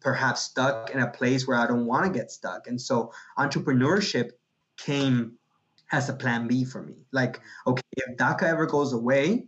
perhaps 0.00 0.42
stuck 0.42 0.90
in 0.90 1.00
a 1.00 1.10
place 1.10 1.46
where 1.46 1.56
i 1.56 1.66
don't 1.66 1.86
want 1.86 2.04
to 2.04 2.12
get 2.12 2.30
stuck. 2.30 2.66
And 2.66 2.78
so 2.78 3.10
entrepreneurship 3.38 4.32
came 4.76 5.32
as 5.92 6.10
a 6.10 6.12
plan 6.12 6.46
b 6.46 6.64
for 6.64 6.82
me. 6.82 7.06
Like 7.10 7.40
okay 7.66 7.82
if 7.96 8.16
daca 8.18 8.42
ever 8.42 8.66
goes 8.66 8.92
away 8.92 9.46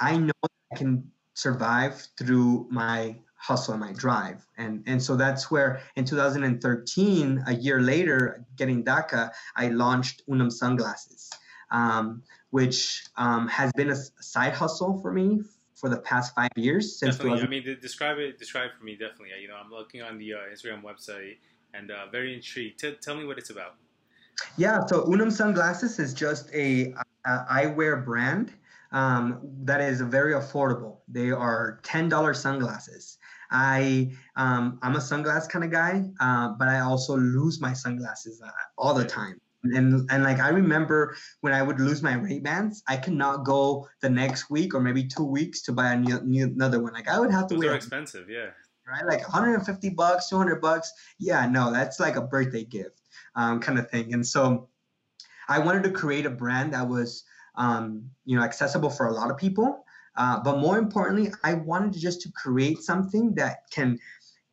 I 0.00 0.16
know 0.16 0.32
I 0.72 0.76
can 0.76 1.10
survive 1.34 2.06
through 2.18 2.68
my 2.70 3.16
hustle 3.36 3.74
and 3.74 3.80
my 3.80 3.92
drive. 3.92 4.46
And 4.56 4.82
and 4.86 5.02
so 5.02 5.16
that's 5.16 5.50
where 5.50 5.80
in 5.96 6.04
2013, 6.04 7.44
a 7.46 7.54
year 7.54 7.80
later, 7.80 8.44
getting 8.56 8.84
DACA, 8.84 9.30
I 9.56 9.68
launched 9.68 10.22
Unum 10.28 10.50
Sunglasses, 10.50 11.30
um, 11.70 12.22
which 12.50 13.04
um, 13.16 13.48
has 13.48 13.72
been 13.72 13.90
a 13.90 13.96
side 13.96 14.52
hustle 14.52 15.00
for 15.00 15.12
me 15.12 15.40
for 15.74 15.88
the 15.88 15.98
past 15.98 16.34
five 16.34 16.50
years. 16.56 16.98
Since 16.98 17.16
definitely, 17.16 17.42
I 17.42 17.46
mean, 17.46 17.78
describe 17.80 18.18
it. 18.18 18.38
Describe 18.38 18.70
for 18.76 18.84
me, 18.84 18.92
definitely. 18.92 19.30
You 19.40 19.48
know, 19.48 19.56
I'm 19.56 19.70
looking 19.70 20.02
on 20.02 20.18
the 20.18 20.34
uh, 20.34 20.38
Instagram 20.52 20.82
website 20.82 21.36
and 21.74 21.90
uh, 21.90 22.06
very 22.10 22.34
intrigued. 22.34 22.80
T- 22.80 22.96
tell 23.00 23.14
me 23.14 23.24
what 23.24 23.38
it's 23.38 23.50
about. 23.50 23.74
Yeah, 24.56 24.86
so 24.86 25.04
Unum 25.06 25.30
Sunglasses 25.30 25.98
is 25.98 26.14
just 26.14 26.48
a, 26.54 26.94
a 27.26 27.44
eyewear 27.50 28.04
brand 28.04 28.52
um, 28.92 29.40
that 29.64 29.80
is 29.80 30.00
very 30.00 30.34
affordable. 30.34 30.98
They 31.08 31.30
are 31.30 31.80
ten 31.82 32.08
dollars 32.08 32.40
sunglasses. 32.40 33.18
I 33.50 34.12
um, 34.36 34.78
I'm 34.82 34.94
a 34.94 35.00
sunglass 35.00 35.48
kind 35.48 35.64
of 35.64 35.70
guy, 35.70 36.04
uh, 36.20 36.50
but 36.58 36.68
I 36.68 36.80
also 36.80 37.16
lose 37.16 37.60
my 37.60 37.72
sunglasses 37.72 38.40
uh, 38.42 38.50
all 38.76 38.94
the 38.94 39.04
time. 39.04 39.40
And 39.74 40.10
and 40.10 40.22
like 40.22 40.40
I 40.40 40.48
remember 40.48 41.16
when 41.40 41.52
I 41.52 41.62
would 41.62 41.80
lose 41.80 42.02
my 42.02 42.14
Ray 42.14 42.38
Bans, 42.38 42.82
I 42.88 42.96
cannot 42.96 43.44
go 43.44 43.88
the 44.00 44.10
next 44.10 44.50
week 44.50 44.74
or 44.74 44.80
maybe 44.80 45.06
two 45.06 45.24
weeks 45.24 45.62
to 45.62 45.72
buy 45.72 45.92
a 45.92 45.96
new, 45.98 46.20
new 46.20 46.46
another 46.46 46.80
one. 46.80 46.92
Like 46.92 47.08
I 47.08 47.18
would 47.18 47.30
have 47.30 47.46
to 47.48 47.54
Those 47.54 47.64
wait. 47.64 47.70
are 47.70 47.74
expensive, 47.74 48.28
yeah. 48.28 48.50
Right, 48.86 49.04
like 49.04 49.20
150 49.20 49.90
bucks, 49.90 50.30
200 50.30 50.62
bucks. 50.62 50.90
Yeah, 51.18 51.46
no, 51.46 51.70
that's 51.70 52.00
like 52.00 52.16
a 52.16 52.22
birthday 52.22 52.64
gift, 52.64 53.02
um, 53.34 53.60
kind 53.60 53.78
of 53.78 53.90
thing. 53.90 54.14
And 54.14 54.26
so 54.26 54.68
I 55.46 55.58
wanted 55.58 55.82
to 55.84 55.90
create 55.90 56.24
a 56.24 56.30
brand 56.30 56.72
that 56.72 56.88
was, 56.88 57.24
um, 57.56 58.10
you 58.24 58.36
know, 58.38 58.42
accessible 58.42 58.88
for 58.88 59.08
a 59.08 59.12
lot 59.12 59.30
of 59.30 59.36
people. 59.36 59.84
Uh, 60.16 60.40
but 60.42 60.58
more 60.58 60.78
importantly, 60.78 61.30
I 61.44 61.54
wanted 61.54 61.92
to 61.92 62.00
just 62.00 62.22
to 62.22 62.32
create 62.32 62.78
something 62.78 63.34
that 63.34 63.70
can 63.70 63.98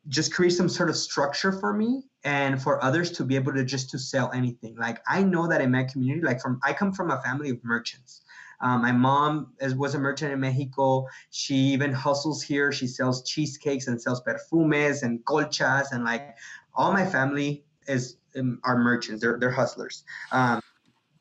just 0.08 0.32
create 0.32 0.50
some 0.50 0.68
sort 0.68 0.88
of 0.88 0.96
structure 0.96 1.52
for 1.52 1.72
me 1.72 2.04
and 2.26 2.60
for 2.60 2.82
others 2.82 3.12
to 3.12 3.24
be 3.24 3.36
able 3.36 3.54
to 3.54 3.64
just 3.64 3.88
to 3.90 3.98
sell 3.98 4.30
anything. 4.34 4.76
Like 4.76 5.00
I 5.08 5.22
know 5.22 5.48
that 5.48 5.60
in 5.60 5.70
my 5.70 5.84
community, 5.84 6.26
like 6.26 6.40
from 6.40 6.60
I 6.64 6.72
come 6.72 6.92
from 6.92 7.10
a 7.10 7.22
family 7.22 7.50
of 7.50 7.64
merchants. 7.64 8.22
Um, 8.60 8.82
my 8.82 8.90
mom 8.90 9.52
is, 9.60 9.74
was 9.74 9.94
a 9.94 9.98
merchant 9.98 10.32
in 10.32 10.40
Mexico. 10.40 11.06
She 11.30 11.54
even 11.54 11.92
hustles 11.92 12.42
here. 12.42 12.72
She 12.72 12.88
sells 12.88 13.22
cheesecakes 13.22 13.86
and 13.86 14.00
sells 14.00 14.22
perfumes 14.22 15.02
and 15.02 15.24
colchas 15.24 15.92
and 15.92 16.04
like 16.04 16.36
all 16.74 16.92
my 16.92 17.06
family 17.06 17.64
is 17.86 18.16
um, 18.36 18.58
are 18.64 18.76
merchants. 18.76 19.22
They're 19.22 19.38
they're 19.38 19.50
hustlers. 19.50 20.02
Um, 20.32 20.60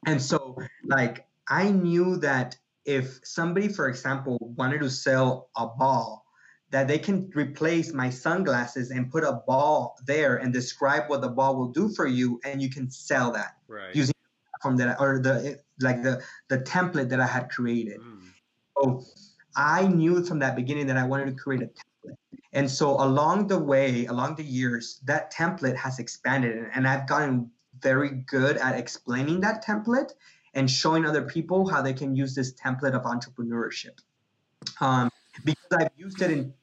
and 0.07 0.19
so 0.19 0.57
like 0.85 1.27
I 1.47 1.69
knew 1.69 2.17
that 2.17 2.57
if 2.85 3.19
somebody, 3.23 3.67
for 3.67 3.89
example, 3.89 4.37
wanted 4.41 4.79
to 4.79 4.89
sell 4.89 5.49
a 5.55 5.67
ball, 5.67 6.24
that 6.75 6.89
they 6.89 6.99
can 6.99 7.31
replace 7.33 7.93
my 7.93 8.09
sunglasses 8.09 8.91
and 8.91 9.09
put 9.09 9.23
a 9.23 9.41
ball 9.47 9.97
there 10.05 10.35
and 10.35 10.51
describe 10.51 11.09
what 11.09 11.21
the 11.21 11.29
ball 11.29 11.55
will 11.55 11.69
do 11.69 11.87
for 11.87 12.05
you, 12.05 12.37
and 12.43 12.61
you 12.61 12.69
can 12.69 12.91
sell 12.91 13.31
that 13.31 13.55
right. 13.69 13.95
using 13.95 14.13
from 14.61 14.75
that 14.75 14.99
or 14.99 15.19
the 15.19 15.57
like 15.79 16.03
the 16.03 16.21
the 16.49 16.59
template 16.59 17.07
that 17.07 17.21
I 17.21 17.27
had 17.27 17.49
created. 17.49 18.01
Mm. 18.01 18.27
So 18.77 19.05
I 19.55 19.87
knew 19.87 20.21
from 20.25 20.39
that 20.39 20.57
beginning 20.57 20.87
that 20.87 20.97
I 20.97 21.05
wanted 21.05 21.27
to 21.27 21.31
create 21.31 21.61
a 21.61 21.67
template. 21.67 22.17
And 22.51 22.69
so 22.69 23.01
along 23.01 23.47
the 23.47 23.57
way, 23.57 24.07
along 24.07 24.35
the 24.35 24.43
years, 24.43 24.99
that 25.05 25.31
template 25.31 25.77
has 25.77 25.99
expanded 25.99 26.69
and 26.75 26.85
I've 26.85 27.07
gotten 27.07 27.51
very 27.79 28.09
good 28.09 28.57
at 28.57 28.77
explaining 28.77 29.39
that 29.41 29.63
template 29.63 30.11
and 30.53 30.69
showing 30.69 31.05
other 31.05 31.21
people 31.21 31.69
how 31.69 31.81
they 31.81 31.93
can 31.93 32.17
use 32.17 32.35
this 32.35 32.53
template 32.53 32.95
of 32.95 33.03
entrepreneurship. 33.03 33.97
Um, 34.81 35.09
because 35.43 35.71
I've 35.71 35.91
used 35.97 36.21
it 36.21 36.31
in 36.31 36.53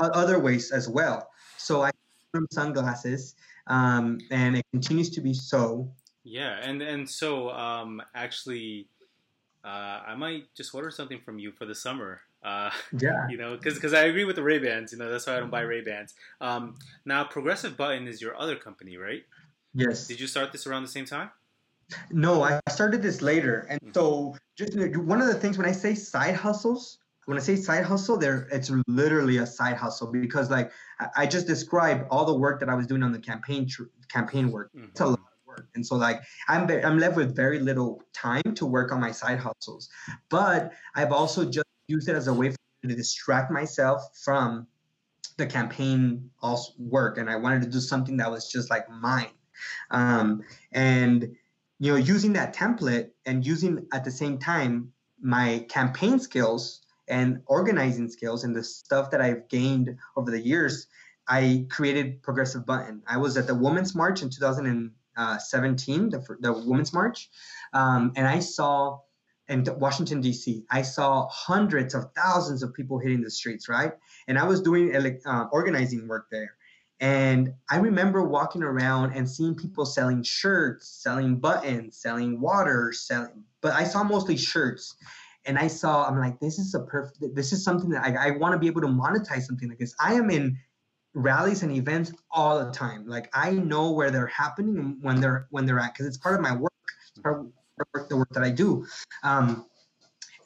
other 0.00 0.38
ways 0.38 0.70
as 0.70 0.88
well. 0.88 1.28
So 1.56 1.82
I 1.82 1.90
from 2.32 2.46
sunglasses, 2.50 3.34
um, 3.66 4.18
and 4.30 4.56
it 4.56 4.64
continues 4.72 5.10
to 5.10 5.20
be 5.20 5.34
so. 5.34 5.90
Yeah, 6.24 6.58
and 6.62 6.82
and 6.82 7.08
so 7.08 7.50
um, 7.50 8.02
actually, 8.14 8.88
uh, 9.64 10.00
I 10.06 10.14
might 10.14 10.54
just 10.54 10.74
order 10.74 10.90
something 10.90 11.20
from 11.20 11.38
you 11.38 11.52
for 11.52 11.66
the 11.66 11.74
summer. 11.74 12.20
Uh, 12.42 12.70
yeah, 12.98 13.26
you 13.30 13.36
know, 13.36 13.56
because 13.56 13.74
because 13.74 13.94
I 13.94 14.04
agree 14.04 14.24
with 14.24 14.36
the 14.36 14.42
Ray 14.42 14.58
Bans. 14.58 14.92
You 14.92 14.98
know, 14.98 15.10
that's 15.10 15.26
why 15.26 15.36
I 15.36 15.40
don't 15.40 15.50
buy 15.50 15.62
Ray 15.62 15.82
Bans. 15.82 16.14
Um, 16.40 16.76
now, 17.04 17.24
Progressive 17.24 17.76
Button 17.76 18.06
is 18.06 18.20
your 18.20 18.38
other 18.38 18.56
company, 18.56 18.96
right? 18.96 19.24
Yes. 19.74 20.06
Did 20.06 20.20
you 20.20 20.26
start 20.26 20.52
this 20.52 20.66
around 20.66 20.82
the 20.82 20.88
same 20.88 21.04
time? 21.04 21.30
No, 22.10 22.42
I 22.42 22.60
started 22.68 23.02
this 23.02 23.20
later, 23.20 23.66
and 23.68 23.80
mm-hmm. 23.80 23.92
so 23.92 24.36
just 24.56 24.76
one 24.96 25.20
of 25.20 25.26
the 25.26 25.34
things 25.34 25.58
when 25.58 25.66
I 25.66 25.72
say 25.72 25.94
side 25.94 26.34
hustles, 26.34 26.98
when 27.30 27.38
I 27.38 27.42
say 27.42 27.54
side 27.54 27.84
hustle, 27.84 28.16
there 28.16 28.48
it's 28.50 28.72
literally 28.88 29.36
a 29.36 29.46
side 29.46 29.76
hustle 29.76 30.08
because 30.08 30.50
like 30.50 30.72
I 31.16 31.26
just 31.26 31.46
described 31.46 32.08
all 32.10 32.24
the 32.24 32.34
work 32.34 32.58
that 32.58 32.68
I 32.68 32.74
was 32.74 32.88
doing 32.88 33.04
on 33.04 33.12
the 33.12 33.20
campaign 33.20 33.68
tr- 33.68 33.84
campaign 34.08 34.50
work. 34.50 34.72
Mm-hmm. 34.76 34.88
It's 34.90 35.00
a 35.00 35.06
lot 35.06 35.20
of 35.20 35.46
work, 35.46 35.68
and 35.76 35.86
so 35.86 35.94
like 35.94 36.22
I'm 36.48 36.68
I'm 36.68 36.98
left 36.98 37.14
with 37.14 37.36
very 37.36 37.60
little 37.60 38.02
time 38.12 38.42
to 38.56 38.66
work 38.66 38.90
on 38.90 38.98
my 39.00 39.12
side 39.12 39.38
hustles. 39.38 39.88
But 40.28 40.72
I've 40.96 41.12
also 41.12 41.44
just 41.44 41.68
used 41.86 42.08
it 42.08 42.16
as 42.16 42.26
a 42.26 42.34
way 42.34 42.48
to 42.50 42.88
distract 42.96 43.52
myself 43.52 44.02
from 44.24 44.66
the 45.36 45.46
campaign 45.46 46.30
also 46.42 46.72
work, 46.80 47.16
and 47.16 47.30
I 47.30 47.36
wanted 47.36 47.62
to 47.62 47.68
do 47.68 47.78
something 47.78 48.16
that 48.16 48.28
was 48.28 48.50
just 48.50 48.70
like 48.70 48.90
mine. 48.90 49.36
Um, 49.92 50.42
and 50.72 51.36
you 51.78 51.92
know, 51.92 51.96
using 51.96 52.32
that 52.32 52.56
template 52.56 53.10
and 53.24 53.46
using 53.46 53.86
at 53.92 54.04
the 54.04 54.10
same 54.10 54.36
time 54.36 54.92
my 55.22 55.64
campaign 55.68 56.18
skills 56.18 56.80
and 57.10 57.42
organizing 57.46 58.08
skills 58.08 58.44
and 58.44 58.56
the 58.56 58.64
stuff 58.64 59.10
that 59.10 59.20
I've 59.20 59.48
gained 59.48 59.98
over 60.16 60.30
the 60.30 60.40
years, 60.40 60.86
I 61.28 61.66
created 61.68 62.22
Progressive 62.22 62.64
Button. 62.64 63.02
I 63.06 63.18
was 63.18 63.36
at 63.36 63.46
the 63.46 63.54
Women's 63.54 63.94
March 63.94 64.22
in 64.22 64.30
2017, 64.30 66.10
the, 66.10 66.36
the 66.40 66.52
Women's 66.52 66.92
March, 66.92 67.28
um, 67.72 68.12
and 68.16 68.26
I 68.26 68.38
saw 68.38 69.00
in 69.48 69.66
Washington 69.78 70.20
D.C. 70.20 70.64
I 70.70 70.82
saw 70.82 71.28
hundreds 71.28 71.94
of 71.94 72.06
thousands 72.16 72.62
of 72.62 72.72
people 72.72 72.98
hitting 72.98 73.20
the 73.20 73.30
streets, 73.30 73.68
right? 73.68 73.92
And 74.28 74.38
I 74.38 74.44
was 74.44 74.62
doing 74.62 74.94
uh, 75.26 75.46
organizing 75.52 76.06
work 76.06 76.28
there, 76.30 76.54
and 77.00 77.52
I 77.68 77.78
remember 77.78 78.22
walking 78.22 78.62
around 78.62 79.12
and 79.12 79.28
seeing 79.28 79.54
people 79.54 79.86
selling 79.86 80.22
shirts, 80.22 80.88
selling 80.88 81.36
buttons, 81.36 81.96
selling 81.96 82.40
water, 82.40 82.92
selling, 82.92 83.44
but 83.60 83.72
I 83.72 83.84
saw 83.84 84.04
mostly 84.04 84.36
shirts. 84.36 84.94
And 85.46 85.58
I 85.58 85.68
saw, 85.68 86.06
I'm 86.06 86.18
like, 86.18 86.38
this 86.38 86.58
is 86.58 86.74
a 86.74 86.80
perfect, 86.80 87.34
this 87.34 87.52
is 87.52 87.64
something 87.64 87.90
that 87.90 88.04
I, 88.04 88.28
I 88.28 88.30
want 88.32 88.52
to 88.52 88.58
be 88.58 88.66
able 88.66 88.82
to 88.82 88.86
monetize 88.88 89.42
something 89.42 89.68
like 89.68 89.78
this. 89.78 89.94
I 90.00 90.14
am 90.14 90.30
in 90.30 90.58
rallies 91.14 91.62
and 91.62 91.72
events 91.72 92.12
all 92.30 92.64
the 92.64 92.70
time. 92.70 93.06
Like 93.06 93.30
I 93.32 93.52
know 93.52 93.90
where 93.90 94.10
they're 94.10 94.26
happening 94.26 94.78
and 94.78 95.02
when 95.02 95.20
they're, 95.20 95.46
when 95.50 95.66
they're 95.66 95.80
at, 95.80 95.94
because 95.94 96.06
it's 96.06 96.18
part 96.18 96.34
of 96.34 96.40
my 96.40 96.54
work. 96.54 96.72
It's 97.10 97.22
part 97.22 97.40
of 97.40 98.08
the 98.08 98.16
work 98.16 98.30
that 98.30 98.42
I 98.42 98.50
do. 98.50 98.86
Um, 99.24 99.66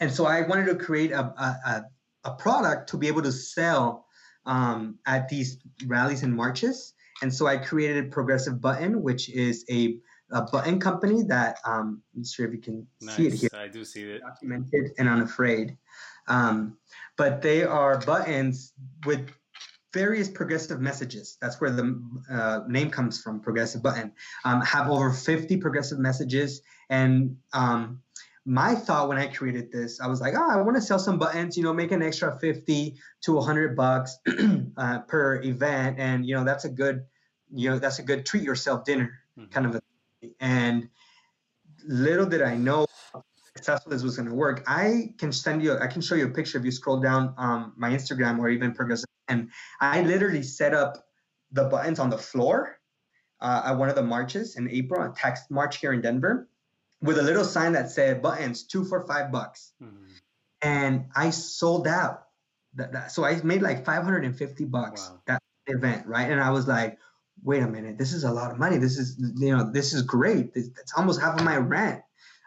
and 0.00 0.12
so 0.12 0.26
I 0.26 0.42
wanted 0.42 0.66
to 0.66 0.76
create 0.76 1.12
a, 1.12 1.20
a, 1.20 1.84
a 2.24 2.30
product 2.32 2.90
to 2.90 2.96
be 2.96 3.08
able 3.08 3.22
to 3.22 3.32
sell 3.32 4.06
um, 4.46 4.98
at 5.06 5.28
these 5.28 5.58
rallies 5.86 6.22
and 6.22 6.34
marches. 6.34 6.94
And 7.22 7.32
so 7.32 7.46
I 7.46 7.56
created 7.56 8.06
a 8.06 8.08
Progressive 8.08 8.60
Button, 8.60 9.02
which 9.02 9.28
is 9.30 9.64
a, 9.70 9.98
a 10.30 10.42
button 10.42 10.80
company 10.80 11.22
that 11.24 11.58
um, 11.64 12.02
I'm 12.14 12.22
not 12.22 12.26
sure 12.26 12.46
if 12.46 12.52
you 12.52 12.60
can 12.60 12.86
nice. 13.00 13.16
see 13.16 13.26
it 13.26 13.34
here. 13.34 13.50
I 13.54 13.68
do 13.68 13.84
see 13.84 14.02
it. 14.02 14.22
Documented 14.22 14.92
and 14.98 15.08
unafraid. 15.08 15.76
Um, 16.28 16.78
but 17.16 17.42
they 17.42 17.64
are 17.64 17.98
buttons 17.98 18.72
with 19.04 19.28
various 19.92 20.28
progressive 20.28 20.80
messages. 20.80 21.36
That's 21.40 21.60
where 21.60 21.70
the 21.70 22.02
uh, 22.30 22.60
name 22.66 22.90
comes 22.90 23.20
from, 23.20 23.40
Progressive 23.40 23.82
Button. 23.82 24.12
Um, 24.44 24.60
have 24.62 24.90
over 24.90 25.12
50 25.12 25.58
progressive 25.58 25.98
messages 25.98 26.62
and 26.90 27.36
um, 27.52 28.00
my 28.46 28.74
thought 28.74 29.08
when 29.08 29.16
I 29.16 29.26
created 29.26 29.72
this, 29.72 30.00
I 30.00 30.06
was 30.06 30.20
like, 30.20 30.34
oh, 30.36 30.50
I 30.50 30.60
want 30.60 30.76
to 30.76 30.82
sell 30.82 30.98
some 30.98 31.18
buttons, 31.18 31.56
you 31.56 31.62
know, 31.62 31.72
make 31.72 31.92
an 31.92 32.02
extra 32.02 32.38
50 32.38 32.96
to 33.22 33.32
100 33.32 33.74
bucks 33.74 34.18
uh, 34.76 34.98
per 35.00 35.42
event. 35.42 35.98
And, 35.98 36.26
you 36.26 36.34
know, 36.34 36.44
that's 36.44 36.64
a 36.64 36.68
good, 36.68 37.04
you 37.52 37.70
know, 37.70 37.78
that's 37.78 38.00
a 38.00 38.02
good 38.02 38.26
treat 38.26 38.42
yourself 38.42 38.84
dinner 38.84 39.18
mm-hmm. 39.38 39.50
kind 39.50 39.66
of 39.66 39.76
a. 39.76 39.82
And 40.40 40.88
little 41.86 42.26
did 42.26 42.42
I 42.42 42.56
know 42.56 42.86
how 43.12 43.22
successful 43.56 43.92
this 43.92 44.02
was 44.02 44.16
going 44.16 44.28
to 44.28 44.34
work. 44.34 44.64
I 44.66 45.14
can 45.18 45.32
send 45.32 45.62
you, 45.62 45.78
I 45.78 45.86
can 45.86 46.02
show 46.02 46.14
you 46.14 46.26
a 46.26 46.30
picture 46.30 46.58
if 46.58 46.64
you 46.64 46.70
scroll 46.70 47.00
down 47.00 47.34
um, 47.38 47.72
my 47.76 47.90
Instagram 47.90 48.38
or 48.38 48.48
even 48.48 48.72
Progressive. 48.72 49.08
And 49.28 49.50
I 49.80 50.02
literally 50.02 50.42
set 50.42 50.74
up 50.74 51.06
the 51.52 51.64
buttons 51.64 51.98
on 51.98 52.10
the 52.10 52.18
floor 52.18 52.78
uh, 53.40 53.62
at 53.66 53.72
one 53.72 53.88
of 53.88 53.94
the 53.94 54.02
marches 54.02 54.56
in 54.56 54.68
April, 54.70 55.02
a 55.02 55.14
tax 55.14 55.42
march 55.50 55.78
here 55.78 55.92
in 55.92 56.00
Denver 56.00 56.48
with 57.02 57.18
a 57.18 57.22
little 57.22 57.44
sign 57.44 57.72
that 57.72 57.90
said 57.90 58.22
buttons 58.22 58.64
two 58.64 58.84
for 58.84 59.06
five 59.06 59.30
bucks. 59.30 59.72
Mm-hmm. 59.82 60.04
And 60.62 61.06
I 61.14 61.30
sold 61.30 61.86
out. 61.86 62.22
That, 62.76 62.92
that, 62.92 63.12
so 63.12 63.24
I 63.24 63.40
made 63.42 63.62
like 63.62 63.84
550 63.84 64.64
bucks 64.64 65.08
wow. 65.08 65.20
that 65.26 65.42
event, 65.66 66.06
right? 66.06 66.28
And 66.28 66.40
I 66.40 66.50
was 66.50 66.66
like, 66.66 66.98
wait 67.44 67.62
a 67.62 67.68
minute, 67.68 67.98
this 67.98 68.12
is 68.12 68.24
a 68.24 68.32
lot 68.32 68.50
of 68.50 68.58
money. 68.58 68.78
This 68.78 68.98
is, 68.98 69.16
you 69.36 69.54
know, 69.54 69.70
this 69.70 69.92
is 69.92 70.02
great. 70.02 70.50
It's 70.54 70.92
almost 70.96 71.20
half 71.20 71.38
of 71.38 71.44
my 71.44 71.58
rent. 71.58 72.02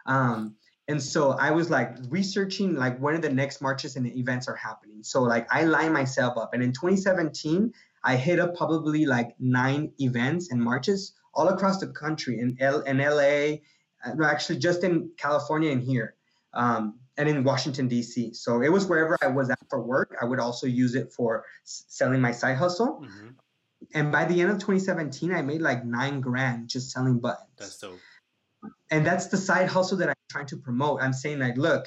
Um, 0.06 0.56
and 0.88 1.02
so 1.02 1.32
I 1.32 1.52
was 1.52 1.70
like 1.70 1.96
researching 2.08 2.74
like 2.74 2.98
when 2.98 3.20
the 3.20 3.30
next 3.30 3.60
marches 3.62 3.96
and 3.96 4.06
events 4.06 4.48
are 4.48 4.56
happening. 4.56 5.02
So 5.04 5.22
like 5.22 5.46
I 5.52 5.64
line 5.64 5.92
myself 5.92 6.36
up. 6.36 6.54
And 6.54 6.62
in 6.62 6.72
2017, 6.72 7.72
I 8.02 8.16
hit 8.16 8.40
up 8.40 8.56
probably 8.56 9.06
like 9.06 9.34
nine 9.38 9.92
events 10.00 10.50
and 10.50 10.60
marches 10.62 11.14
all 11.34 11.48
across 11.48 11.78
the 11.78 11.88
country 11.88 12.40
in 12.40 12.56
L 12.58 12.80
in 12.80 12.98
LA, 12.98 13.58
uh, 14.04 14.24
actually 14.24 14.58
just 14.58 14.82
in 14.82 15.10
California 15.16 15.70
and 15.70 15.82
here, 15.82 16.14
um, 16.54 16.98
and 17.16 17.28
in 17.28 17.44
Washington 17.44 17.86
D.C. 17.86 18.32
So 18.34 18.62
it 18.62 18.70
was 18.70 18.86
wherever 18.86 19.16
I 19.22 19.28
was 19.28 19.50
at 19.50 19.58
for 19.68 19.82
work. 19.82 20.16
I 20.20 20.24
would 20.24 20.40
also 20.40 20.66
use 20.66 20.94
it 20.94 21.12
for 21.12 21.44
s- 21.64 21.84
selling 21.88 22.20
my 22.20 22.32
side 22.32 22.56
hustle. 22.56 23.02
Mm-hmm. 23.04 23.28
And 23.94 24.12
by 24.12 24.24
the 24.24 24.40
end 24.40 24.50
of 24.50 24.58
2017, 24.58 25.32
I 25.32 25.42
made 25.42 25.60
like 25.62 25.84
nine 25.84 26.20
grand 26.20 26.68
just 26.68 26.90
selling 26.90 27.20
buttons. 27.20 27.48
That's 27.56 27.78
dope. 27.78 27.98
And 28.90 29.06
that's 29.06 29.26
the 29.26 29.36
side 29.36 29.68
hustle 29.68 29.98
that 29.98 30.08
I'm 30.08 30.14
trying 30.30 30.46
to 30.46 30.56
promote. 30.56 31.00
I'm 31.02 31.12
saying 31.12 31.38
like, 31.38 31.56
look, 31.56 31.86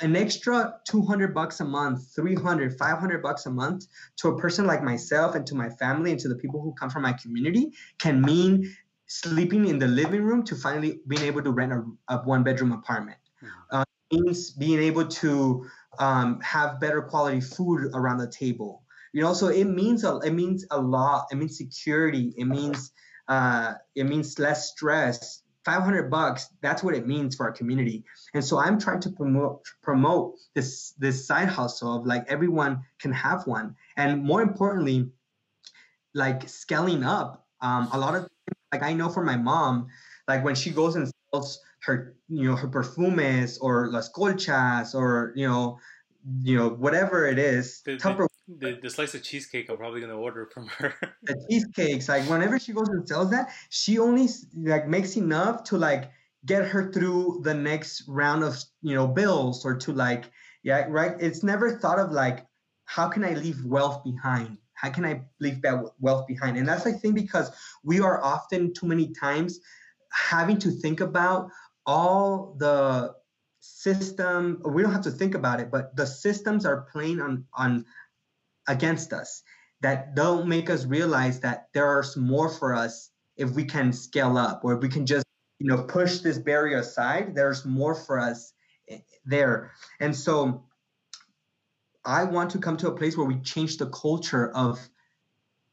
an 0.00 0.16
extra 0.16 0.74
200 0.88 1.34
bucks 1.34 1.60
a 1.60 1.64
month 1.64 2.14
300 2.14 2.78
500 2.78 3.22
bucks 3.22 3.46
a 3.46 3.50
month 3.50 3.86
to 4.16 4.28
a 4.28 4.38
person 4.38 4.66
like 4.66 4.82
myself 4.82 5.34
and 5.34 5.46
to 5.46 5.54
my 5.54 5.68
family 5.68 6.10
and 6.10 6.20
to 6.20 6.28
the 6.28 6.36
people 6.36 6.60
who 6.60 6.72
come 6.72 6.90
from 6.90 7.02
my 7.02 7.12
community 7.12 7.72
can 7.98 8.22
mean 8.22 8.74
sleeping 9.06 9.66
in 9.66 9.78
the 9.78 9.88
living 9.88 10.22
room 10.22 10.44
to 10.44 10.54
finally 10.54 11.00
being 11.08 11.22
able 11.22 11.42
to 11.42 11.50
rent 11.50 11.72
a, 11.72 11.84
a 12.08 12.18
one 12.18 12.44
bedroom 12.44 12.72
apartment. 12.72 13.18
Mm-hmm. 13.42 13.76
Uh, 13.76 13.84
means 14.12 14.50
being 14.50 14.80
able 14.80 15.06
to 15.06 15.66
um, 15.98 16.40
have 16.40 16.80
better 16.80 17.02
quality 17.02 17.40
food 17.40 17.90
around 17.94 18.18
the 18.18 18.26
table. 18.26 18.79
You 19.12 19.22
know, 19.22 19.34
so 19.34 19.48
it 19.48 19.64
means 19.64 20.04
a, 20.04 20.18
it 20.18 20.32
means 20.32 20.66
a 20.70 20.80
lot. 20.80 21.26
It 21.30 21.36
means 21.36 21.58
security. 21.58 22.32
It 22.36 22.44
means 22.44 22.92
uh, 23.28 23.74
it 23.94 24.04
means 24.04 24.38
less 24.38 24.70
stress. 24.70 25.42
500 25.66 26.10
bucks 26.10 26.48
that's 26.62 26.82
what 26.82 26.94
it 26.94 27.06
means 27.06 27.36
for 27.36 27.44
our 27.44 27.52
community 27.52 28.02
and 28.32 28.42
so 28.42 28.58
i'm 28.58 28.80
trying 28.80 28.98
to 28.98 29.10
promote 29.10 29.60
promote 29.82 30.36
this 30.54 30.94
this 30.98 31.26
side 31.26 31.48
hustle 31.48 31.98
of 31.98 32.06
like 32.06 32.24
everyone 32.28 32.80
can 32.98 33.12
have 33.12 33.46
one 33.46 33.76
and 33.98 34.24
more 34.24 34.40
importantly 34.40 35.10
like 36.14 36.48
scaling 36.48 37.04
up 37.04 37.46
um, 37.60 37.88
a 37.92 37.98
lot 37.98 38.14
of 38.14 38.26
like 38.72 38.82
i 38.82 38.94
know 38.94 39.10
for 39.10 39.22
my 39.22 39.36
mom 39.36 39.88
like 40.26 40.42
when 40.42 40.54
she 40.54 40.70
goes 40.70 40.96
and 40.96 41.10
sells 41.30 41.60
her 41.82 42.14
you 42.28 42.48
know 42.48 42.56
her 42.56 42.68
perfumes 42.68 43.58
or 43.58 43.88
las 43.90 44.10
colchas 44.10 44.94
or 44.94 45.32
you 45.36 45.46
know 45.46 45.78
you 46.42 46.56
know 46.56 46.70
whatever 46.70 47.26
it 47.26 47.38
is 47.38 47.82
The, 47.84 47.96
the, 47.96 48.29
the, 48.58 48.78
the 48.82 48.90
slice 48.90 49.14
of 49.14 49.22
cheesecake 49.22 49.68
I'm 49.70 49.76
probably 49.76 50.00
gonna 50.00 50.16
order 50.16 50.46
from 50.52 50.68
her. 50.68 50.94
the 51.22 51.46
cheesecakes 51.48 52.08
like 52.08 52.24
whenever 52.24 52.58
she 52.58 52.72
goes 52.72 52.88
and 52.88 53.06
sells 53.06 53.30
that 53.30 53.52
she 53.68 53.98
only 53.98 54.28
like 54.56 54.88
makes 54.88 55.16
enough 55.16 55.64
to 55.64 55.76
like 55.76 56.10
get 56.46 56.64
her 56.64 56.90
through 56.90 57.40
the 57.44 57.54
next 57.54 58.04
round 58.08 58.42
of 58.42 58.56
you 58.82 58.94
know 58.94 59.06
bills 59.06 59.64
or 59.64 59.76
to 59.76 59.92
like 59.92 60.30
yeah 60.62 60.86
right? 60.88 61.14
It's 61.20 61.42
never 61.42 61.78
thought 61.78 61.98
of 61.98 62.12
like 62.12 62.46
how 62.84 63.08
can 63.08 63.24
i 63.24 63.34
leave 63.34 63.64
wealth 63.64 64.02
behind? 64.02 64.58
How 64.74 64.90
can 64.90 65.04
i 65.04 65.22
leave 65.38 65.62
wealth 66.00 66.26
behind? 66.26 66.56
And 66.56 66.66
that's 66.66 66.86
i 66.86 66.92
think 66.92 67.14
because 67.14 67.50
we 67.84 68.00
are 68.00 68.22
often 68.22 68.72
too 68.72 68.86
many 68.86 69.12
times 69.12 69.60
having 70.12 70.58
to 70.58 70.70
think 70.70 71.00
about 71.00 71.50
all 71.86 72.56
the 72.58 73.14
system 73.60 74.60
we 74.64 74.82
don't 74.82 74.92
have 74.92 75.02
to 75.02 75.10
think 75.10 75.34
about 75.34 75.60
it 75.60 75.70
but 75.70 75.94
the 75.94 76.06
systems 76.06 76.64
are 76.64 76.86
playing 76.92 77.20
on 77.20 77.44
on 77.54 77.84
against 78.70 79.12
us 79.12 79.42
that 79.80 80.14
don't 80.14 80.46
make 80.46 80.70
us 80.70 80.84
realize 80.84 81.40
that 81.40 81.68
there's 81.74 82.16
more 82.16 82.48
for 82.48 82.74
us 82.74 83.10
if 83.36 83.50
we 83.50 83.64
can 83.64 83.92
scale 83.92 84.38
up 84.38 84.60
or 84.64 84.74
if 84.74 84.80
we 84.80 84.88
can 84.88 85.04
just 85.04 85.26
you 85.58 85.66
know 85.66 85.82
push 85.82 86.18
this 86.18 86.38
barrier 86.38 86.78
aside 86.78 87.34
there's 87.34 87.64
more 87.64 87.94
for 87.94 88.18
us 88.18 88.52
eh, 88.88 88.98
there. 89.24 89.72
And 89.98 90.14
so 90.14 90.64
i 92.04 92.24
want 92.24 92.50
to 92.50 92.58
come 92.58 92.78
to 92.78 92.88
a 92.88 92.96
place 92.96 93.14
where 93.16 93.26
we 93.26 93.38
change 93.40 93.76
the 93.76 93.90
culture 93.90 94.50
of 94.52 94.78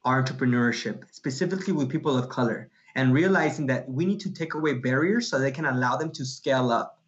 our 0.03 0.21
entrepreneurship 0.21 1.03
specifically 1.11 1.73
with 1.73 1.89
people 1.89 2.17
of 2.17 2.27
color 2.27 2.69
and 2.95 3.13
realizing 3.13 3.67
that 3.67 3.87
we 3.89 4.05
need 4.05 4.19
to 4.19 4.33
take 4.33 4.53
away 4.55 4.73
barriers 4.73 5.29
so 5.29 5.39
they 5.39 5.51
can 5.51 5.65
allow 5.65 5.95
them 5.95 6.11
to 6.11 6.25
scale 6.25 6.69
up. 6.71 6.99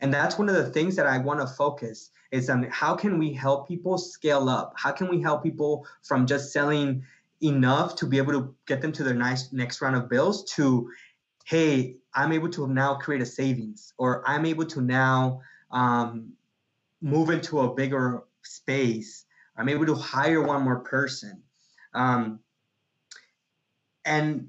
And 0.00 0.12
that's 0.12 0.38
one 0.38 0.48
of 0.48 0.56
the 0.56 0.70
things 0.70 0.96
that 0.96 1.06
i 1.06 1.18
want 1.18 1.40
to 1.40 1.46
focus 1.46 2.10
is 2.34 2.50
on 2.50 2.64
how 2.64 2.94
can 2.94 3.18
we 3.18 3.32
help 3.32 3.68
people 3.68 3.96
scale 3.98 4.48
up? 4.48 4.74
How 4.76 4.92
can 4.92 5.08
we 5.08 5.20
help 5.20 5.42
people 5.42 5.86
from 6.02 6.26
just 6.26 6.52
selling 6.52 7.04
enough 7.42 7.96
to 7.96 8.06
be 8.06 8.18
able 8.18 8.32
to 8.32 8.54
get 8.66 8.80
them 8.82 8.92
to 8.92 9.04
their 9.04 9.14
nice 9.14 9.52
next 9.52 9.80
round 9.80 9.96
of 9.96 10.08
bills 10.08 10.44
to 10.44 10.88
hey 11.44 11.96
i'm 12.14 12.32
able 12.32 12.48
to 12.48 12.68
now 12.68 12.94
create 12.94 13.20
a 13.20 13.26
savings 13.26 13.92
or 13.98 14.26
i'm 14.26 14.46
able 14.46 14.64
to 14.64 14.80
now 14.80 15.42
um, 15.72 16.32
move 17.04 17.28
into 17.28 17.60
a 17.60 17.74
bigger 17.74 18.22
space. 18.42 19.26
I'm 19.56 19.68
able 19.68 19.86
to 19.86 19.94
hire 19.94 20.42
one 20.42 20.62
more 20.62 20.80
person. 20.80 21.42
Um, 21.92 22.40
and 24.04 24.48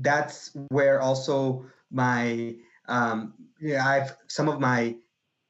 that's 0.00 0.56
where 0.68 1.00
also 1.00 1.66
my 1.90 2.54
um, 2.88 3.34
yeah 3.60 3.86
i've 3.86 4.16
some 4.26 4.48
of 4.48 4.60
my 4.60 4.94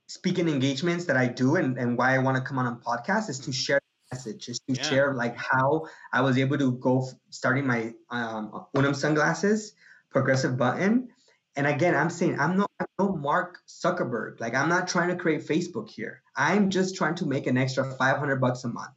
speaking 0.06 0.48
engagements 0.48 1.06
that 1.06 1.16
i 1.16 1.26
do 1.26 1.56
and, 1.56 1.78
and 1.78 1.98
why 1.98 2.14
i 2.14 2.18
want 2.18 2.36
to 2.36 2.42
come 2.42 2.58
on 2.58 2.66
a 2.66 2.76
podcast 2.76 3.28
is 3.28 3.38
to 3.40 3.52
share 3.52 3.80
the 3.80 4.16
message 4.16 4.48
is 4.48 4.60
to 4.68 4.74
Yeah. 4.74 4.82
share 4.82 5.14
like 5.14 5.36
how 5.36 5.86
i 6.12 6.20
was 6.20 6.38
able 6.38 6.58
to 6.58 6.72
go 6.72 7.06
f- 7.06 7.14
starting 7.30 7.66
my 7.66 7.92
um, 8.10 8.66
unum 8.74 8.94
sunglasses 8.94 9.74
progressive 10.10 10.56
button. 10.56 11.08
And 11.56 11.66
again 11.66 11.94
i'm 11.94 12.10
saying 12.10 12.38
i'm 12.38 12.56
not 12.56 12.70
I'm 12.78 12.86
no 12.98 13.16
mark 13.16 13.58
zuckerberg. 13.66 14.40
Like 14.40 14.54
i'm 14.54 14.68
not 14.68 14.86
trying 14.88 15.08
to 15.08 15.16
create 15.16 15.46
facebook 15.46 15.88
here. 15.88 16.22
I'm 16.36 16.68
just 16.70 16.94
trying 16.96 17.14
to 17.16 17.26
make 17.26 17.46
an 17.46 17.56
extra 17.58 17.84
500 17.84 18.36
bucks 18.40 18.64
a 18.64 18.68
month 18.68 18.92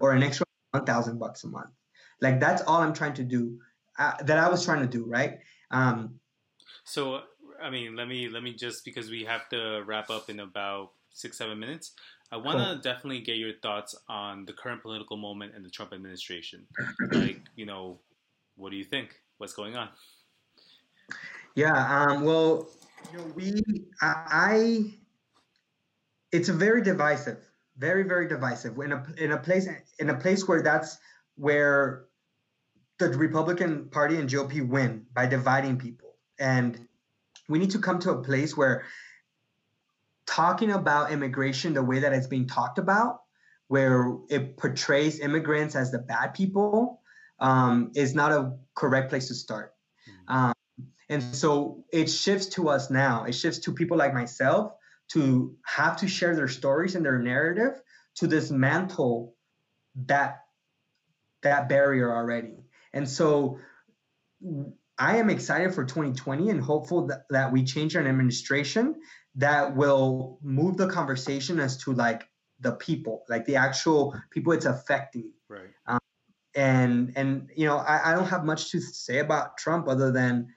or 0.00 0.12
an 0.12 0.22
extra 0.22 0.46
1000 0.70 1.18
bucks 1.18 1.42
a 1.44 1.48
month. 1.48 1.70
Like 2.20 2.40
that's 2.40 2.62
all 2.62 2.80
i'm 2.80 2.94
trying 2.94 3.14
to 3.14 3.24
do 3.24 3.58
uh, 3.98 4.14
that 4.22 4.38
i 4.38 4.48
was 4.48 4.64
trying 4.64 4.80
to 4.82 4.88
do 4.98 5.04
right? 5.04 5.40
Um, 5.70 6.20
So, 6.84 7.22
I 7.64 7.70
mean, 7.70 7.96
let 7.96 8.08
me 8.08 8.28
let 8.28 8.42
me 8.42 8.52
just 8.52 8.84
because 8.84 9.08
we 9.08 9.24
have 9.24 9.48
to 9.48 9.82
wrap 9.86 10.10
up 10.10 10.28
in 10.28 10.40
about 10.40 10.90
six 11.10 11.38
seven 11.38 11.58
minutes. 11.58 11.92
I 12.30 12.36
want 12.36 12.58
to 12.58 12.86
definitely 12.86 13.20
get 13.20 13.36
your 13.36 13.54
thoughts 13.62 13.94
on 14.08 14.44
the 14.44 14.52
current 14.52 14.82
political 14.82 15.16
moment 15.16 15.52
and 15.56 15.64
the 15.64 15.70
Trump 15.70 15.92
administration. 15.94 16.66
Like, 17.12 17.40
you 17.56 17.64
know, 17.64 18.00
what 18.56 18.70
do 18.70 18.76
you 18.76 18.84
think? 18.84 19.20
What's 19.38 19.54
going 19.54 19.76
on? 19.76 19.88
Yeah. 21.54 21.72
Um, 21.72 22.24
well, 22.24 22.68
you 23.12 23.18
know, 23.18 23.24
we, 23.34 23.62
I, 24.02 24.14
I, 24.30 24.84
it's 26.32 26.48
a 26.48 26.52
very 26.52 26.82
divisive, 26.82 27.38
very, 27.78 28.02
very 28.02 28.28
divisive. 28.28 28.76
In 28.78 28.92
a 28.92 29.06
in 29.16 29.32
a 29.32 29.38
place 29.38 29.68
in 29.98 30.10
a 30.10 30.14
place 30.14 30.46
where 30.46 30.60
that's 30.60 30.98
where 31.36 32.06
the 32.98 33.08
Republican 33.08 33.88
Party 33.90 34.16
and 34.16 34.28
GOP 34.28 34.66
win 34.66 35.06
by 35.14 35.26
dividing 35.26 35.78
people, 35.78 36.16
and 36.38 36.86
we 37.48 37.58
need 37.58 37.70
to 37.70 37.78
come 37.78 37.98
to 38.00 38.10
a 38.10 38.22
place 38.22 38.56
where 38.56 38.84
talking 40.26 40.70
about 40.72 41.12
immigration 41.12 41.74
the 41.74 41.82
way 41.82 42.00
that 42.00 42.12
it's 42.12 42.26
being 42.26 42.46
talked 42.46 42.78
about, 42.78 43.20
where 43.68 44.16
it 44.28 44.56
portrays 44.56 45.20
immigrants 45.20 45.76
as 45.76 45.90
the 45.90 45.98
bad 45.98 46.28
people, 46.34 47.00
um, 47.40 47.92
is 47.94 48.14
not 48.14 48.32
a 48.32 48.56
correct 48.74 49.10
place 49.10 49.28
to 49.28 49.34
start. 49.34 49.74
Um, 50.28 50.54
and 51.08 51.22
so 51.22 51.84
it 51.92 52.06
shifts 52.06 52.46
to 52.46 52.68
us 52.68 52.90
now. 52.90 53.24
It 53.24 53.34
shifts 53.34 53.58
to 53.60 53.72
people 53.72 53.96
like 53.96 54.14
myself 54.14 54.72
to 55.08 55.54
have 55.66 55.96
to 55.98 56.08
share 56.08 56.34
their 56.34 56.48
stories 56.48 56.94
and 56.94 57.04
their 57.04 57.18
narrative 57.18 57.80
to 58.16 58.26
dismantle 58.26 59.34
that 60.06 60.40
that 61.42 61.68
barrier 61.68 62.10
already. 62.10 62.64
And 62.94 63.08
so 63.08 63.58
I 64.98 65.16
am 65.16 65.30
excited 65.30 65.74
for 65.74 65.84
2020 65.84 66.50
and 66.50 66.60
hopeful 66.60 67.06
that, 67.08 67.24
that 67.30 67.52
we 67.52 67.64
change 67.64 67.96
an 67.96 68.06
administration 68.06 68.96
that 69.36 69.74
will 69.74 70.38
move 70.42 70.76
the 70.76 70.88
conversation 70.88 71.58
as 71.58 71.76
to 71.78 71.92
like 71.92 72.24
the 72.60 72.72
people, 72.72 73.24
like 73.28 73.44
the 73.44 73.56
actual 73.56 74.14
people 74.30 74.52
it's 74.52 74.66
affecting 74.66 75.32
Right. 75.48 75.70
Um, 75.86 75.98
and 76.54 77.12
and 77.16 77.50
you 77.56 77.66
know 77.66 77.76
I, 77.76 78.12
I 78.12 78.14
don't 78.14 78.28
have 78.28 78.44
much 78.44 78.70
to 78.70 78.80
say 78.80 79.18
about 79.18 79.58
trump 79.58 79.88
other 79.88 80.12
than 80.12 80.48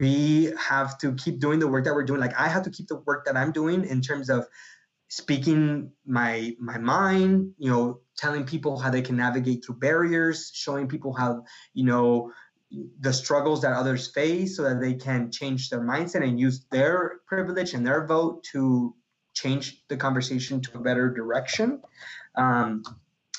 we 0.00 0.52
have 0.58 0.98
to 0.98 1.14
keep 1.14 1.40
doing 1.40 1.58
the 1.58 1.68
work 1.68 1.84
that 1.84 1.94
we're 1.94 2.04
doing 2.04 2.20
like 2.20 2.38
i 2.38 2.48
have 2.48 2.62
to 2.64 2.70
keep 2.70 2.86
the 2.88 3.02
work 3.06 3.24
that 3.26 3.36
i'm 3.36 3.52
doing 3.52 3.84
in 3.84 4.00
terms 4.00 4.30
of 4.30 4.46
speaking 5.08 5.90
my 6.06 6.54
my 6.60 6.78
mind 6.78 7.52
you 7.58 7.70
know 7.70 8.00
telling 8.16 8.44
people 8.44 8.78
how 8.78 8.90
they 8.90 9.02
can 9.02 9.16
navigate 9.16 9.64
through 9.64 9.76
barriers 9.76 10.50
showing 10.54 10.86
people 10.86 11.12
how 11.12 11.42
you 11.74 11.84
know 11.84 12.30
the 13.00 13.12
struggles 13.12 13.62
that 13.62 13.72
others 13.72 14.12
face 14.12 14.56
so 14.56 14.62
that 14.62 14.80
they 14.80 14.94
can 14.94 15.30
change 15.30 15.70
their 15.70 15.80
mindset 15.80 16.22
and 16.22 16.38
use 16.38 16.66
their 16.70 17.20
privilege 17.26 17.74
and 17.74 17.86
their 17.86 18.06
vote 18.06 18.42
to 18.44 18.94
change 19.34 19.82
the 19.88 19.96
conversation 19.96 20.60
to 20.60 20.78
a 20.78 20.80
better 20.80 21.12
direction 21.12 21.80
um, 22.36 22.82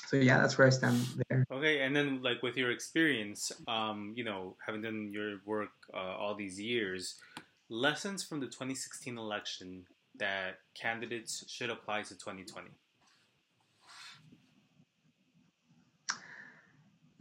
so 0.06 0.16
yeah 0.16 0.40
that's 0.40 0.58
where 0.58 0.66
i 0.66 0.70
stand 0.70 1.00
there 1.28 1.46
Okay, 1.52 1.82
and 1.82 1.94
then 1.94 2.22
like 2.22 2.42
with 2.42 2.56
your 2.56 2.70
experience, 2.70 3.52
um, 3.68 4.14
you 4.16 4.24
know, 4.24 4.56
having 4.64 4.80
done 4.80 5.10
your 5.12 5.40
work 5.44 5.70
uh, 5.92 6.16
all 6.16 6.34
these 6.34 6.58
years, 6.58 7.20
lessons 7.68 8.24
from 8.24 8.40
the 8.40 8.46
2016 8.46 9.18
election 9.18 9.84
that 10.18 10.58
candidates 10.74 11.44
should 11.48 11.70
apply 11.70 12.02
to 12.02 12.14
2020. 12.14 12.68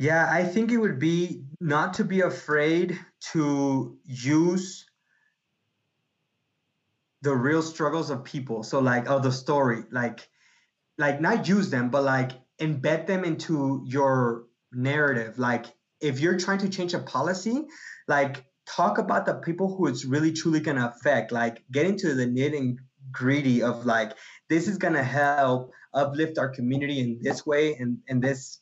Yeah, 0.02 0.28
I 0.32 0.44
think 0.46 0.72
it 0.72 0.80
would 0.80 0.98
be 0.98 1.44
not 1.60 1.94
to 1.96 2.04
be 2.04 2.22
afraid 2.22 3.00
to 3.34 4.00
use 4.04 4.90
the 7.22 7.36
real 7.36 7.62
struggles 7.62 8.10
of 8.10 8.24
people. 8.24 8.64
So 8.64 8.80
like 8.80 9.08
oh 9.08 9.20
the 9.20 9.32
story, 9.32 9.84
like 9.92 10.28
like 10.98 11.22
not 11.22 11.48
use 11.48 11.70
them, 11.70 11.92
but 11.92 12.04
like 12.04 12.32
embed 12.60 13.06
them 13.06 13.24
into 13.24 13.84
your 13.86 14.48
narrative. 14.72 15.38
Like 15.38 15.68
if 16.00 16.20
you're 16.20 16.40
trying 16.40 16.62
to 16.66 16.70
change 16.70 16.96
a 16.96 17.00
policy, 17.00 17.68
like 18.08 18.44
talk 18.66 18.98
about 18.98 19.28
the 19.28 19.36
people 19.36 19.76
who 19.76 19.86
it's 19.86 20.04
really 20.04 20.34
truly 20.34 20.62
gonna 20.62 20.92
affect. 20.96 21.32
Like 21.32 21.64
get 21.72 21.86
into 21.86 22.16
the 22.16 22.26
nitty 22.26 22.78
gritty 23.12 23.62
of 23.62 23.86
like 23.86 24.14
this 24.50 24.68
is 24.68 24.80
gonna 24.80 25.04
help 25.04 25.72
uplift 25.94 26.40
our 26.40 26.50
community 26.50 27.00
in 27.02 27.20
this 27.22 27.46
way 27.46 27.76
and 27.76 28.00
in 28.08 28.20
this 28.20 28.62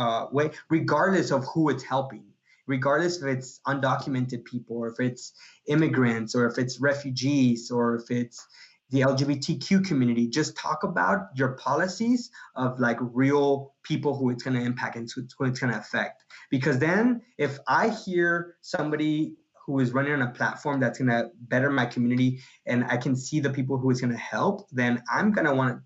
uh, 0.00 0.26
way, 0.32 0.50
regardless 0.70 1.30
of 1.30 1.44
who 1.44 1.68
it's 1.68 1.82
helping, 1.82 2.24
regardless 2.66 3.18
if 3.18 3.24
it's 3.24 3.60
undocumented 3.66 4.44
people 4.46 4.78
or 4.78 4.88
if 4.88 4.98
it's 4.98 5.34
immigrants 5.68 6.34
or 6.34 6.46
if 6.46 6.56
it's 6.56 6.80
refugees 6.80 7.70
or 7.70 7.96
if 7.96 8.10
it's 8.10 8.46
the 8.88 9.02
LGBTQ 9.02 9.86
community. 9.86 10.26
Just 10.26 10.56
talk 10.56 10.84
about 10.84 11.28
your 11.34 11.50
policies 11.50 12.30
of 12.56 12.80
like 12.80 12.96
real 13.00 13.74
people 13.82 14.16
who 14.16 14.30
it's 14.30 14.42
going 14.42 14.56
to 14.56 14.64
impact 14.64 14.96
and 14.96 15.08
who 15.14 15.20
it's 15.20 15.34
going 15.34 15.54
to 15.54 15.78
affect. 15.78 16.24
Because 16.50 16.78
then, 16.78 17.20
if 17.36 17.58
I 17.68 17.90
hear 17.90 18.56
somebody 18.62 19.36
who 19.66 19.80
is 19.80 19.92
running 19.92 20.14
on 20.14 20.22
a 20.22 20.30
platform 20.30 20.80
that's 20.80 20.98
going 20.98 21.10
to 21.10 21.30
better 21.42 21.70
my 21.70 21.84
community 21.84 22.40
and 22.64 22.84
I 22.88 22.96
can 22.96 23.14
see 23.14 23.38
the 23.38 23.50
people 23.50 23.76
who 23.76 23.90
is 23.90 24.00
going 24.00 24.12
to 24.12 24.18
help, 24.18 24.66
then 24.72 25.02
I'm 25.12 25.30
going 25.30 25.46
to 25.46 25.54
want 25.54 25.76
to 25.76 25.82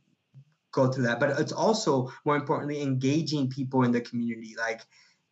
go 0.75 0.91
through 0.91 1.05
that. 1.05 1.21
But 1.21 1.39
it's 1.41 1.53
also 1.53 2.13
more 2.25 2.37
importantly 2.37 2.83
engaging 2.83 3.49
people 3.49 3.85
in 3.85 3.93
the 3.93 4.01
community. 4.01 4.55
Like 4.59 4.83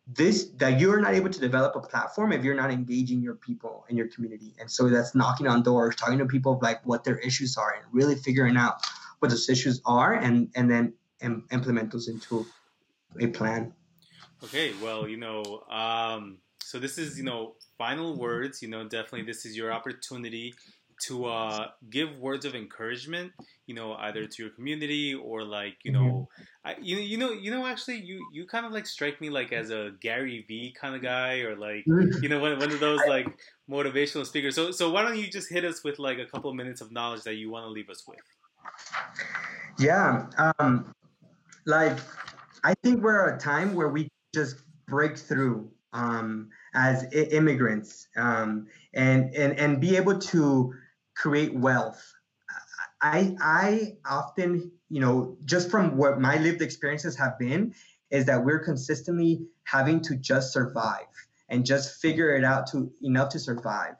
this 0.07 0.45
that 0.57 0.79
you're 0.79 0.99
not 0.99 1.13
able 1.13 1.29
to 1.29 1.39
develop 1.39 1.75
a 1.75 1.79
platform 1.79 2.33
if 2.33 2.43
you're 2.43 2.55
not 2.55 2.71
engaging 2.71 3.21
your 3.21 3.35
people 3.35 3.85
in 3.89 3.97
your 3.97 4.07
community. 4.07 4.53
And 4.59 4.69
so 4.69 4.89
that's 4.89 5.15
knocking 5.15 5.47
on 5.47 5.63
doors, 5.63 5.95
talking 5.95 6.17
to 6.19 6.25
people 6.25 6.59
like 6.61 6.85
what 6.85 7.03
their 7.03 7.17
issues 7.17 7.57
are 7.57 7.73
and 7.73 7.85
really 7.91 8.15
figuring 8.15 8.57
out 8.57 8.81
what 9.19 9.29
those 9.29 9.49
issues 9.49 9.81
are 9.85 10.13
and 10.13 10.49
and 10.55 10.69
then 10.69 10.93
Im- 11.21 11.47
implement 11.51 11.89
those 11.89 12.09
into 12.09 12.45
a 13.17 13.27
plan. 13.27 13.73
Okay, 14.43 14.73
well, 14.83 15.07
you 15.07 15.15
know, 15.15 15.63
um, 15.69 16.39
so 16.59 16.79
this 16.79 16.97
is 16.97 17.17
you 17.17 17.23
know 17.23 17.55
final 17.77 18.17
words. 18.17 18.61
You 18.61 18.67
know, 18.67 18.83
definitely 18.83 19.23
this 19.23 19.45
is 19.45 19.55
your 19.55 19.71
opportunity 19.71 20.53
to 21.01 21.25
uh, 21.25 21.67
give 21.89 22.17
words 22.17 22.45
of 22.45 22.55
encouragement. 22.55 23.31
You 23.67 23.75
know, 23.75 23.93
either 23.93 24.25
to 24.25 24.43
your 24.43 24.51
community 24.51 25.13
or 25.13 25.43
like 25.43 25.77
you 25.83 25.91
know, 25.91 26.27
mm-hmm. 26.37 26.43
I, 26.65 26.75
you 26.81 26.97
you 26.97 27.17
know 27.17 27.31
you 27.31 27.51
know 27.51 27.65
actually 27.65 28.01
you 28.01 28.27
you 28.31 28.45
kind 28.45 28.65
of 28.65 28.71
like 28.71 28.85
strike 28.85 29.21
me 29.21 29.29
like 29.29 29.51
as 29.51 29.69
a 29.69 29.91
Gary 30.01 30.45
V 30.47 30.75
kind 30.79 30.95
of 30.95 31.01
guy 31.01 31.39
or 31.39 31.55
like 31.55 31.83
you 31.85 32.29
know 32.29 32.39
one, 32.39 32.57
one 32.59 32.71
of 32.71 32.79
those 32.79 32.99
like 33.07 33.27
motivational 33.69 34.25
speakers. 34.25 34.55
So 34.55 34.71
so 34.71 34.91
why 34.91 35.03
don't 35.03 35.17
you 35.17 35.29
just 35.29 35.49
hit 35.49 35.65
us 35.65 35.83
with 35.83 35.99
like 35.99 36.19
a 36.19 36.25
couple 36.25 36.49
of 36.49 36.55
minutes 36.55 36.81
of 36.81 36.91
knowledge 36.91 37.23
that 37.23 37.35
you 37.35 37.49
want 37.51 37.65
to 37.65 37.69
leave 37.69 37.89
us 37.89 38.03
with? 38.07 38.19
Yeah, 39.79 40.27
um, 40.37 40.93
like 41.65 41.97
I 42.63 42.73
think 42.83 43.01
we're 43.01 43.29
at 43.29 43.35
a 43.35 43.37
time 43.37 43.73
where 43.73 43.89
we 43.89 44.09
just 44.33 44.57
break 44.87 45.17
through 45.17 45.69
um, 45.93 46.49
as 46.73 47.05
I- 47.13 47.29
immigrants 47.31 48.07
um, 48.17 48.67
and, 48.93 49.33
and 49.35 49.57
and 49.59 49.79
be 49.79 49.95
able 49.95 50.17
to 50.17 50.73
create 51.15 51.53
wealth. 51.55 52.01
I 53.01 53.35
I 53.41 53.97
often 54.09 54.71
you 54.89 55.01
know 55.01 55.37
just 55.45 55.69
from 55.69 55.97
what 55.97 56.19
my 56.19 56.37
lived 56.37 56.61
experiences 56.61 57.15
have 57.17 57.37
been 57.37 57.73
is 58.11 58.25
that 58.25 58.43
we're 58.43 58.59
consistently 58.59 59.45
having 59.63 59.99
to 60.01 60.15
just 60.15 60.53
survive 60.53 61.07
and 61.49 61.65
just 61.65 62.01
figure 62.01 62.35
it 62.35 62.43
out 62.43 62.67
to 62.67 62.91
enough 63.01 63.29
to 63.29 63.39
survive. 63.39 63.95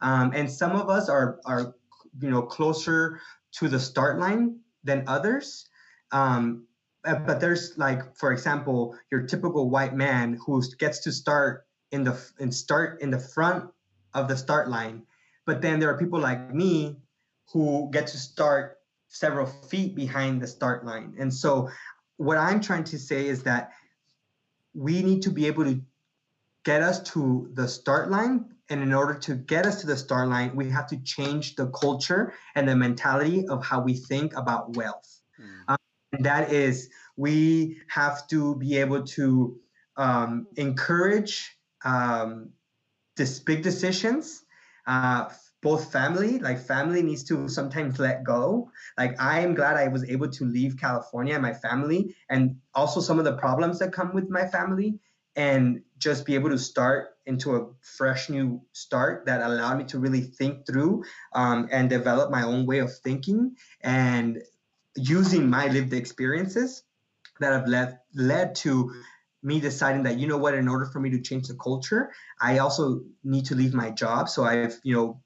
Um, 0.00 0.32
and 0.34 0.50
some 0.50 0.72
of 0.72 0.88
us 0.88 1.08
are 1.08 1.40
are 1.44 1.74
you 2.20 2.30
know 2.30 2.42
closer 2.42 3.20
to 3.52 3.68
the 3.68 3.80
start 3.80 4.18
line 4.18 4.60
than 4.84 5.04
others. 5.06 5.68
Um, 6.12 6.66
uh, 7.04 7.14
but 7.14 7.40
there's 7.40 7.76
like, 7.78 8.16
for 8.16 8.32
example, 8.32 8.96
your 9.10 9.22
typical 9.22 9.70
white 9.70 9.94
man 9.94 10.38
who 10.44 10.62
gets 10.78 11.00
to 11.00 11.12
start 11.12 11.66
in 11.92 12.04
the 12.04 12.18
and 12.38 12.54
start 12.54 13.00
in 13.00 13.10
the 13.10 13.18
front 13.18 13.70
of 14.14 14.28
the 14.28 14.36
start 14.36 14.68
line, 14.68 15.02
but 15.48 15.62
then 15.62 15.80
there 15.80 15.88
are 15.88 15.96
people 15.96 16.20
like 16.20 16.54
me 16.54 16.94
who 17.54 17.88
get 17.90 18.06
to 18.08 18.18
start 18.18 18.76
several 19.08 19.46
feet 19.46 19.96
behind 19.96 20.42
the 20.42 20.46
start 20.46 20.84
line. 20.84 21.14
And 21.18 21.32
so, 21.32 21.70
what 22.18 22.36
I'm 22.36 22.60
trying 22.60 22.84
to 22.84 22.98
say 22.98 23.26
is 23.26 23.44
that 23.44 23.70
we 24.74 25.02
need 25.02 25.22
to 25.22 25.30
be 25.30 25.46
able 25.46 25.64
to 25.64 25.80
get 26.66 26.82
us 26.82 27.02
to 27.14 27.48
the 27.54 27.66
start 27.66 28.10
line. 28.10 28.44
And 28.68 28.82
in 28.82 28.92
order 28.92 29.14
to 29.20 29.36
get 29.36 29.64
us 29.64 29.80
to 29.80 29.86
the 29.86 29.96
start 29.96 30.28
line, 30.28 30.54
we 30.54 30.68
have 30.68 30.86
to 30.88 30.98
change 30.98 31.56
the 31.56 31.68
culture 31.68 32.34
and 32.54 32.68
the 32.68 32.76
mentality 32.76 33.48
of 33.48 33.64
how 33.64 33.80
we 33.80 33.94
think 33.94 34.36
about 34.36 34.76
wealth. 34.76 35.22
Mm. 35.40 35.72
Um, 35.72 35.78
and 36.12 36.26
that 36.26 36.52
is, 36.52 36.90
we 37.16 37.78
have 37.88 38.28
to 38.28 38.54
be 38.56 38.76
able 38.76 39.04
to 39.16 39.56
um, 39.96 40.46
encourage 40.56 41.56
um, 41.86 42.50
this 43.16 43.38
big 43.38 43.62
decisions. 43.62 44.44
Uh, 44.88 45.28
both 45.60 45.92
family, 45.92 46.38
like 46.38 46.58
family 46.58 47.02
needs 47.02 47.24
to 47.24 47.48
sometimes 47.48 47.98
let 47.98 48.24
go. 48.24 48.70
Like 48.96 49.20
I 49.20 49.40
am 49.40 49.54
glad 49.54 49.76
I 49.76 49.88
was 49.88 50.04
able 50.08 50.28
to 50.30 50.44
leave 50.44 50.76
California 50.78 51.34
and 51.34 51.42
my 51.42 51.52
family, 51.52 52.16
and 52.30 52.56
also 52.74 53.00
some 53.00 53.18
of 53.18 53.24
the 53.24 53.36
problems 53.36 53.78
that 53.80 53.92
come 53.92 54.14
with 54.14 54.30
my 54.30 54.46
family, 54.46 54.98
and 55.36 55.82
just 55.98 56.24
be 56.24 56.34
able 56.34 56.50
to 56.50 56.58
start 56.58 57.16
into 57.26 57.56
a 57.56 57.66
fresh 57.82 58.30
new 58.30 58.62
start 58.72 59.26
that 59.26 59.42
allowed 59.42 59.78
me 59.78 59.84
to 59.84 59.98
really 59.98 60.22
think 60.22 60.66
through 60.66 61.04
um, 61.34 61.68
and 61.70 61.90
develop 61.90 62.30
my 62.30 62.42
own 62.42 62.64
way 62.64 62.78
of 62.78 62.90
thinking 63.04 63.54
and 63.82 64.42
using 64.96 65.50
my 65.50 65.68
lived 65.68 65.92
experiences 65.92 66.82
that 67.40 67.52
have 67.52 67.68
led 67.68 67.98
led 68.14 68.54
to 68.54 68.92
me 69.42 69.60
deciding 69.60 70.02
that 70.02 70.18
you 70.18 70.26
know 70.26 70.38
what 70.38 70.54
in 70.54 70.68
order 70.68 70.86
for 70.86 71.00
me 71.00 71.10
to 71.10 71.20
change 71.20 71.46
the 71.48 71.54
culture 71.54 72.10
i 72.40 72.58
also 72.58 73.00
need 73.24 73.44
to 73.44 73.54
leave 73.54 73.74
my 73.74 73.90
job. 73.90 74.28
So 74.28 74.44
i've 74.44 74.78
you 74.82 74.94
know 74.94 75.20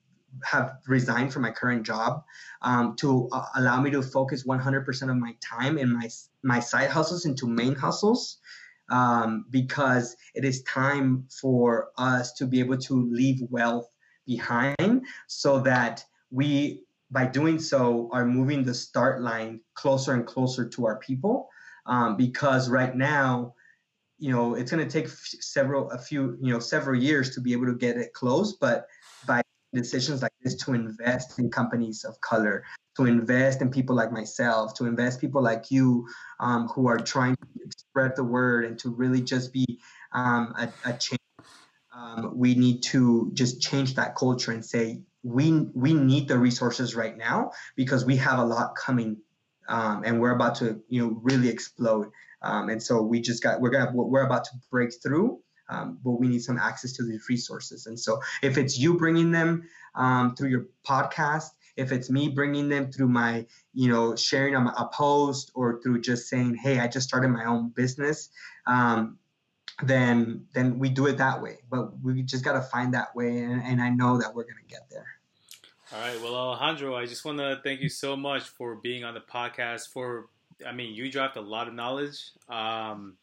have 0.44 0.78
resigned 0.86 1.32
from 1.32 1.42
my 1.42 1.50
current 1.50 1.84
job 1.84 2.24
um, 2.62 2.96
to 2.96 3.28
uh, 3.32 3.44
allow 3.56 3.80
me 3.80 3.90
to 3.90 4.02
focus 4.02 4.44
100% 4.44 5.10
of 5.10 5.16
my 5.16 5.34
time 5.42 5.76
in 5.78 5.92
my 5.92 6.08
my 6.42 6.60
side 6.60 6.90
hustles 6.90 7.26
into 7.26 7.46
main 7.46 7.74
hustles 7.74 8.38
um, 8.90 9.44
because 9.50 10.16
it 10.34 10.44
is 10.44 10.62
time 10.62 11.26
for 11.40 11.90
us 11.98 12.32
to 12.32 12.46
be 12.46 12.60
able 12.60 12.78
to 12.78 13.08
leave 13.10 13.42
wealth 13.50 13.88
behind 14.26 15.04
so 15.26 15.60
that 15.60 16.04
we 16.30 16.82
by 17.10 17.26
doing 17.26 17.58
so 17.58 18.08
are 18.12 18.24
moving 18.24 18.62
the 18.62 18.72
start 18.74 19.20
line 19.20 19.60
closer 19.74 20.14
and 20.14 20.26
closer 20.26 20.66
to 20.68 20.86
our 20.86 20.98
people 20.98 21.48
um, 21.86 22.16
because 22.16 22.70
right 22.70 22.96
now 22.96 23.54
you 24.22 24.30
know 24.30 24.54
it's 24.54 24.70
going 24.70 24.86
to 24.86 24.90
take 24.90 25.08
several 25.08 25.90
a 25.90 25.98
few 25.98 26.38
you 26.40 26.52
know 26.52 26.60
several 26.60 26.98
years 26.98 27.34
to 27.34 27.40
be 27.40 27.52
able 27.52 27.66
to 27.66 27.74
get 27.74 27.96
it 27.96 28.12
closed 28.14 28.56
but 28.60 28.86
by 29.26 29.42
decisions 29.72 30.22
like 30.22 30.32
this 30.44 30.54
to 30.54 30.74
invest 30.74 31.38
in 31.40 31.50
companies 31.50 32.04
of 32.04 32.20
color 32.20 32.62
to 32.96 33.06
invest 33.06 33.60
in 33.62 33.68
people 33.68 33.96
like 33.96 34.12
myself 34.12 34.74
to 34.74 34.86
invest 34.86 35.20
people 35.20 35.42
like 35.42 35.70
you 35.70 36.06
um, 36.38 36.68
who 36.68 36.86
are 36.86 36.98
trying 36.98 37.34
to 37.34 37.76
spread 37.76 38.14
the 38.14 38.22
word 38.22 38.64
and 38.64 38.78
to 38.78 38.90
really 38.90 39.20
just 39.20 39.52
be 39.52 39.80
um, 40.12 40.54
a, 40.56 40.68
a, 40.88 40.92
change 40.92 41.18
um, 41.92 42.30
we 42.36 42.54
need 42.54 42.80
to 42.82 43.30
just 43.34 43.60
change 43.60 43.96
that 43.96 44.14
culture 44.14 44.52
and 44.52 44.64
say 44.64 45.00
we 45.24 45.50
we 45.74 45.94
need 45.94 46.28
the 46.28 46.38
resources 46.38 46.94
right 46.94 47.16
now 47.16 47.50
because 47.74 48.04
we 48.04 48.16
have 48.16 48.38
a 48.38 48.44
lot 48.44 48.76
coming 48.76 49.16
um, 49.72 50.04
and 50.04 50.20
we're 50.20 50.34
about 50.34 50.54
to 50.56 50.80
you 50.88 51.02
know 51.02 51.20
really 51.22 51.48
explode. 51.48 52.08
Um, 52.42 52.68
and 52.68 52.82
so 52.82 53.02
we 53.02 53.20
just 53.20 53.42
got 53.42 53.60
we're 53.60 53.70
gonna 53.70 53.90
we're 53.92 54.26
about 54.26 54.44
to 54.44 54.50
break 54.70 54.92
through 55.02 55.40
um, 55.68 55.98
but 56.04 56.12
we 56.12 56.28
need 56.28 56.42
some 56.42 56.58
access 56.58 56.92
to 56.92 57.04
these 57.04 57.24
resources. 57.28 57.86
And 57.86 57.98
so 57.98 58.20
if 58.42 58.58
it's 58.58 58.78
you 58.78 58.98
bringing 58.98 59.30
them 59.30 59.62
um, 59.94 60.34
through 60.34 60.50
your 60.50 60.66
podcast 60.86 61.50
if 61.76 61.90
it's 61.92 62.10
me 62.10 62.28
bringing 62.28 62.68
them 62.68 62.92
through 62.92 63.08
my 63.08 63.46
you 63.72 63.88
know 63.90 64.14
sharing 64.14 64.54
a, 64.54 64.60
a 64.76 64.90
post 64.92 65.50
or 65.54 65.80
through 65.82 66.00
just 66.00 66.28
saying 66.28 66.54
hey 66.54 66.78
i 66.78 66.86
just 66.86 67.08
started 67.08 67.28
my 67.28 67.44
own 67.44 67.70
business 67.70 68.28
um, 68.66 69.18
then 69.82 70.46
then 70.54 70.78
we 70.78 70.88
do 70.88 71.06
it 71.06 71.16
that 71.16 71.42
way. 71.42 71.58
But 71.70 71.98
we 72.02 72.22
just 72.22 72.44
got 72.44 72.52
to 72.52 72.60
find 72.60 72.94
that 72.94 73.14
way 73.16 73.38
and, 73.38 73.62
and 73.62 73.80
i 73.80 73.88
know 73.88 74.18
that 74.18 74.34
we're 74.34 74.44
to 74.44 74.52
get 74.68 74.88
there 74.90 75.06
all 75.94 76.00
right. 76.00 76.20
Well, 76.22 76.34
Alejandro, 76.34 76.96
I 76.96 77.06
just 77.06 77.24
want 77.24 77.38
to 77.38 77.60
thank 77.62 77.80
you 77.80 77.88
so 77.88 78.16
much 78.16 78.44
for 78.44 78.76
being 78.76 79.04
on 79.04 79.14
the 79.14 79.20
podcast. 79.20 79.92
For, 79.92 80.28
I 80.66 80.72
mean, 80.72 80.94
you 80.94 81.10
dropped 81.10 81.36
a 81.36 81.40
lot 81.40 81.68
of 81.68 81.74
knowledge. 81.74 82.30
Um, 82.48 83.16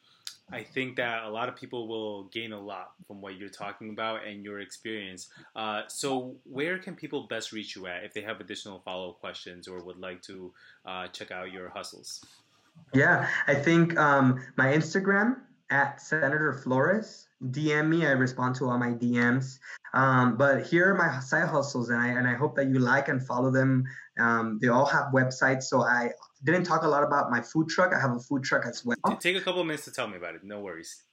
I 0.51 0.63
think 0.63 0.95
that 0.95 1.24
a 1.24 1.30
lot 1.30 1.47
of 1.47 1.55
people 1.55 1.88
will 1.88 2.24
gain 2.26 2.53
a 2.53 2.59
lot 2.59 2.91
from 3.07 3.22
what 3.22 3.38
you're 3.38 3.49
talking 3.49 3.89
about 3.89 4.26
and 4.26 4.43
your 4.43 4.59
experience. 4.59 5.30
Uh, 5.55 5.84
so, 5.88 6.36
where 6.43 6.80
can 6.80 6.95
people 6.95 7.28
best 7.28 7.51
reach 7.51 7.76
you 7.76 7.88
at 7.88 8.03
if 8.03 8.13
they 8.13 8.22
have 8.22 8.39
additional 8.39 8.80
follow 8.80 9.11
up 9.11 9.20
questions 9.20 9.67
or 9.67 9.84
would 9.84 9.99
like 9.99 10.22
to 10.24 10.51
uh, 10.86 11.07
check 11.07 11.32
out 11.32 11.51
your 11.51 11.70
hustles? 11.70 12.24
Yeah, 12.93 13.28
I 13.47 13.55
think 13.55 13.97
um, 13.97 14.41
my 14.57 14.67
Instagram 14.67 15.38
at 15.70 16.01
Senator 16.01 16.53
Flores. 16.53 17.28
DM 17.43 17.87
me. 17.87 18.05
I 18.05 18.11
respond 18.11 18.55
to 18.55 18.69
all 18.69 18.77
my 18.77 18.91
DMs. 18.91 19.59
Um, 19.93 20.37
but 20.37 20.65
here 20.65 20.91
are 20.91 20.95
my 20.95 21.19
side 21.19 21.47
hustles, 21.47 21.89
and 21.89 21.99
I 21.99 22.09
and 22.09 22.27
I 22.27 22.35
hope 22.35 22.55
that 22.55 22.67
you 22.67 22.79
like 22.79 23.07
and 23.07 23.25
follow 23.25 23.51
them. 23.51 23.85
Um, 24.19 24.59
they 24.61 24.67
all 24.67 24.85
have 24.85 25.07
websites. 25.13 25.63
So 25.63 25.81
I 25.81 26.11
didn't 26.43 26.63
talk 26.63 26.83
a 26.83 26.87
lot 26.87 27.03
about 27.03 27.31
my 27.31 27.41
food 27.41 27.69
truck. 27.69 27.93
I 27.93 27.99
have 27.99 28.11
a 28.11 28.19
food 28.19 28.43
truck 28.43 28.65
as 28.65 28.85
well. 28.85 28.97
Take 29.19 29.37
a 29.37 29.41
couple 29.41 29.63
minutes 29.63 29.85
to 29.85 29.91
tell 29.91 30.07
me 30.07 30.17
about 30.17 30.35
it. 30.35 30.43
No 30.43 30.59
worries. 30.59 31.03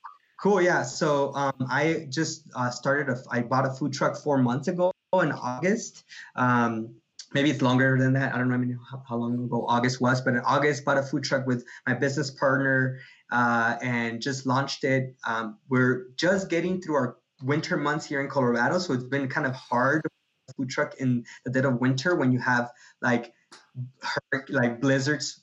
Cool. 0.40 0.60
Yeah. 0.60 0.82
So 0.82 1.32
um, 1.34 1.66
I 1.70 2.06
just 2.10 2.50
uh, 2.54 2.70
started. 2.70 3.08
A, 3.08 3.22
I 3.30 3.42
bought 3.42 3.66
a 3.66 3.70
food 3.70 3.92
truck 3.92 4.16
four 4.16 4.38
months 4.38 4.68
ago 4.68 4.92
in 5.14 5.32
August. 5.32 6.04
Um, 6.34 6.96
maybe 7.32 7.50
it's 7.50 7.62
longer 7.62 7.96
than 7.98 8.12
that. 8.14 8.34
I 8.34 8.38
don't 8.38 8.48
know 8.48 8.78
how, 8.90 9.02
how 9.08 9.16
long 9.16 9.34
ago 9.42 9.64
August 9.66 10.00
was, 10.00 10.20
but 10.20 10.34
in 10.34 10.40
August, 10.40 10.84
bought 10.84 10.98
a 10.98 11.02
food 11.02 11.24
truck 11.24 11.46
with 11.46 11.64
my 11.86 11.94
business 11.94 12.30
partner 12.30 12.98
uh, 13.30 13.76
and 13.82 14.20
just 14.20 14.46
launched 14.46 14.84
it. 14.84 15.14
Um, 15.26 15.58
we're 15.68 16.08
just 16.16 16.48
getting 16.48 16.80
through 16.80 16.94
our 16.94 17.16
winter 17.42 17.76
months 17.76 18.06
here 18.06 18.20
in 18.20 18.28
Colorado, 18.28 18.78
so 18.78 18.92
it's 18.92 19.04
been 19.04 19.28
kind 19.28 19.46
of 19.46 19.54
hard 19.54 20.02
food 20.56 20.70
truck 20.70 20.94
in 20.98 21.24
the 21.44 21.50
dead 21.50 21.64
of 21.64 21.80
winter 21.80 22.14
when 22.14 22.32
you 22.32 22.38
have 22.38 22.70
like 23.02 23.32
like 24.48 24.80
blizzards 24.80 25.42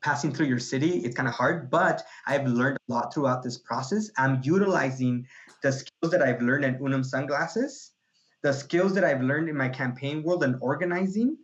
passing 0.00 0.32
through 0.32 0.46
your 0.46 0.60
city. 0.60 0.98
It's 0.98 1.16
kind 1.16 1.28
of 1.28 1.34
hard, 1.34 1.70
but 1.70 2.04
I've 2.26 2.46
learned 2.46 2.78
a 2.88 2.92
lot 2.92 3.12
throughout 3.12 3.42
this 3.42 3.58
process. 3.58 4.10
I'm 4.16 4.40
utilizing 4.44 5.26
the 5.62 5.72
skills 5.72 6.12
that 6.12 6.22
I've 6.22 6.40
learned 6.40 6.64
at 6.64 6.80
Unum 6.80 7.02
Sunglasses 7.02 7.92
the 8.42 8.52
skills 8.52 8.94
that 8.94 9.04
I've 9.04 9.22
learned 9.22 9.48
in 9.48 9.56
my 9.56 9.68
campaign 9.68 10.22
world 10.22 10.44
and 10.44 10.56
organizing, 10.60 11.36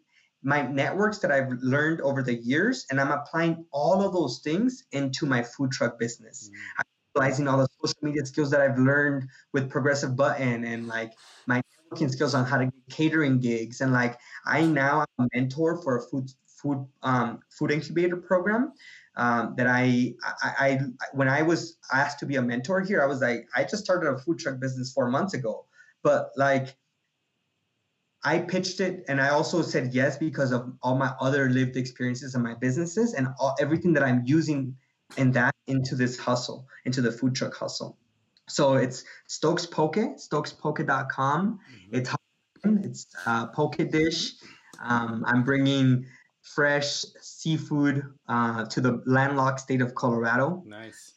my 0.45 0.63
networks 0.63 1.19
that 1.19 1.33
I've 1.33 1.51
learned 1.63 2.01
over 2.03 2.23
the 2.23 2.35
years, 2.35 2.87
and 2.91 3.01
I'm 3.01 3.11
applying 3.11 3.65
all 3.73 4.07
of 4.07 4.13
those 4.13 4.41
things 4.41 4.85
into 4.93 5.27
my 5.27 5.43
food 5.43 5.73
truck 5.73 5.99
business. 5.99 6.51
Mm. 6.51 6.57
I'm 6.79 6.85
utilizing 7.15 7.49
all 7.49 7.59
the 7.59 7.69
social 7.83 7.99
media 8.03 8.27
skills 8.27 8.51
that 8.51 8.61
I've 8.61 8.79
learned 8.79 9.29
with 9.53 9.71
Progressive 9.71 10.15
Button 10.15 10.65
and 10.65 10.87
like 10.87 11.13
my 11.47 11.63
networking 11.93 12.11
skills 12.11 12.35
on 12.35 12.45
how 12.45 12.59
to 12.59 12.67
get 12.67 12.75
catering 12.91 13.41
gigs. 13.41 13.81
And 13.81 13.93
like 13.93 14.19
I 14.47 14.67
now 14.67 15.01
am 15.19 15.27
a 15.27 15.29
mentor 15.35 15.81
for 15.83 15.99
a 15.99 16.03
food 16.03 16.31
food 16.47 16.87
um, 17.03 17.41
food 17.51 17.71
incubator 17.71 18.17
program 18.17 18.73
um, 19.17 19.55
that 19.57 19.67
I, 19.67 20.15
I, 20.43 20.51
I 20.59 20.79
when 21.13 21.29
I 21.29 21.43
was 21.43 21.79
asked 21.93 22.19
to 22.21 22.27
be 22.27 22.37
a 22.37 22.43
mentor 22.43 22.81
here, 22.81 23.03
I 23.03 23.07
was 23.07 23.21
like, 23.21 23.49
I 23.57 23.65
just 23.65 23.85
started 23.85 24.09
a 24.11 24.19
food 24.19 24.39
truck 24.39 24.61
business 24.61 24.93
four 24.93 25.09
months 25.09 25.35
ago, 25.35 25.67
but 26.03 26.33
like 26.37 26.77
I 28.25 28.39
pitched 28.39 28.81
it 28.81 29.05
and 29.07 29.21
I 29.21 29.29
also 29.29 29.61
said 29.61 29.93
yes 29.93 30.17
because 30.17 30.51
of 30.51 30.73
all 30.83 30.97
my 30.97 31.13
other 31.21 31.51
lived 31.51 31.77
experiences 31.77 32.35
and 32.35 32.43
my 32.43 32.55
businesses 32.55 33.13
and 33.13 33.29
all, 33.39 33.55
everything 33.61 33.93
that 33.95 34.03
I'm 34.03 34.23
using 34.25 34.77
in 35.17 35.33
that 35.33 35.55
into 35.67 35.95
this 35.95 36.19
hustle, 36.19 36.67
into 36.85 37.03
the 37.03 37.13
food 37.13 37.35
truck 37.35 37.55
hustle. 37.55 37.99
So 38.49 38.75
it's 38.75 39.05
Stokes 39.27 39.67
Poke, 39.67 39.97
stokespoke.com. 39.97 41.59
Mm-hmm. 41.59 41.97
It's 41.97 42.15
it's 42.65 43.07
uh, 43.27 43.47
poke 43.49 43.77
dish. 43.91 44.33
Um, 44.83 45.25
I'm 45.27 45.45
bringing 45.45 46.07
fresh 46.43 47.05
seafood 47.21 48.05
uh, 48.29 48.67
to 48.67 48.81
the 48.81 49.03
landlocked 49.07 49.61
state 49.61 49.81
of 49.81 49.95
Colorado. 49.95 50.63
Nice. 50.67 51.13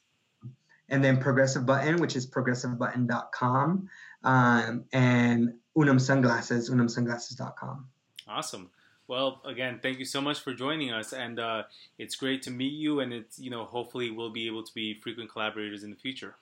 And 0.89 1.03
then 1.03 1.17
Progressive 1.17 1.65
Button, 1.65 1.97
which 1.97 2.15
is 2.15 2.29
progressivebutton.com. 2.29 3.89
Um, 4.23 4.85
and 4.93 5.53
Unum 5.78 5.99
Sunglasses, 5.99 6.71
unumsunglasses.com. 6.71 7.86
Awesome. 8.28 8.71
Well, 9.07 9.41
again, 9.45 9.80
thank 9.82 9.99
you 9.99 10.05
so 10.05 10.19
much 10.19 10.39
for 10.39 10.51
joining 10.51 10.91
us, 10.91 11.13
and 11.13 11.39
uh, 11.39 11.63
it's 11.99 12.15
great 12.15 12.41
to 12.43 12.51
meet 12.51 12.73
you. 12.73 12.99
And 12.99 13.13
it's 13.13 13.38
you 13.38 13.51
know, 13.51 13.63
hopefully, 13.63 14.09
we'll 14.09 14.32
be 14.32 14.47
able 14.47 14.63
to 14.63 14.73
be 14.73 14.99
frequent 14.99 15.32
collaborators 15.32 15.84
in 15.84 15.91
the 15.91 15.95
future. 15.95 16.36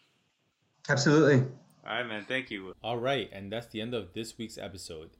Absolutely. 0.87 1.45
All 1.85 1.97
right, 1.97 2.07
man. 2.07 2.25
Thank 2.25 2.49
you. 2.49 2.73
All 2.81 2.97
right, 2.97 3.29
and 3.33 3.51
that's 3.51 3.67
the 3.67 3.81
end 3.81 3.93
of 3.93 4.13
this 4.13 4.37
week's 4.37 4.57
episode. 4.57 5.11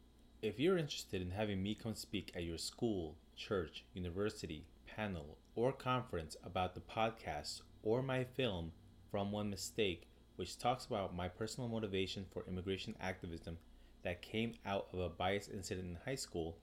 If 0.42 0.60
you're 0.60 0.78
interested 0.78 1.22
in 1.22 1.32
having 1.32 1.62
me 1.62 1.76
come 1.76 1.96
speak 1.96 2.32
at 2.36 2.44
your 2.44 2.58
school, 2.58 3.18
church, 3.36 3.84
university, 3.94 4.66
panel, 4.96 5.38
or 5.56 5.74
conference 5.74 6.38
about 6.44 6.74
the 6.74 6.82
podcast 6.82 7.62
or 7.84 8.02
my 8.02 8.24
film, 8.24 8.72
From 9.12 9.32
One 9.32 9.50
Mistake, 9.50 10.08
which 10.38 10.58
talks 10.58 10.86
about 10.86 11.16
my 11.16 11.28
personal 11.28 11.70
motivation 11.70 12.26
for 12.32 12.46
immigration 12.48 12.96
activism 13.02 13.58
that 14.06 14.22
came 14.22 14.54
out 14.66 14.88
of 14.94 15.00
a 15.00 15.10
bias 15.10 15.50
incident 15.50 15.88
in 15.88 15.98
high 16.06 16.16
school, 16.16 16.56